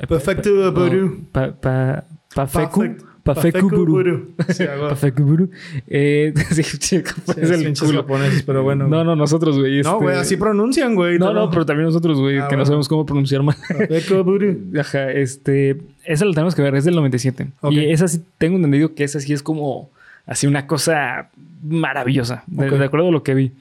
Perfecto, 0.07 0.71
Buru. 0.71 1.25
Pa, 1.31 1.51
pa, 1.53 2.03
Pafeku. 2.33 2.81
Perfect- 2.81 3.05
Pafeku 3.23 3.69
Buru. 3.69 3.85
Buru. 3.93 4.27
Sí, 4.49 4.63
hago- 4.63 4.89
Pafeku 4.89 5.23
Buru. 5.23 5.49
Eh, 5.87 6.33
sí, 6.51 6.63
sí, 6.63 6.95
es 7.37 7.49
el 7.51 7.73
culo. 7.79 8.01
japoneses, 8.01 8.43
pero 8.43 8.63
bueno. 8.63 8.87
No, 8.87 9.03
no, 9.03 9.15
nosotros, 9.15 9.57
güey. 9.57 9.81
No, 9.81 9.91
este- 9.93 10.03
güey, 10.03 10.17
así 10.17 10.35
pronuncian, 10.37 10.95
güey. 10.95 11.17
No, 11.17 11.33
no, 11.33 11.49
pero 11.49 11.65
también 11.65 11.85
nosotros, 11.85 12.19
güey, 12.19 12.37
Ah, 12.39 12.47
que 12.47 12.55
no 12.55 12.59
bueno. 12.59 12.65
sabemos 12.65 12.87
cómo 12.89 13.05
pronunciar 13.05 13.41
mal. 13.43 13.55
Perfecto, 13.67 14.23
Buru. 14.23 14.57
Ajá, 14.79 15.09
este. 15.11 15.77
Esa 16.03 16.25
la 16.25 16.33
tenemos 16.33 16.53
que 16.55 16.61
ver, 16.61 16.75
es 16.75 16.83
del 16.85 16.95
97. 16.95 17.47
Ok. 17.61 17.71
Y 17.71 17.91
esa 17.91 18.07
sí, 18.07 18.21
tengo 18.37 18.57
entendido 18.57 18.93
que 18.93 19.03
esa 19.05 19.19
sí 19.19 19.31
es 19.33 19.41
como. 19.41 19.89
Así 20.25 20.47
una 20.47 20.67
cosa 20.67 21.29
maravillosa, 21.63 22.43
de, 22.47 22.67
Ok. 22.69 22.73
de 22.77 22.85
acuerdo 22.85 23.09
a 23.09 23.11
lo 23.11 23.23
que 23.23 23.33
vi. 23.33 23.51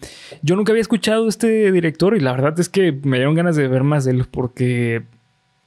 Yo 0.42 0.54
nunca 0.56 0.70
había 0.72 0.80
escuchado 0.80 1.26
este 1.28 1.72
director 1.72 2.16
y 2.16 2.20
la 2.20 2.30
verdad 2.32 2.58
es 2.60 2.68
que 2.68 2.92
me 3.02 3.16
dieron 3.16 3.34
ganas 3.34 3.56
de 3.56 3.66
ver 3.68 3.82
más 3.82 4.04
de 4.04 4.12
él 4.12 4.24
porque 4.30 5.02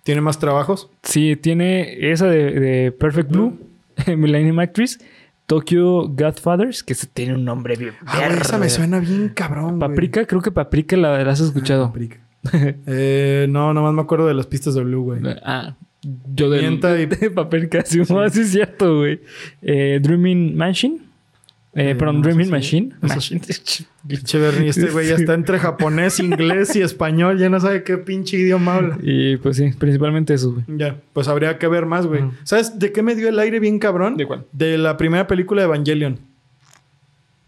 ¿Tiene 0.03 0.21
más 0.21 0.39
trabajos? 0.39 0.89
sí, 1.03 1.35
tiene 1.35 2.11
esa 2.11 2.27
de, 2.27 2.51
de 2.59 2.91
Perfect 2.93 3.29
Blue, 3.31 3.57
Millennium 4.07 4.59
Actress, 4.59 4.99
Tokyo 5.45 6.07
Godfathers, 6.09 6.83
que 6.83 6.95
se 6.95 7.07
tiene 7.07 7.35
un 7.35 7.45
nombre 7.45 7.75
bien. 7.75 7.93
Ah, 8.05 8.27
esa 8.41 8.57
me 8.57 8.69
suena 8.69 8.99
bien 8.99 9.29
cabrón, 9.29 9.77
güey. 9.77 9.89
Paprika, 9.89 10.25
creo 10.25 10.41
que 10.41 10.51
Paprika 10.51 10.97
la, 10.97 11.23
la 11.23 11.31
has 11.31 11.39
escuchado. 11.39 11.87
Paprika. 11.87 12.17
eh, 12.87 13.47
no, 13.49 13.73
nomás 13.73 13.93
me 13.93 14.01
acuerdo 14.01 14.27
de 14.27 14.33
las 14.33 14.47
pistas 14.47 14.75
de 14.75 14.83
Blue, 14.83 15.03
güey. 15.03 15.21
Ah, 15.43 15.75
yo 16.33 16.49
de, 16.49 16.59
Mienta 16.61 16.99
y- 16.99 17.05
de 17.07 17.29
papel 17.31 17.69
casi. 17.69 18.03
Sí. 18.05 18.13
sí, 18.31 18.41
es 18.41 18.51
cierto, 18.51 18.97
güey. 18.97 19.21
Eh, 19.61 19.99
Dreaming 20.01 20.55
Mansion. 20.55 20.99
Eh, 21.77 21.91
Eh, 21.91 21.95
perdón, 21.95 22.17
no 22.17 22.21
Dreaming 22.21 22.49
Machine. 22.49 22.95
eso- 23.03 23.13
Machine. 23.15 23.41
Pinche 24.07 24.39
Bernie, 24.39 24.69
este 24.69 24.85
güey 24.91 25.07
ya 25.09 25.15
está 25.15 25.33
entre 25.33 25.59
japonés, 25.59 26.19
inglés 26.19 26.75
y 26.75 26.81
español. 26.81 27.37
Ya 27.37 27.49
no 27.49 27.59
sabe 27.59 27.83
qué 27.83 27.97
pinche 27.97 28.37
idioma 28.37 28.75
habla. 28.75 28.97
y 29.03 29.35
pues 29.37 29.57
sí, 29.57 29.71
principalmente 29.77 30.33
eso, 30.33 30.53
güey. 30.53 30.63
Ya, 30.67 30.95
pues 31.13 31.27
habría 31.27 31.57
que 31.57 31.67
ver 31.67 31.85
más, 31.85 32.05
güey. 32.07 32.23
¿Sabes 32.43 32.79
de 32.79 32.91
qué 32.91 33.01
me 33.03 33.15
dio 33.15 33.27
el 33.29 33.37
aire 33.39 33.59
bien 33.59 33.77
cabrón? 33.79 34.15
¿De 34.15 34.25
cuál? 34.25 34.45
De 34.53 34.77
la 34.77 34.95
primera 34.97 35.27
película 35.27 35.61
de 35.63 35.65
Evangelion. 35.65 36.19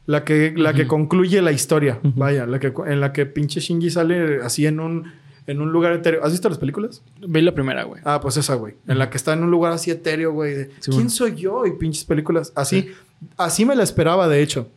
La 0.05 0.23
que, 0.23 0.53
la 0.55 0.73
que 0.73 0.87
concluye 0.87 1.41
la 1.41 1.51
historia. 1.51 1.99
Vaya, 2.01 2.45
la 2.45 2.59
que, 2.59 2.73
en 2.87 3.01
la 3.01 3.11
que 3.11 3.25
pinche 3.25 3.59
Shinji 3.59 3.89
sale 3.89 4.41
así 4.41 4.65
en 4.65 4.79
un, 4.79 5.11
en 5.47 5.61
un 5.61 5.71
lugar 5.73 5.91
etéreo. 5.91 6.23
¿Has 6.23 6.31
visto 6.31 6.47
las 6.47 6.57
películas? 6.57 7.03
Ve 7.27 7.41
la 7.41 7.53
primera, 7.53 7.83
güey. 7.83 8.01
Ah, 8.05 8.21
pues 8.21 8.37
esa, 8.37 8.55
güey. 8.55 8.75
En 8.87 8.99
la 8.99 9.09
que 9.09 9.17
está 9.17 9.33
en 9.33 9.43
un 9.43 9.51
lugar 9.51 9.73
así 9.73 9.91
etéreo, 9.91 10.31
güey. 10.31 10.53
de, 10.55 10.65
Sí, 10.79 10.91
¿Quién 10.91 10.93
bueno. 10.95 11.09
soy 11.09 11.35
yo? 11.35 11.65
Y 11.65 11.73
pinches 11.73 12.05
películas. 12.05 12.53
Así, 12.55 12.89
así 13.37 13.65
me 13.65 13.75
la 13.75 13.83
esperaba, 13.83 14.27
de 14.27 14.41
hecho. 14.41 14.69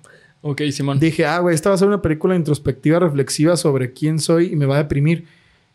Ok, 0.43 0.63
Simón. 0.73 0.99
Dije, 0.99 1.27
ah, 1.27 1.39
güey, 1.41 1.55
esta 1.55 1.69
va 1.69 1.75
a 1.75 1.79
ser 1.79 1.89
una 1.89 2.01
película 2.01 2.35
introspectiva, 2.35 2.99
reflexiva 2.99 3.57
sobre 3.57 3.93
quién 3.93 4.19
soy 4.19 4.53
y 4.53 4.57
me 4.57 4.67
va 4.67 4.77
a 4.77 4.79
deprimir. 4.79 5.27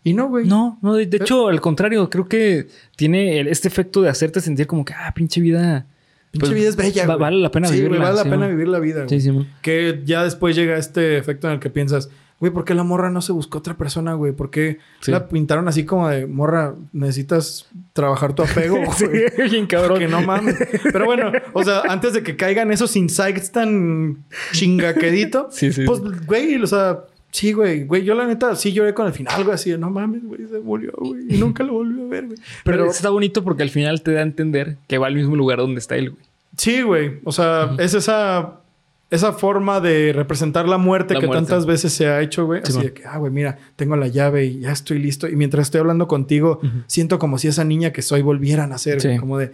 Y 0.03 0.13
no, 0.13 0.28
güey. 0.30 0.45
No, 0.47 0.78
no, 0.82 0.95
de, 0.95 1.05
de 1.05 1.18
hecho, 1.18 1.47
al 1.47 1.61
contrario, 1.61 2.09
creo 2.09 2.28
que 2.28 2.68
tiene 2.95 3.39
el- 3.39 3.47
este 3.47 3.68
efecto 3.68 4.01
de 4.01 4.09
hacerte 4.09 4.41
sentir 4.41 4.66
como 4.68 4.84
que, 4.86 4.93
ah, 4.93 5.11
pinche 5.16 5.39
vida. 5.41 5.86
Pinche 6.32 6.47
pues, 6.47 6.53
vida 6.59 6.70
es 6.70 6.76
bella, 6.76 7.03
va- 7.07 7.16
güey. 7.16 7.22
vale 7.22 7.38
la 7.38 7.49
pena 7.51 7.68
sí, 7.68 7.74
güey, 7.76 7.84
vivirla, 7.84 8.05
vale 8.05 8.18
la 8.18 8.24
sí, 8.24 8.30
pena 8.30 8.45
güey. 8.45 8.51
vivir 8.51 8.68
la 8.68 8.80
vida, 8.80 8.95
güey. 9.05 9.09
Sí, 9.09 9.22
Simón. 9.22 9.47
Que 9.61 10.01
ya 10.05 10.24
después 10.24 10.55
llega 10.55 10.78
este 10.78 11.18
efecto 11.18 11.47
en 11.47 11.53
el 11.55 11.59
que 11.59 11.70
piensas, 11.70 12.09
güey, 12.39 12.51
¿por 12.51 12.65
qué 12.65 12.73
la 12.73 12.83
morra 12.83 13.09
no 13.09 13.21
se 13.21 13.31
buscó 13.31 13.59
otra 13.59 13.75
persona, 13.75 14.13
güey? 14.13 14.31
¿Por 14.33 14.49
qué 14.49 14.79
Sí. 15.01 15.11
la 15.11 15.27
pintaron 15.27 15.67
así 15.67 15.86
como 15.86 16.09
de, 16.09 16.25
morra, 16.27 16.75
necesitas 16.93 17.67
trabajar 17.93 18.33
tu 18.33 18.43
apego, 18.43 18.77
Sí, 18.97 19.05
bien 19.51 19.67
cabrón. 19.67 19.99
Que 19.99 20.07
no 20.07 20.21
mames. 20.21 20.55
Pero 20.91 21.05
bueno, 21.05 21.31
o 21.53 21.63
sea, 21.63 21.81
antes 21.88 22.13
de 22.13 22.23
que 22.23 22.36
caigan 22.36 22.71
esos 22.71 22.95
insights 22.95 23.51
tan 23.51 24.23
chingaquedito, 24.51 25.47
Sí, 25.51 25.71
sí, 25.71 25.86
pues, 25.86 26.01
güey, 26.25 26.55
o 26.61 26.67
sea, 26.67 27.01
sí, 27.31 27.53
güey, 27.53 27.83
güey, 27.86 28.03
yo 28.03 28.15
la 28.15 28.25
neta 28.25 28.55
sí 28.55 28.73
lloré 28.73 28.93
con 28.93 29.07
el 29.07 29.13
final, 29.13 29.43
güey, 29.43 29.55
así 29.55 29.71
de, 29.71 29.77
no 29.77 29.89
mames, 29.89 30.23
güey, 30.23 30.47
se 30.47 30.59
murió, 30.59 30.91
güey, 30.97 31.33
y 31.33 31.38
nunca 31.38 31.63
lo 31.63 31.73
volví 31.73 32.01
a 32.01 32.05
ver, 32.05 32.25
güey. 32.27 32.38
Pero, 32.63 32.77
Pero, 32.77 32.91
está 32.91 33.09
bonito 33.09 33.43
porque 33.43 33.63
al 33.63 33.69
final 33.69 34.01
te 34.01 34.11
da 34.11 34.19
a 34.19 34.23
entender 34.23 34.77
que 34.88 34.97
va 34.97 35.07
al 35.07 35.15
mismo 35.15 35.36
lugar 35.36 35.59
donde 35.59 35.79
está 35.79 35.95
él, 35.95 36.11
güey. 36.11 36.23
sí, 36.57 36.81
güey, 36.81 37.19
o 37.23 37.31
sea, 37.31 37.75
es 37.79 37.93
esa 37.93 38.59
esa 39.16 39.34
forma 39.34 39.80
de 39.82 40.13
representar 40.13 40.68
la 40.68 40.78
muerte 40.78 41.13
La 41.16 41.20
que 41.20 41.28
muerte. 41.28 41.45
tantas 41.47 41.66
veces 41.66 41.91
se 41.93 42.07
ha 42.07 42.22
hecho, 42.22 42.45
güey. 42.45 42.61
Sí, 42.63 42.70
Así 42.70 42.78
man. 42.78 42.86
de 42.88 42.93
que, 42.93 43.05
ah, 43.05 43.18
güey, 43.18 43.32
mira, 43.32 43.57
tengo 43.76 43.95
la 43.95 44.07
llave 44.07 44.45
y 44.45 44.59
ya 44.59 44.72
estoy 44.72 44.99
listo. 44.99 45.28
Y 45.28 45.36
mientras 45.36 45.68
estoy 45.68 45.80
hablando 45.82 46.07
contigo, 46.07 46.59
siento 46.88 47.18
como 47.20 47.38
si 47.38 47.47
esa 47.47 47.63
niña 47.63 47.91
que 47.91 48.01
soy 48.01 48.22
volviera 48.22 48.66
a 48.66 48.68
nacer. 48.68 49.01
Sí. 49.01 49.18
Como 49.18 49.38
de... 49.38 49.51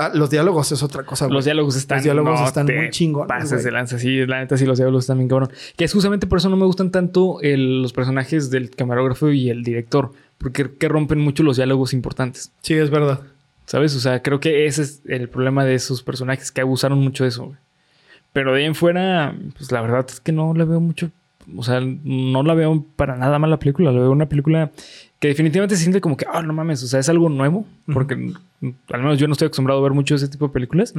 Ah, 0.00 0.12
los 0.14 0.30
diálogos 0.30 0.70
es 0.70 0.82
otra 0.84 1.02
cosa, 1.02 1.24
güey. 1.26 1.34
Los 1.34 1.44
diálogos 1.44 1.74
están. 1.74 1.96
Los 1.98 2.04
diálogos 2.04 2.40
están 2.42 2.66
te 2.66 2.76
muy 2.76 2.90
chingones, 2.90 3.26
Pases 3.28 3.64
de 3.64 3.72
lanza, 3.72 3.98
sí, 3.98 4.24
la 4.26 4.38
neta, 4.38 4.56
sí, 4.56 4.64
los 4.64 4.78
diálogos 4.78 5.02
están 5.04 5.18
bien 5.18 5.28
cabrón. 5.28 5.50
Que 5.76 5.84
es 5.84 5.92
justamente 5.92 6.28
por 6.28 6.38
eso 6.38 6.48
no 6.48 6.56
me 6.56 6.66
gustan 6.66 6.92
tanto 6.92 7.40
el- 7.42 7.82
los 7.82 7.92
personajes 7.92 8.48
del 8.50 8.70
camarógrafo 8.70 9.30
y 9.30 9.50
el 9.50 9.64
director, 9.64 10.12
porque 10.38 10.70
que 10.78 10.88
rompen 10.88 11.18
mucho 11.18 11.42
los 11.42 11.56
diálogos 11.56 11.92
importantes. 11.94 12.52
Sí, 12.62 12.74
es 12.74 12.90
verdad. 12.90 13.22
¿Sabes? 13.66 13.96
O 13.96 14.00
sea, 14.00 14.22
creo 14.22 14.38
que 14.38 14.66
ese 14.66 14.82
es 14.82 15.02
el 15.08 15.28
problema 15.28 15.64
de 15.64 15.74
esos 15.74 16.04
personajes 16.04 16.52
que 16.52 16.60
abusaron 16.60 17.00
mucho 17.00 17.24
de 17.24 17.30
eso, 17.30 17.46
güey. 17.46 17.58
Pero 18.38 18.52
de 18.52 18.60
ahí 18.60 18.66
en 18.66 18.76
fuera, 18.76 19.34
pues 19.56 19.72
la 19.72 19.80
verdad 19.80 20.06
es 20.08 20.20
que 20.20 20.30
no 20.30 20.54
le 20.54 20.64
veo 20.64 20.78
mucho. 20.78 21.10
O 21.56 21.64
sea, 21.64 21.80
no 21.80 22.44
la 22.44 22.54
veo 22.54 22.84
para 22.94 23.16
nada 23.16 23.36
mal 23.40 23.50
la 23.50 23.58
película. 23.58 23.90
La 23.90 23.98
veo 23.98 24.12
una 24.12 24.28
película 24.28 24.70
que 25.18 25.26
definitivamente 25.26 25.74
se 25.74 25.82
siente 25.82 26.00
como 26.00 26.16
que, 26.16 26.24
ah, 26.32 26.40
no 26.42 26.52
mames, 26.52 26.80
o 26.84 26.86
sea, 26.86 27.00
es 27.00 27.08
algo 27.08 27.28
nuevo. 27.28 27.66
Porque 27.92 28.14
mm, 28.14 28.68
al 28.92 29.00
menos 29.02 29.18
yo 29.18 29.26
no 29.26 29.32
estoy 29.32 29.46
acostumbrado 29.46 29.80
a 29.80 29.82
ver 29.82 29.92
mucho 29.92 30.14
de 30.14 30.18
ese 30.18 30.28
tipo 30.28 30.46
de 30.46 30.52
películas. 30.52 30.94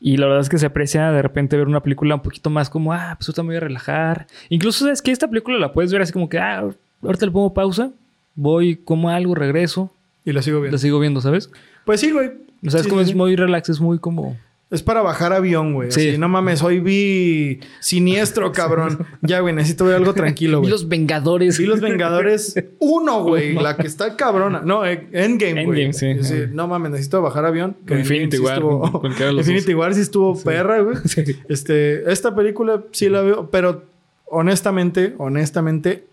Y 0.00 0.18
la 0.18 0.26
verdad 0.26 0.42
es 0.42 0.50
que 0.50 0.58
se 0.58 0.66
aprecia 0.66 1.10
de 1.12 1.22
repente 1.22 1.56
ver 1.56 1.66
una 1.66 1.80
película 1.82 2.14
un 2.16 2.20
poquito 2.20 2.50
más 2.50 2.68
como, 2.68 2.92
ah, 2.92 3.14
pues 3.16 3.26
ahorita 3.30 3.42
me 3.42 3.46
voy 3.46 3.56
a 3.56 3.60
relajar. 3.60 4.26
Incluso 4.50 4.84
sabes 4.84 5.00
que 5.00 5.12
esta 5.12 5.28
película 5.28 5.58
la 5.58 5.72
puedes 5.72 5.90
ver 5.94 6.02
así 6.02 6.12
como 6.12 6.28
que, 6.28 6.38
ah, 6.38 6.68
ahorita 7.02 7.24
le 7.24 7.32
pongo 7.32 7.54
pausa, 7.54 7.90
voy, 8.34 8.76
como 8.76 9.08
algo, 9.08 9.34
regreso, 9.34 9.90
Y 10.26 10.32
la 10.32 10.42
sigo 10.42 10.60
viendo. 10.60 10.74
la 10.74 10.78
sigo 10.78 11.00
viendo, 11.00 11.22
¿sabes? 11.22 11.50
Pues 11.86 12.00
sí, 12.00 12.10
güey. 12.10 12.32
O 12.66 12.70
sea, 12.70 12.80
es 12.80 12.84
Sí, 12.84 12.90
como 12.90 13.00
sí, 13.00 13.04
es 13.04 13.08
sí. 13.12 13.14
muy 13.16 13.34
relax, 13.34 13.70
es 13.70 13.80
muy 13.80 13.98
como. 13.98 14.36
Es 14.72 14.82
para 14.82 15.02
bajar 15.02 15.32
avión, 15.34 15.74
güey. 15.74 15.92
Sí. 15.92 16.08
Así, 16.08 16.18
no 16.18 16.28
mames, 16.28 16.62
hoy 16.62 16.80
vi 16.80 17.60
Siniestro, 17.80 18.50
cabrón. 18.52 19.06
ya, 19.20 19.40
güey, 19.40 19.54
necesito 19.54 19.84
ver 19.84 19.96
algo 19.96 20.14
tranquilo, 20.14 20.56
Y 20.56 20.60
güey. 20.60 20.70
los 20.70 20.88
Vengadores. 20.88 21.58
Vi 21.58 21.66
Los 21.66 21.80
Vengadores 21.80 22.54
1, 22.78 23.22
güey. 23.22 23.52
La 23.54 23.76
que 23.76 23.86
está 23.86 24.16
cabrona. 24.16 24.62
No, 24.64 24.84
eh, 24.86 25.06
Endgame, 25.12 25.66
güey. 25.66 25.82
Endgame, 25.84 26.24
sí. 26.24 26.34
no 26.50 26.66
mames, 26.68 26.90
necesito 26.92 27.20
bajar 27.22 27.44
avión. 27.44 27.76
Que 27.86 27.98
Infinity 27.98 28.36
Endgame 28.36 28.38
sí 28.38 28.44
War, 28.44 28.54
estuvo- 29.02 29.36
Infinity 29.38 29.74
War 29.74 29.94
sí 29.94 30.00
estuvo 30.00 30.42
perra, 30.42 30.80
güey. 30.80 30.96
Sí. 31.04 31.22
Este, 31.48 32.10
esta 32.10 32.34
película 32.34 32.82
sí 32.92 33.10
la 33.10 33.20
veo, 33.20 33.50
pero 33.50 33.84
honestamente, 34.24 35.14
honestamente, 35.18 36.04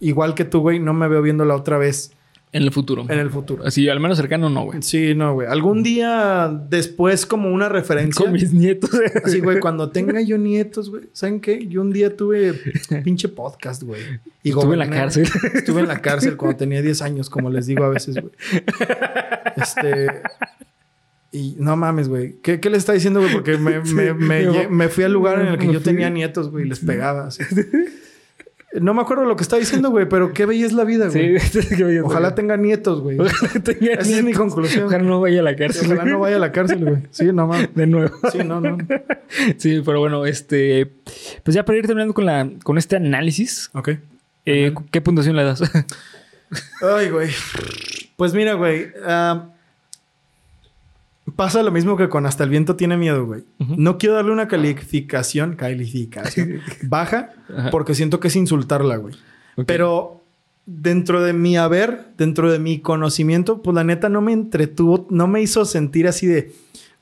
igual 0.00 0.34
que 0.34 0.46
tú, 0.46 0.60
güey, 0.60 0.78
no 0.78 0.94
me 0.94 1.06
veo 1.08 1.20
viéndola 1.20 1.54
otra 1.54 1.76
vez 1.76 2.12
En 2.52 2.64
el 2.64 2.72
futuro. 2.72 3.06
en 3.08 3.18
el 3.20 3.30
futuro. 3.30 3.64
Así, 3.64 3.88
al 3.88 4.00
menos 4.00 4.16
cercano, 4.16 4.50
no, 4.50 4.64
güey. 4.64 4.82
Sí, 4.82 5.14
no, 5.14 5.34
güey. 5.34 5.46
Algún 5.46 5.84
día 5.84 6.50
después, 6.68 7.24
como 7.24 7.52
una 7.52 7.68
referencia. 7.68 8.24
Con 8.24 8.32
mis 8.32 8.52
nietos. 8.52 8.90
Así, 9.24 9.38
güey, 9.38 9.60
cuando 9.60 9.90
tenga 9.90 10.20
yo 10.20 10.36
nietos, 10.36 10.90
güey. 10.90 11.04
¿Saben 11.12 11.40
qué? 11.40 11.66
Yo 11.68 11.80
un 11.80 11.92
día 11.92 12.16
tuve 12.16 12.54
pinche 13.04 13.28
podcast, 13.28 13.84
güey. 13.84 14.00
Y 14.42 14.48
Estuve 14.50 14.72
en 14.72 14.80
la 14.80 14.90
cárcel. 14.90 15.28
Estuve 15.54 15.80
en 15.82 15.88
la 15.88 16.00
cárcel 16.02 16.36
cuando 16.36 16.56
tenía 16.56 16.82
10 16.82 17.02
años, 17.02 17.30
como 17.30 17.50
les 17.50 17.66
digo 17.66 17.84
a 17.84 17.90
veces, 17.90 18.16
güey. 18.20 18.32
Este. 19.56 20.22
Y 21.32 21.54
no 21.58 21.76
mames, 21.76 22.08
güey. 22.08 22.40
¿Qué, 22.42 22.58
qué 22.58 22.68
le 22.68 22.76
está 22.78 22.92
diciendo, 22.92 23.20
güey? 23.20 23.32
Porque 23.32 23.56
me, 23.58 23.80
me, 23.80 24.12
me, 24.14 24.68
me 24.70 24.88
fui 24.88 25.04
al 25.04 25.12
lugar 25.12 25.40
en 25.40 25.46
el 25.46 25.58
que 25.58 25.72
yo 25.72 25.80
tenía 25.80 26.10
nietos, 26.10 26.50
güey, 26.50 26.66
y 26.66 26.68
les 26.68 26.80
pegaba. 26.80 27.28
así. 27.28 27.44
No 28.72 28.94
me 28.94 29.02
acuerdo 29.02 29.24
lo 29.24 29.34
que 29.34 29.42
está 29.42 29.56
diciendo, 29.56 29.90
güey, 29.90 30.08
pero 30.08 30.32
qué 30.32 30.46
bella 30.46 30.64
es 30.64 30.72
la 30.72 30.84
vida, 30.84 31.10
Sí, 31.10 31.34
güey. 31.78 31.98
Ojalá 31.98 32.36
tenga 32.36 32.56
nietos, 32.56 33.00
güey. 33.00 33.18
Ojalá 33.18 33.52
tenga 33.64 33.94
Esa 33.94 34.18
es 34.18 34.22
mi 34.22 34.32
conclusión. 34.32 34.84
Ojalá 34.84 35.02
no 35.02 35.20
vaya 35.20 35.40
a 35.40 35.42
la 35.42 35.56
cárcel. 35.56 35.86
Ojalá 35.92 36.04
no 36.04 36.20
vaya 36.20 36.36
a 36.36 36.38
la 36.38 36.52
cárcel, 36.52 36.84
güey. 36.84 37.02
Sí, 37.10 37.24
no 37.32 37.48
mames. 37.48 37.74
De 37.74 37.86
nuevo. 37.88 38.14
Sí, 38.30 38.38
no, 38.44 38.60
no. 38.60 38.78
Sí, 39.58 39.82
pero 39.84 39.98
bueno, 40.00 40.24
este. 40.26 40.88
Pues 41.42 41.54
ya 41.54 41.64
para 41.64 41.78
ir 41.78 41.86
terminando 41.86 42.14
con, 42.14 42.26
la, 42.26 42.48
con 42.62 42.78
este 42.78 42.94
análisis, 42.96 43.70
Ok. 43.74 43.90
eh, 44.46 44.72
¿qué 44.92 45.00
puntuación 45.00 45.34
le 45.36 45.44
das? 45.44 45.62
Ay, 46.82 47.10
güey. 47.10 47.30
Pues 48.16 48.34
mira, 48.34 48.54
güey. 48.54 48.88
ah, 49.04 49.50
pasa 51.36 51.62
lo 51.62 51.70
mismo 51.70 51.96
que 51.96 52.08
con 52.08 52.26
Hasta 52.26 52.44
el 52.44 52.50
viento 52.50 52.76
tiene 52.76 52.96
miedo, 52.96 53.26
güey. 53.26 53.44
No 53.58 53.98
quiero 53.98 54.14
darle 54.14 54.32
una 54.32 54.48
calificación, 54.48 55.56
calificación 55.56 56.60
baja, 56.82 57.30
Ajá. 57.54 57.70
porque 57.70 57.94
siento 57.94 58.20
que 58.20 58.28
es 58.28 58.36
insultarla, 58.36 58.96
güey. 58.96 59.14
Pero 59.66 60.24
dentro 60.66 61.22
de 61.22 61.32
mi 61.32 61.56
haber, 61.56 62.12
dentro 62.16 62.50
de 62.50 62.58
mi 62.58 62.80
conocimiento, 62.80 63.62
pues 63.62 63.74
la 63.74 63.84
neta 63.84 64.08
no 64.08 64.20
me 64.20 64.32
entretuvo, 64.32 65.06
no 65.10 65.26
me 65.26 65.42
hizo 65.42 65.64
sentir 65.64 66.06
así 66.06 66.26
de, 66.26 66.52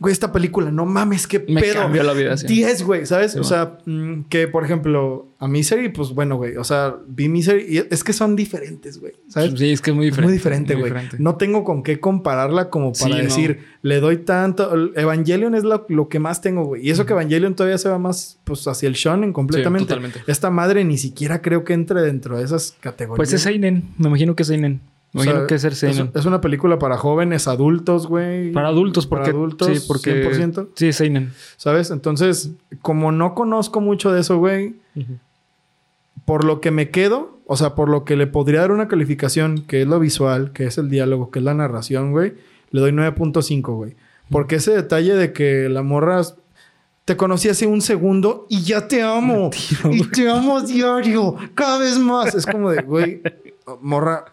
güey, 0.00 0.12
esta 0.12 0.30
película, 0.32 0.70
no 0.70 0.86
mames, 0.86 1.26
qué 1.26 1.44
Me 1.48 1.60
pedo. 1.60 1.74
cambió 1.82 2.02
la 2.04 2.12
vida, 2.12 2.36
sí. 2.36 2.46
10, 2.46 2.82
güey, 2.84 3.04
¿sabes? 3.06 3.32
Sí, 3.32 3.38
o 3.40 3.44
sea, 3.44 3.78
mm, 3.84 4.22
que 4.28 4.46
por 4.46 4.64
ejemplo, 4.64 5.26
a 5.40 5.48
Misery, 5.48 5.88
pues 5.88 6.10
bueno, 6.10 6.36
güey, 6.36 6.56
o 6.56 6.64
sea, 6.64 6.96
vi 7.08 7.28
Misery 7.28 7.64
y 7.68 7.78
es 7.92 8.04
que 8.04 8.12
son 8.12 8.36
diferentes, 8.36 8.98
güey, 9.00 9.14
¿sabes? 9.28 9.54
Sí, 9.58 9.70
es 9.72 9.80
que 9.80 9.90
es 9.90 9.96
muy 9.96 10.06
diferente. 10.06 10.26
muy 10.28 10.32
diferente, 10.32 10.74
muy 10.74 10.80
güey. 10.82 10.92
diferente. 10.92 11.16
No 11.22 11.36
tengo 11.36 11.64
con 11.64 11.82
qué 11.82 11.98
compararla 12.00 12.70
como 12.70 12.92
para 12.92 13.04
Sí, 13.06 13.10
no. 13.10 13.16
decir, 13.16 13.58
le 13.82 14.00
doy 14.00 14.18
tanto. 14.18 14.72
el 14.74 14.92
Evangelion 14.94 15.54
es 15.54 15.64
lo, 15.64 15.84
lo 15.88 16.08
que 16.08 16.18
más 16.20 16.40
tengo, 16.40 16.64
güey. 16.64 16.86
Y 16.86 16.90
eso 16.90 17.04
que 17.06 17.12
Evangelion 17.12 17.54
todavía 17.56 17.78
se 17.78 17.88
va 17.88 17.98
más 17.98 18.38
pues, 18.44 18.66
hacia 18.68 18.88
el 18.88 18.94
shonen 18.94 19.32
completamente. 19.32 19.86
totalmente. 19.88 20.20
Esta 20.26 20.50
madre 20.50 20.84
ni 20.84 20.96
siquiera 20.98 21.42
creo 21.42 21.64
que 21.64 21.72
entre 21.72 22.00
dentro 22.02 22.38
de 22.38 22.44
esas 22.44 22.76
categorías. 22.80 23.16
Pues 23.16 23.32
es 23.32 23.42
Seinen. 23.42 23.84
Me 23.98 24.08
imagino 24.08 24.36
que 24.36 24.42
es 24.44 24.46
Seinen. 24.48 24.80
Me 25.12 25.20
O 25.20 25.24
sea, 25.24 25.32
imagino 25.32 25.46
que 25.46 25.54
es 25.54 25.62
Seinen. 25.78 26.10
es 26.14 26.26
una 26.26 26.40
película 26.40 26.78
para 26.78 26.98
jóvenes, 26.98 27.48
adultos, 27.48 28.06
güey. 28.06 28.52
Para 28.52 28.68
adultos, 28.68 29.06
porque. 29.06 29.30
Para 29.30 29.38
adultos, 29.38 29.68
sí, 29.68 29.84
porque. 29.88 30.30
100%. 30.30 30.68
Sí, 30.74 30.92
Seinen. 30.92 31.32
¿Sabes? 31.56 31.90
Entonces, 31.90 32.50
como 32.82 33.10
no 33.10 33.34
conozco 33.34 33.80
mucho 33.80 34.12
de 34.12 34.20
eso, 34.20 34.38
güey, 34.38 34.76
por 36.24 36.44
lo 36.44 36.60
que 36.60 36.70
me 36.70 36.90
quedo, 36.90 37.38
o 37.46 37.56
sea, 37.56 37.74
por 37.74 37.88
lo 37.88 38.04
que 38.04 38.16
le 38.16 38.26
podría 38.26 38.60
dar 38.60 38.70
una 38.70 38.88
calificación, 38.88 39.62
que 39.62 39.82
es 39.82 39.88
lo 39.88 39.98
visual, 39.98 40.52
que 40.52 40.66
es 40.66 40.76
el 40.76 40.90
diálogo, 40.90 41.30
que 41.30 41.38
es 41.38 41.44
la 41.44 41.54
narración, 41.54 42.12
güey, 42.12 42.34
le 42.70 42.80
doy 42.80 42.92
9.5, 42.92 43.74
güey. 43.74 43.96
Porque 44.30 44.56
ese 44.56 44.72
detalle 44.72 45.14
de 45.14 45.32
que 45.32 45.70
la 45.70 45.82
morra 45.82 46.20
te 47.06 47.16
conocí 47.16 47.48
hace 47.48 47.66
un 47.66 47.80
segundo 47.80 48.46
y 48.50 48.60
ya 48.60 48.86
te 48.86 49.02
amo. 49.02 49.48
Y 49.90 50.06
te 50.08 50.28
amo 50.28 50.60
diario, 50.60 51.34
cada 51.54 51.78
vez 51.78 51.98
más. 51.98 52.34
Es 52.34 52.44
como 52.44 52.70
de, 52.70 52.82
güey, 52.82 53.22
morra, 53.80 54.24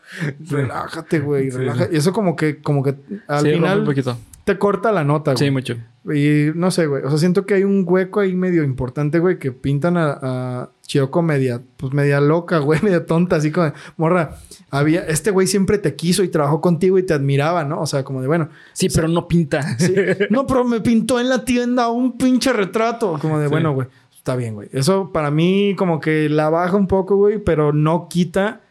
relájate, 0.49 1.19
güey, 1.19 1.51
Sí. 1.51 1.57
relájate. 1.57 1.93
Y 1.95 1.97
eso 1.97 2.13
como 2.13 2.35
que, 2.35 2.61
como 2.61 2.83
que 2.83 2.95
al 3.27 3.41
Sí, 3.43 3.51
final 3.53 3.79
un 3.79 3.85
poquito. 3.85 4.17
te 4.43 4.57
corta 4.57 4.91
la 4.91 5.03
nota, 5.03 5.31
güey. 5.33 5.37
Sí, 5.45 5.51
mucho. 5.51 5.75
Y 6.13 6.51
no 6.53 6.69
sé, 6.69 6.85
güey. 6.85 7.01
O 7.03 7.09
sea, 7.09 7.17
siento 7.17 7.47
que 7.47 7.55
hay 7.55 7.63
un 7.63 7.83
hueco 7.87 8.19
ahí 8.19 8.35
medio 8.35 8.63
importante, 8.63 9.17
güey, 9.17 9.39
que 9.39 9.51
pintan 9.51 9.97
a, 9.97 10.19
a 10.21 10.69
Chiyoko 10.83 11.23
media, 11.23 11.59
pues 11.77 11.93
media 11.93 12.21
loca, 12.21 12.59
güey, 12.59 12.79
media 12.83 13.05
tonta, 13.07 13.37
así 13.37 13.51
como, 13.51 13.65
de, 13.67 13.73
morra, 13.97 14.35
había, 14.69 15.01
este 15.07 15.31
güey 15.31 15.47
siempre 15.47 15.79
te 15.79 15.95
quiso 15.95 16.23
y 16.23 16.27
trabajó 16.27 16.61
contigo 16.61 16.99
y 16.99 17.03
te 17.03 17.15
admiraba, 17.15 17.63
¿no? 17.63 17.81
O 17.81 17.87
sea, 17.87 18.03
como 18.03 18.21
de, 18.21 18.27
bueno. 18.27 18.49
Sí, 18.73 18.87
pero 18.93 19.07
no 19.07 19.27
pinta. 19.27 19.79
sí. 19.79 19.95
No, 20.29 20.45
pero 20.45 20.63
me 20.63 20.79
pintó 20.79 21.19
en 21.19 21.27
la 21.29 21.43
tienda 21.43 21.87
un 21.89 22.15
pinche 22.17 22.53
retrato. 22.53 23.17
Como 23.19 23.39
de, 23.39 23.47
Sí. 23.47 23.51
bueno, 23.51 23.73
güey, 23.73 23.87
está 24.15 24.35
bien, 24.35 24.53
güey. 24.53 24.69
Eso 24.73 25.11
para 25.11 25.31
mí 25.31 25.73
como 25.75 25.99
que 25.99 26.29
la 26.29 26.51
baja 26.51 26.75
un 26.77 26.87
poco, 26.87 27.15
güey, 27.15 27.39
pero 27.39 27.73
no 27.73 28.07
quita. 28.09 28.61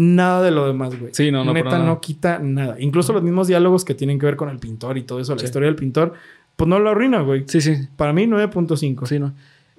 Nada 0.00 0.42
de 0.42 0.50
lo 0.52 0.66
demás, 0.66 0.98
güey. 0.98 1.12
Sí, 1.12 1.30
no, 1.32 1.44
no, 1.44 1.52
Neta, 1.52 1.78
no 1.80 2.00
quita 2.00 2.38
nada. 2.38 2.76
Incluso 2.78 3.12
los 3.12 3.22
mismos 3.22 3.48
diálogos 3.48 3.84
que 3.84 3.94
tienen 3.94 4.18
que 4.18 4.26
ver 4.26 4.36
con 4.36 4.48
el 4.48 4.58
pintor 4.58 4.96
y 4.96 5.02
todo 5.02 5.18
eso, 5.20 5.32
la 5.34 5.40
Sí. 5.40 5.46
historia 5.46 5.66
del 5.66 5.74
pintor, 5.76 6.14
pues 6.56 6.68
no 6.68 6.78
lo 6.78 6.90
arruina, 6.90 7.20
güey. 7.22 7.44
Sí, 7.48 7.60
sí. 7.60 7.74
Para 7.96 8.12
mí, 8.12 8.26
9.5. 8.26 9.06
Sí, 9.06 9.18
no. 9.18 9.34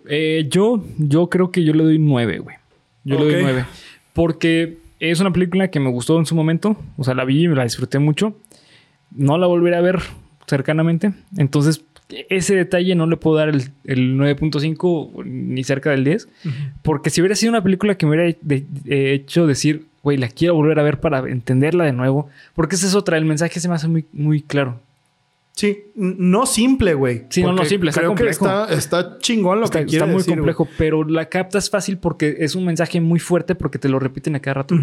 Eh, 0.09 0.47
yo, 0.49 0.83
yo 0.97 1.29
creo 1.29 1.51
que 1.51 1.63
yo 1.63 1.73
le 1.73 1.83
doy 1.83 1.99
9, 1.99 2.39
güey. 2.39 2.55
Yo 3.05 3.17
le 3.19 3.31
doy 3.33 3.41
9. 3.43 3.65
Porque 4.13 4.77
es 4.99 5.19
una 5.19 5.31
película 5.31 5.69
que 5.69 5.79
me 5.79 5.89
gustó 5.89 6.19
en 6.19 6.25
su 6.25 6.35
momento. 6.35 6.75
O 6.97 7.03
sea, 7.03 7.13
la 7.13 7.23
vi 7.25 7.43
y 7.43 7.47
me 7.47 7.55
la 7.55 7.63
disfruté 7.63 7.99
mucho. 7.99 8.35
No 9.15 9.37
la 9.37 9.47
volveré 9.47 9.75
a 9.77 9.81
ver 9.81 9.99
cercanamente. 10.47 11.13
Entonces, 11.37 11.83
ese 12.29 12.55
detalle 12.55 12.95
no 12.95 13.05
le 13.07 13.17
puedo 13.17 13.37
dar 13.37 13.49
el, 13.49 13.63
el 13.85 14.17
9.5 14.17 15.23
ni 15.25 15.63
cerca 15.63 15.91
del 15.91 16.03
10. 16.03 16.27
Porque 16.81 17.09
si 17.09 17.21
hubiera 17.21 17.35
sido 17.35 17.51
una 17.51 17.63
película 17.63 17.95
que 17.95 18.05
me 18.05 18.15
hubiera 18.15 18.37
de- 18.41 19.13
hecho 19.13 19.47
decir, 19.47 19.85
güey, 20.03 20.17
la 20.17 20.27
quiero 20.29 20.55
volver 20.55 20.79
a 20.79 20.83
ver 20.83 20.99
para 20.99 21.19
entenderla 21.29 21.83
de 21.85 21.93
nuevo. 21.93 22.29
Porque 22.53 22.75
esa 22.75 22.87
es 22.87 22.95
otra. 22.95 23.17
El 23.17 23.25
mensaje 23.25 23.59
se 23.59 23.67
me 23.67 23.75
hace 23.75 23.87
muy, 23.87 24.05
muy 24.13 24.41
claro. 24.41 24.79
Sí, 25.53 25.77
no 25.95 26.45
simple, 26.45 26.93
güey. 26.93 27.23
Sí, 27.29 27.43
no, 27.43 27.51
no 27.51 27.65
simple, 27.65 27.89
está 27.89 27.99
Creo 28.01 28.15
que 28.15 28.23
complejo. 28.23 28.45
está, 28.45 28.73
está 28.73 29.17
chingón 29.19 29.59
lo 29.59 29.65
Está, 29.65 29.79
que 29.79 29.85
quiere 29.87 29.97
está 29.97 30.05
muy 30.11 30.19
decir, 30.19 30.35
complejo, 30.35 30.67
pero 30.77 31.03
la 31.03 31.25
captas 31.25 31.69
fácil 31.69 31.97
porque 31.97 32.37
es 32.39 32.55
un 32.55 32.63
mensaje 32.63 33.01
muy 33.01 33.19
fuerte 33.19 33.55
porque 33.55 33.77
te 33.77 33.89
lo 33.89 33.99
repiten 33.99 34.35
a 34.35 34.39
cada 34.39 34.53
rato. 34.53 34.75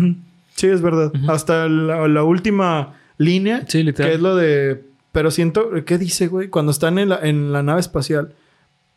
Sí, 0.55 0.67
es 0.67 0.83
verdad. 0.83 1.13
Hasta 1.29 1.67
la, 1.69 2.07
la 2.09 2.23
última 2.25 2.95
línea, 3.17 3.65
Sí, 3.67 3.91
que 3.93 4.15
es 4.15 4.21
lo 4.21 4.37
de... 4.37 4.83
Pero 5.13 5.31
siento... 5.31 5.71
¿Qué 5.87 5.97
dice, 5.97 6.27
güey? 6.27 6.49
Cuando 6.49 6.73
están 6.73 6.99
en 6.99 7.09
la, 7.09 7.21
en 7.23 7.53
la 7.53 7.63
nave 7.63 7.81
espacial. 7.81 8.35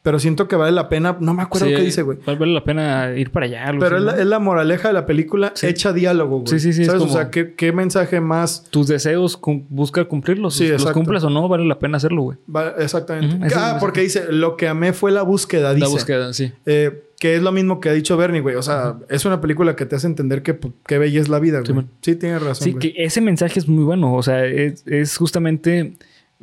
Pero 0.02 0.18
siento 0.18 0.48
que 0.48 0.56
vale 0.56 0.72
la 0.72 0.88
pena... 0.88 1.18
No 1.20 1.34
me 1.34 1.44
acuerdo 1.44 1.68
Sí, 1.68 1.76
qué 1.76 1.82
dice, 1.82 2.04
güey. 2.04 2.18
Vale 2.26 2.54
la 2.54 2.64
pena 2.64 3.12
ir 3.18 3.32
para 3.32 3.48
allá. 3.48 3.66
Pero 3.78 3.98
es 3.98 4.04
la, 4.04 4.14
¿no? 4.14 4.18
es 4.20 4.26
la 4.28 4.40
moraleja 4.40 4.88
de 4.88 4.94
la 4.94 5.06
película 5.06 5.52
Sí. 5.56 5.68
hecha 5.68 5.92
diálogo, 5.92 6.38
güey. 6.40 6.48
Sí, 6.48 6.60
sí, 6.62 6.72
sí, 6.72 6.82
es 6.84 6.88
¿Sabes? 6.88 7.02
como- 7.02 7.12
O 7.12 7.16
sea, 7.16 7.30
¿qué, 7.30 7.54
qué 7.54 7.74
mensaje 7.74 8.22
más... 8.22 8.64
Tus 8.70 8.88
deseos, 8.88 9.36
cum- 9.36 9.66
busca 9.70 10.06
cumplirlos. 10.06 10.56
Sí, 10.56 10.64
los 10.70 10.82
exacto. 10.82 10.94
cumples 11.00 11.24
o 11.26 11.30
no, 11.30 11.50
vale 11.50 11.66
la 11.66 11.80
pena 11.80 11.98
hacerlo, 11.98 12.22
güey. 12.22 12.38
exactamente. 12.78 13.48
Ah, 13.56 13.78
porque 13.80 14.02
dice... 14.02 14.32
Lo 14.32 14.56
que 14.56 14.68
amé 14.70 14.94
fue 14.94 15.12
la 15.12 15.22
búsqueda, 15.24 15.74
dice. 15.74 15.86
La 15.86 15.92
búsqueda, 15.92 16.34
sí. 16.34 16.54
Eh, 16.66 17.04
que 17.20 17.36
es 17.36 17.42
lo 17.42 17.52
mismo 17.52 17.82
que 17.82 17.90
ha 17.90 17.94
dicho 17.94 18.16
Bernie, 18.16 18.40
güey. 18.40 18.56
O 18.56 18.62
sea, 18.64 18.96
es 19.10 19.26
una 19.26 19.42
película 19.42 19.76
que 19.76 19.86
te 19.86 19.98
hace 19.98 20.08
entender 20.08 20.44
que 20.44 20.54
pues, 20.54 20.74
qué 20.88 20.98
bella 20.98 21.20
es 21.20 21.28
la 21.28 21.40
vida, 21.40 21.60
güey. 21.68 21.86
Sí, 22.02 22.16
tienes 22.16 22.42
razón, 22.42 22.64
Sí, 22.64 22.72
güey. 22.72 22.94
que 22.94 23.04
ese 23.04 23.20
mensaje 23.20 23.60
es 23.60 23.68
muy 23.68 23.84
bueno. 23.84 24.14
O 24.16 24.24
sea, 24.24 24.46
es, 24.46 24.84
es 24.88 25.18
justamente. 25.18 25.96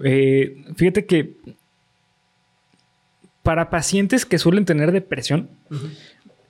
eh, 0.04 0.62
fíjate 0.76 1.06
que. 1.06 1.36
Para 3.46 3.70
pacientes 3.70 4.26
que 4.26 4.38
suelen 4.38 4.64
tener 4.66 4.92
depresión, 4.92 5.48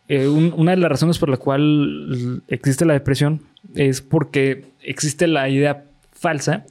eh, 0.09 0.29
un- 0.29 0.53
una 0.57 0.73
de 0.73 0.77
las 0.79 0.91
razones 0.91 1.19
por 1.19 1.29
la 1.29 1.37
cual 1.37 2.43
existe 2.49 2.85
la 2.85 2.95
depresión 2.95 3.43
es 3.75 4.01
porque 4.01 4.65
existe 4.83 5.27
la 5.27 5.49
idea 5.49 5.85
falsa 6.13 6.65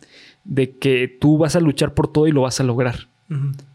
de 0.43 0.71
que 0.78 1.07
tú 1.19 1.38
vas 1.38 1.55
a 1.55 1.59
luchar 1.59 1.93
por 1.93 2.11
todo 2.11 2.28
y 2.28 2.32
lo 2.32 2.41
vas 2.41 2.59
a 2.59 2.63
lograr. 2.63 3.07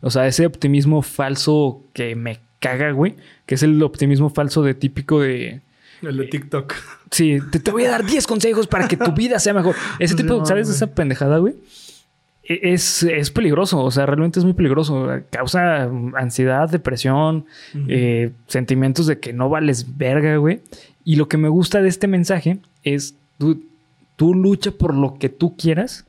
O 0.00 0.10
sea, 0.10 0.26
ese 0.28 0.46
optimismo 0.46 1.02
falso 1.02 1.82
que 1.92 2.14
me 2.14 2.38
caga, 2.60 2.92
güey, 2.92 3.16
que 3.46 3.56
es 3.56 3.62
el 3.62 3.82
optimismo 3.82 4.30
falso 4.30 4.62
de 4.62 4.74
típico 4.74 5.20
de... 5.20 5.60
El 6.02 6.16
de 6.16 6.26
TikTok. 6.26 6.72
Sí, 7.10 7.38
te, 7.50 7.58
te 7.60 7.70
voy 7.72 7.84
a 7.84 7.90
dar 7.90 8.06
10 8.06 8.26
consejos 8.26 8.66
para 8.66 8.86
que 8.88 8.96
tu 8.96 9.12
vida 9.12 9.38
sea 9.38 9.52
mejor. 9.52 9.74
Ese 9.98 10.14
tipo, 10.16 10.34
No, 10.38 10.46
¿sabes? 10.46 10.66
güey. 10.68 10.76
Esa 10.76 10.94
pendejada, 10.94 11.38
güey. 11.38 11.54
E- 12.50 12.72
Es, 12.72 13.02
es 13.04 13.30
peligroso, 13.30 13.82
o 13.82 13.90
sea, 13.92 14.06
realmente 14.06 14.38
es 14.40 14.44
muy 14.44 14.54
peligroso. 14.54 15.08
Causa 15.30 15.84
ansiedad, 16.16 16.68
depresión, 16.68 17.44
eh, 17.88 18.32
sentimientos 18.48 19.06
de 19.06 19.20
que 19.20 19.32
no 19.32 19.48
vales 19.48 19.96
verga, 19.96 20.36
güey. 20.36 20.60
Y 21.04 21.16
lo 21.16 21.28
que 21.28 21.36
me 21.36 21.48
gusta 21.48 21.80
de 21.80 21.88
este 21.88 22.08
mensaje 22.08 22.58
es, 22.82 23.14
tú, 23.38 23.62
tú 24.16 24.34
lucha 24.34 24.72
por 24.72 24.94
lo 24.94 25.14
que 25.18 25.28
tú 25.28 25.56
quieras, 25.56 26.04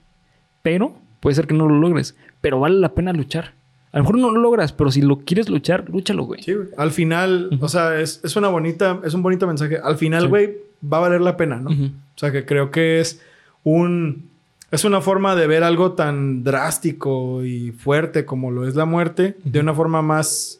pero 0.64 0.96
puede 1.20 1.36
ser 1.36 1.46
que 1.48 1.54
no 1.54 1.70
lo 1.70 1.78
logres, 1.80 2.16
pero 2.42 2.60
vale 2.60 2.76
la 2.80 2.94
pena 2.94 3.14
luchar. 3.14 3.54
A 3.94 3.98
lo 3.98 4.04
mejor 4.04 4.18
no 4.20 4.32
lo 4.32 4.40
logras, 4.42 4.72
pero 4.74 4.90
si 4.90 5.02
lo 5.02 5.20
quieres 5.20 5.50
luchar, 5.50 5.90
lúchalo, 5.90 6.24
güey. 6.24 6.42
Sí, 6.42 6.54
güey. 6.54 6.70
Al 6.78 6.92
final, 6.92 7.58
o 7.62 7.68
sea, 7.68 8.00
es, 8.00 8.22
es 8.24 8.36
una 8.36 8.48
bonita, 8.48 9.00
es 9.04 9.14
un 9.14 9.22
bonito 9.22 9.46
mensaje. 9.48 9.78
Al 9.84 9.98
final, 9.98 10.24
Sí. 10.24 10.28
güey, 10.30 10.54
va 10.92 10.98
a 10.98 11.02
valer 11.02 11.22
la 11.22 11.36
pena, 11.38 11.58
¿no? 11.58 11.70
O 11.70 12.18
sea, 12.18 12.32
que 12.32 12.46
creo 12.46 12.72
que 12.72 13.00
es 13.02 13.22
un... 13.64 14.31
Es 14.72 14.86
una 14.86 15.02
forma 15.02 15.36
de 15.36 15.48
ver 15.48 15.64
algo 15.64 15.92
tan 15.94 16.44
drástico 16.44 17.44
y 17.44 17.72
fuerte 17.72 18.24
como 18.26 18.52
lo 18.52 18.68
es 18.68 18.76
la 18.76 18.86
muerte, 18.86 19.36
de 19.44 19.60
una 19.60 19.74
forma 19.74 20.02
más... 20.02 20.60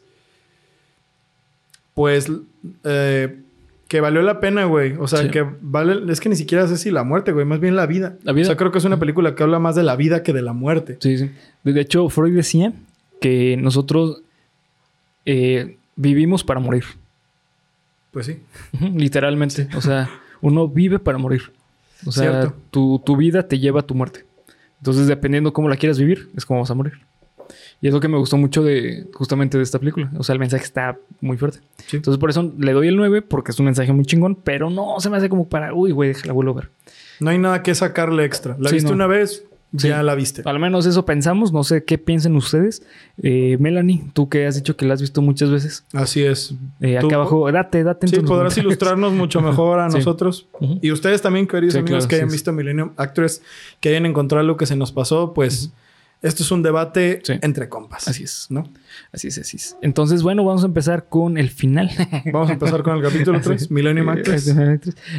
Pues... 1.94 2.30
eh, 2.84 3.38
que 3.88 4.00
valió 4.00 4.22
la 4.22 4.40
pena, 4.40 4.64
güey. 4.64 4.94
O 4.98 5.06
sea, 5.06 5.20
Sí. 5.22 5.28
que 5.30 5.44
vale... 5.60 6.10
Es 6.10 6.20
que 6.20 6.28
ni 6.30 6.36
siquiera 6.36 6.66
sé 6.66 6.78
si 6.78 6.90
la 6.90 7.04
muerte, 7.04 7.32
güey. 7.32 7.44
Más 7.44 7.60
bien 7.60 7.76
la 7.76 7.84
vida. 7.86 8.16
La 8.22 8.32
vida. 8.32 8.44
O 8.44 8.46
sea, 8.46 8.56
creo 8.56 8.72
que 8.72 8.78
es 8.78 8.84
una 8.84 8.98
película 8.98 9.34
que 9.34 9.42
habla 9.42 9.58
más 9.58 9.74
de 9.76 9.82
la 9.82 9.96
vida 9.96 10.22
que 10.22 10.32
de 10.32 10.40
la 10.42 10.52
muerte. 10.54 10.96
Sí, 11.00 11.18
sí. 11.18 11.30
De 11.62 11.78
hecho, 11.80 12.08
Freud 12.08 12.34
decía 12.34 12.72
que 13.20 13.56
nosotros 13.58 14.22
eh, 15.26 15.76
vivimos 15.96 16.42
para 16.42 16.58
morir. 16.60 16.84
Pues 18.12 18.26
sí. 18.26 18.38
Literalmente. 18.94 19.68
O 19.76 19.82
sea, 19.82 20.08
uno 20.40 20.68
vive 20.68 20.98
para 20.98 21.18
morir. 21.18 21.52
O 22.06 22.12
sea, 22.12 22.52
tu, 22.70 23.00
tu 23.04 23.16
vida 23.16 23.46
te 23.46 23.58
lleva 23.58 23.80
a 23.80 23.86
tu 23.86 23.94
muerte. 23.94 24.24
Entonces, 24.78 25.06
dependiendo 25.06 25.52
cómo 25.52 25.68
la 25.68 25.76
quieras 25.76 25.98
vivir, 25.98 26.30
es 26.36 26.44
como 26.44 26.60
vas 26.60 26.70
a 26.70 26.74
morir. 26.74 26.94
Y 27.80 27.88
es 27.88 27.94
lo 27.94 28.00
que 28.00 28.08
me 28.08 28.16
gustó 28.16 28.36
mucho 28.36 28.62
de 28.62 29.08
justamente 29.12 29.56
de 29.56 29.64
esta 29.64 29.78
película. 29.78 30.10
O 30.16 30.22
sea, 30.22 30.32
el 30.32 30.38
mensaje 30.38 30.64
está 30.64 30.96
muy 31.20 31.36
fuerte. 31.36 31.60
Sí. 31.86 31.96
Entonces, 31.96 32.18
por 32.18 32.30
eso 32.30 32.52
le 32.58 32.72
doy 32.72 32.88
el 32.88 32.96
9, 32.96 33.22
porque 33.22 33.50
es 33.52 33.58
un 33.58 33.66
mensaje 33.66 33.92
muy 33.92 34.04
chingón, 34.04 34.36
pero 34.36 34.70
no 34.70 34.98
se 35.00 35.10
me 35.10 35.16
hace 35.16 35.28
como 35.28 35.48
para, 35.48 35.74
uy, 35.74 35.90
güey, 35.92 36.08
déjala, 36.10 36.32
vuelvo 36.32 36.52
a 36.52 36.54
ver. 36.54 36.70
No 37.20 37.30
hay 37.30 37.38
nada 37.38 37.62
que 37.62 37.74
sacarle 37.74 38.24
extra. 38.24 38.56
La 38.58 38.68
Sí, 38.68 38.76
viste 38.76 38.90
no. 38.90 38.94
una 38.96 39.06
vez, 39.06 39.44
Sí. 39.76 39.88
ya 39.88 40.02
la 40.02 40.14
viste. 40.14 40.42
Al 40.44 40.58
menos 40.58 40.84
eso 40.86 41.04
pensamos. 41.06 41.52
No 41.52 41.64
sé 41.64 41.84
qué 41.84 41.96
piensen 41.96 42.36
ustedes. 42.36 42.82
Eh, 43.22 43.56
Melanie, 43.58 44.04
tú 44.12 44.28
que 44.28 44.46
has 44.46 44.54
dicho 44.56 44.76
que 44.76 44.84
la 44.84 44.94
has 44.94 45.00
visto 45.00 45.22
muchas 45.22 45.50
veces. 45.50 45.84
Así 45.94 46.22
es. 46.22 46.54
Eh, 46.80 46.98
acá 46.98 47.14
abajo, 47.16 47.50
date, 47.50 47.82
date. 47.82 48.08
Sí, 48.08 48.20
podrás 48.20 48.56
ilustrarnos 48.58 49.12
mucho 49.12 49.40
mejor 49.40 49.78
a 49.80 49.90
Sí. 49.90 49.96
nosotros. 49.98 50.46
Y 50.82 50.90
ustedes 50.92 51.22
también, 51.22 51.46
queridos 51.46 51.72
Sí, 51.72 51.78
amigos 51.80 52.00
claro, 52.04 52.08
que 52.08 52.16
hayan 52.16 52.28
visto 52.30 52.52
Millennium 52.52 52.90
Actress, 52.96 53.40
que 53.80 53.88
hayan 53.88 54.04
encontrado 54.06 54.44
lo 54.46 54.56
que 54.58 54.66
se 54.66 54.76
nos 54.76 54.92
pasó, 54.92 55.32
pues 55.32 55.72
esto 56.22 56.42
es 56.42 56.50
un 56.50 56.62
debate 56.62 57.20
Sí. 57.24 57.34
entre 57.42 57.68
compas. 57.68 58.08
Así 58.08 58.24
es. 58.24 58.46
¿No? 58.48 58.70
Así 59.12 59.28
es, 59.28 59.38
así 59.38 59.56
es. 59.56 59.76
Entonces, 59.82 60.22
bueno, 60.22 60.44
vamos 60.44 60.62
a 60.62 60.66
empezar 60.66 61.06
con 61.08 61.36
el 61.38 61.50
final. 61.50 61.90
Vamos 62.32 62.50
a 62.50 62.52
empezar 62.54 62.82
con 62.82 62.96
el 62.96 63.02
capítulo 63.02 63.40
3, 63.40 63.70
Millennium 63.70 64.08
Actress. 64.08 64.54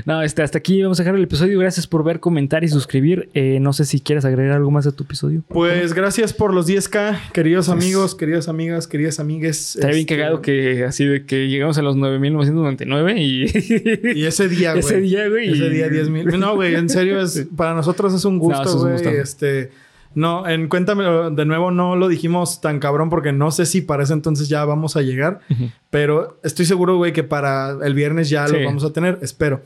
No, 0.05 0.21
este, 0.21 0.41
hasta 0.43 0.57
aquí 0.59 0.81
vamos 0.81 0.99
a 0.99 1.03
dejar 1.03 1.15
el 1.17 1.23
episodio. 1.23 1.59
Gracias 1.59 1.85
por 1.87 2.03
ver, 2.03 2.19
comentar 2.19 2.63
y 2.63 2.67
suscribir. 2.69 3.29
Eh, 3.33 3.59
no 3.59 3.73
sé 3.73 3.85
si 3.85 3.99
quieres 3.99 4.25
agregar 4.25 4.55
algo 4.57 4.71
más 4.71 4.87
a 4.87 4.91
tu 4.91 5.03
episodio. 5.03 5.43
Pues 5.49 5.93
gracias 5.93 6.33
por 6.33 6.53
los 6.53 6.67
10K, 6.67 7.31
queridos 7.33 7.67
Pues- 7.67 7.77
amigos, 7.83 8.15
queridas 8.15 8.47
amigas, 8.47 8.87
queridas 8.87 9.19
amigues. 9.19 9.75
Estaría 9.75 9.95
bien 9.95 10.01
Este, 10.07 10.15
cagado 10.17 10.41
que 10.41 10.85
así 10.85 11.05
de 11.05 11.25
que 11.25 11.47
llegamos 11.47 11.77
a 11.77 11.81
los 11.81 11.95
9.999 11.95 13.17
y... 13.17 13.43
Y 14.19 14.25
ese 14.25 14.47
día, 14.47 14.71
güey. 14.73 14.79
Ese 14.85 14.99
día, 15.01 15.27
güey, 15.29 15.51
Ese 15.51 15.69
día, 15.69 15.89
10 15.89 16.09
mil. 16.09 16.25
No, 16.39 16.55
güey, 16.55 16.75
en 16.75 16.89
serio, 16.89 17.19
es, 17.21 17.47
para 17.55 17.73
nosotros 17.73 18.13
es 18.13 18.23
un 18.25 18.35
No, 18.35 18.41
gusto, 18.41 18.63
es 18.63 18.73
un 18.75 18.81
güey. 18.81 18.93
gustazo. 18.93 19.15
este, 19.17 19.71
no, 20.15 20.47
en 20.47 20.67
Cuéntamelo 20.69 21.31
de 21.31 21.45
nuevo, 21.45 21.71
no 21.71 21.95
lo 21.95 22.07
dijimos 22.07 22.61
tan 22.61 22.79
cabrón 22.79 23.09
porque 23.09 23.31
no 23.31 23.51
sé 23.51 23.65
si 23.65 23.81
para 23.81 24.03
ese 24.03 24.13
entonces 24.13 24.49
ya 24.49 24.63
vamos 24.65 24.95
a 24.95 25.01
llegar. 25.01 25.39
Pero 25.89 26.37
estoy 26.43 26.65
seguro, 26.65 26.97
güey, 26.97 27.13
que 27.13 27.23
para 27.23 27.77
el 27.85 27.93
viernes 27.93 28.29
ya 28.29 28.47
Sí. 28.47 28.53
lo 28.57 28.65
vamos 28.65 28.83
a 28.83 28.91
tener. 28.93 29.19
Espero. 29.21 29.61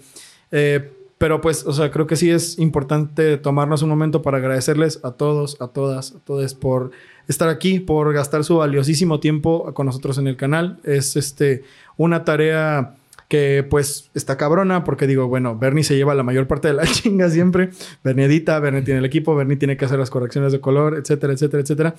Eh, 0.52 0.92
pero 1.18 1.42
pues, 1.42 1.66
o 1.66 1.74
sea, 1.74 1.90
creo 1.90 2.06
que 2.06 2.16
sí 2.16 2.30
es 2.30 2.60
importante 2.60 3.38
tomarnos 3.38 3.82
un 3.82 3.90
momento 3.90 4.22
para 4.22 4.38
agradecerles 4.38 5.00
a 5.04 5.12
todos, 5.12 5.60
a 5.60 5.68
todas, 5.68 6.12
a 6.14 6.20
todos 6.20 6.54
por 6.54 6.92
estar 7.28 7.50
aquí, 7.50 7.80
por 7.80 8.14
gastar 8.14 8.44
su 8.44 8.58
valiosísimo 8.58 9.20
tiempo 9.20 9.74
con 9.74 9.88
nosotros 9.88 10.18
en 10.20 10.28
el 10.28 10.38
canal. 10.38 10.78
Es 10.84 11.16
este 11.16 11.64
una 11.98 12.24
tarea 12.24 12.96
que 13.28 13.66
pues 13.70 14.10
está 14.14 14.38
cabrona 14.38 14.84
porque 14.86 15.06
digo, 15.06 15.28
bueno, 15.28 15.58
Bernie 15.58 15.84
se 15.84 15.96
lleva 15.98 16.16
la 16.16 16.24
mayor 16.24 16.48
parte 16.48 16.70
de 16.70 16.74
la 16.76 16.86
chinga 16.88 17.30
siempre. 17.30 17.70
Bernie 18.04 18.26
edita, 18.26 18.60
Bernie 18.60 18.82
tiene 18.84 19.00
el 19.00 19.06
equipo, 19.06 19.36
Bernie 19.36 19.58
tiene 19.58 19.76
que 19.78 19.86
hacer 19.86 20.00
las 20.00 20.10
correcciones 20.10 20.52
de 20.54 20.62
color, 20.62 20.96
etcétera, 20.98 21.34
etcétera, 21.34 21.62
etcétera. 21.64 21.96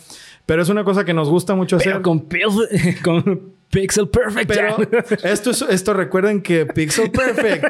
Pero 0.46 0.62
es 0.62 0.68
una 0.70 0.84
cosa 0.84 1.04
que 1.04 1.12
nos 1.14 1.28
gusta 1.28 1.54
mucho 1.54 1.76
Pero 1.78 1.90
hacer. 1.90 2.02
con, 2.02 2.28
pil- 2.28 3.00
con 3.04 3.52
Pixel 3.70 4.08
Perfect. 4.08 4.48
Pero 4.48 4.76
esto, 5.24 5.50
es, 5.50 5.62
esto 5.68 5.92
recuerden 5.92 6.40
que 6.40 6.64
Pixel 6.64 7.10
Perfect, 7.10 7.64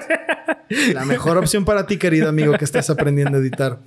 la 0.95 1.05
mejor 1.05 1.37
opción 1.39 1.65
para 1.65 1.87
ti, 1.89 1.97
querido 1.97 2.29
amigo, 2.29 2.53
que 2.53 2.65
estás 2.65 2.89
aprendiendo 2.91 3.39
a 3.39 3.41
editar. 3.41 3.81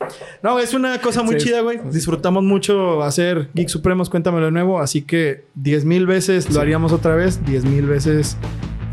No, 0.44 0.60
es 0.60 0.74
una 0.74 1.00
cosa 1.00 1.24
muy 1.24 1.40
Sí, 1.40 1.46
chida, 1.48 1.62
güey. 1.62 1.80
Disfrutamos 1.92 2.44
mucho 2.44 3.02
hacer 3.04 3.48
Geek 3.54 3.70
Supremos, 3.70 4.10
cuéntamelo 4.10 4.48
de 4.48 4.52
nuevo. 4.52 4.82
Así 4.82 5.04
que 5.04 5.46
10 5.56 5.86
mil 5.86 6.06
veces 6.06 6.52
lo 6.54 6.60
haríamos 6.60 6.92
otra 6.92 7.16
vez, 7.16 7.46
10 7.46 7.64
mil 7.64 7.86
veces 7.86 8.36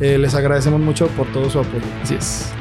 eh, 0.00 0.18
les 0.18 0.34
agradecemos 0.34 0.80
mucho 0.80 1.08
por 1.08 1.26
todo 1.32 1.50
su 1.50 1.58
apoyo. 1.58 1.84
Así 2.02 2.14
es. 2.14 2.52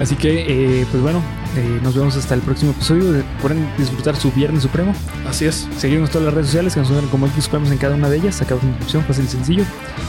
Así 0.00 0.16
que, 0.16 0.80
eh, 0.80 0.86
pues 0.90 1.02
bueno, 1.02 1.22
eh, 1.58 1.78
nos 1.82 1.94
vemos 1.94 2.16
hasta 2.16 2.34
el 2.34 2.40
próximo 2.40 2.70
episodio. 2.70 3.12
Recuerden 3.12 3.68
disfrutar 3.76 4.16
su 4.16 4.32
Viernes 4.32 4.62
Supremo. 4.62 4.94
Así 5.28 5.44
es. 5.44 5.68
Seguirnos 5.76 6.08
todas 6.08 6.24
las 6.24 6.32
redes 6.32 6.46
sociales 6.46 6.72
que 6.72 6.80
nos 6.80 6.88
suben 6.88 7.06
como 7.08 7.26
X 7.26 7.44
Supremos 7.44 7.70
en 7.70 7.76
cada 7.76 7.96
una 7.96 8.08
de 8.08 8.16
ellas. 8.16 8.40
Acá 8.40 8.54
una 8.54 8.74
opción 8.76 9.04
fácil 9.04 9.26
y 9.26 9.28
sencillo. 9.28 9.64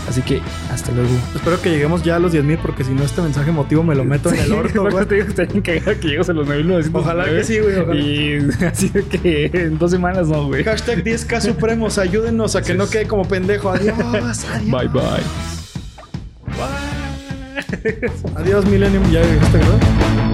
Así 0.07 0.21
que, 0.21 0.41
hasta 0.71 0.93
luego. 0.93 1.09
Espero 1.36 1.61
que 1.61 1.71
lleguemos 1.71 2.03
ya 2.03 2.15
a 2.15 2.19
los 2.19 2.32
10 2.32 2.45
mil 2.45 2.57
porque 2.59 2.86
si 2.86 2.93
no 2.93 3.03
este 3.03 3.21
mensaje 3.21 3.49
emotivo 3.49 3.84
me 3.84 3.93
lo 3.93 4.05
meto 4.05 4.29
en 4.32 4.39
el 4.39 4.53
orto, 4.53 4.84
güey. 4.89 5.05
te 5.05 5.15
digo 5.15 5.27
que 5.61 5.61
cagado 5.61 5.99
que 5.99 6.07
llegues 6.07 6.29
a 6.29 6.34
los 6.34 6.47
9900. 6.47 7.01
Ojalá 7.01 7.25
que 7.25 7.43
sí, 7.43 7.59
güey. 7.59 7.75
Ojalá. 7.75 7.99
Y 7.99 8.47
así 8.65 8.89
que 8.91 9.51
en 9.53 9.77
dos 9.77 9.91
semanas 9.91 10.29
no, 10.29 10.47
güey. 10.47 10.63
Hashtag 10.63 11.03
10K 11.03 11.41
Supremos, 11.41 11.97
ayúdenos 11.97 12.55
a 12.55 12.61
que 12.61 12.75
no 12.75 12.88
quede 12.88 13.07
como 13.07 13.25
pendejo. 13.27 13.71
Adiós, 13.71 13.99
adiós. 14.53 14.71
Bye 14.71 14.88
bye. 14.88 15.61
Adiós, 18.36 18.66
Millennium. 18.66 19.04
Ya, 19.12 19.22
¿está 19.22 19.58
grabado? 19.58 20.30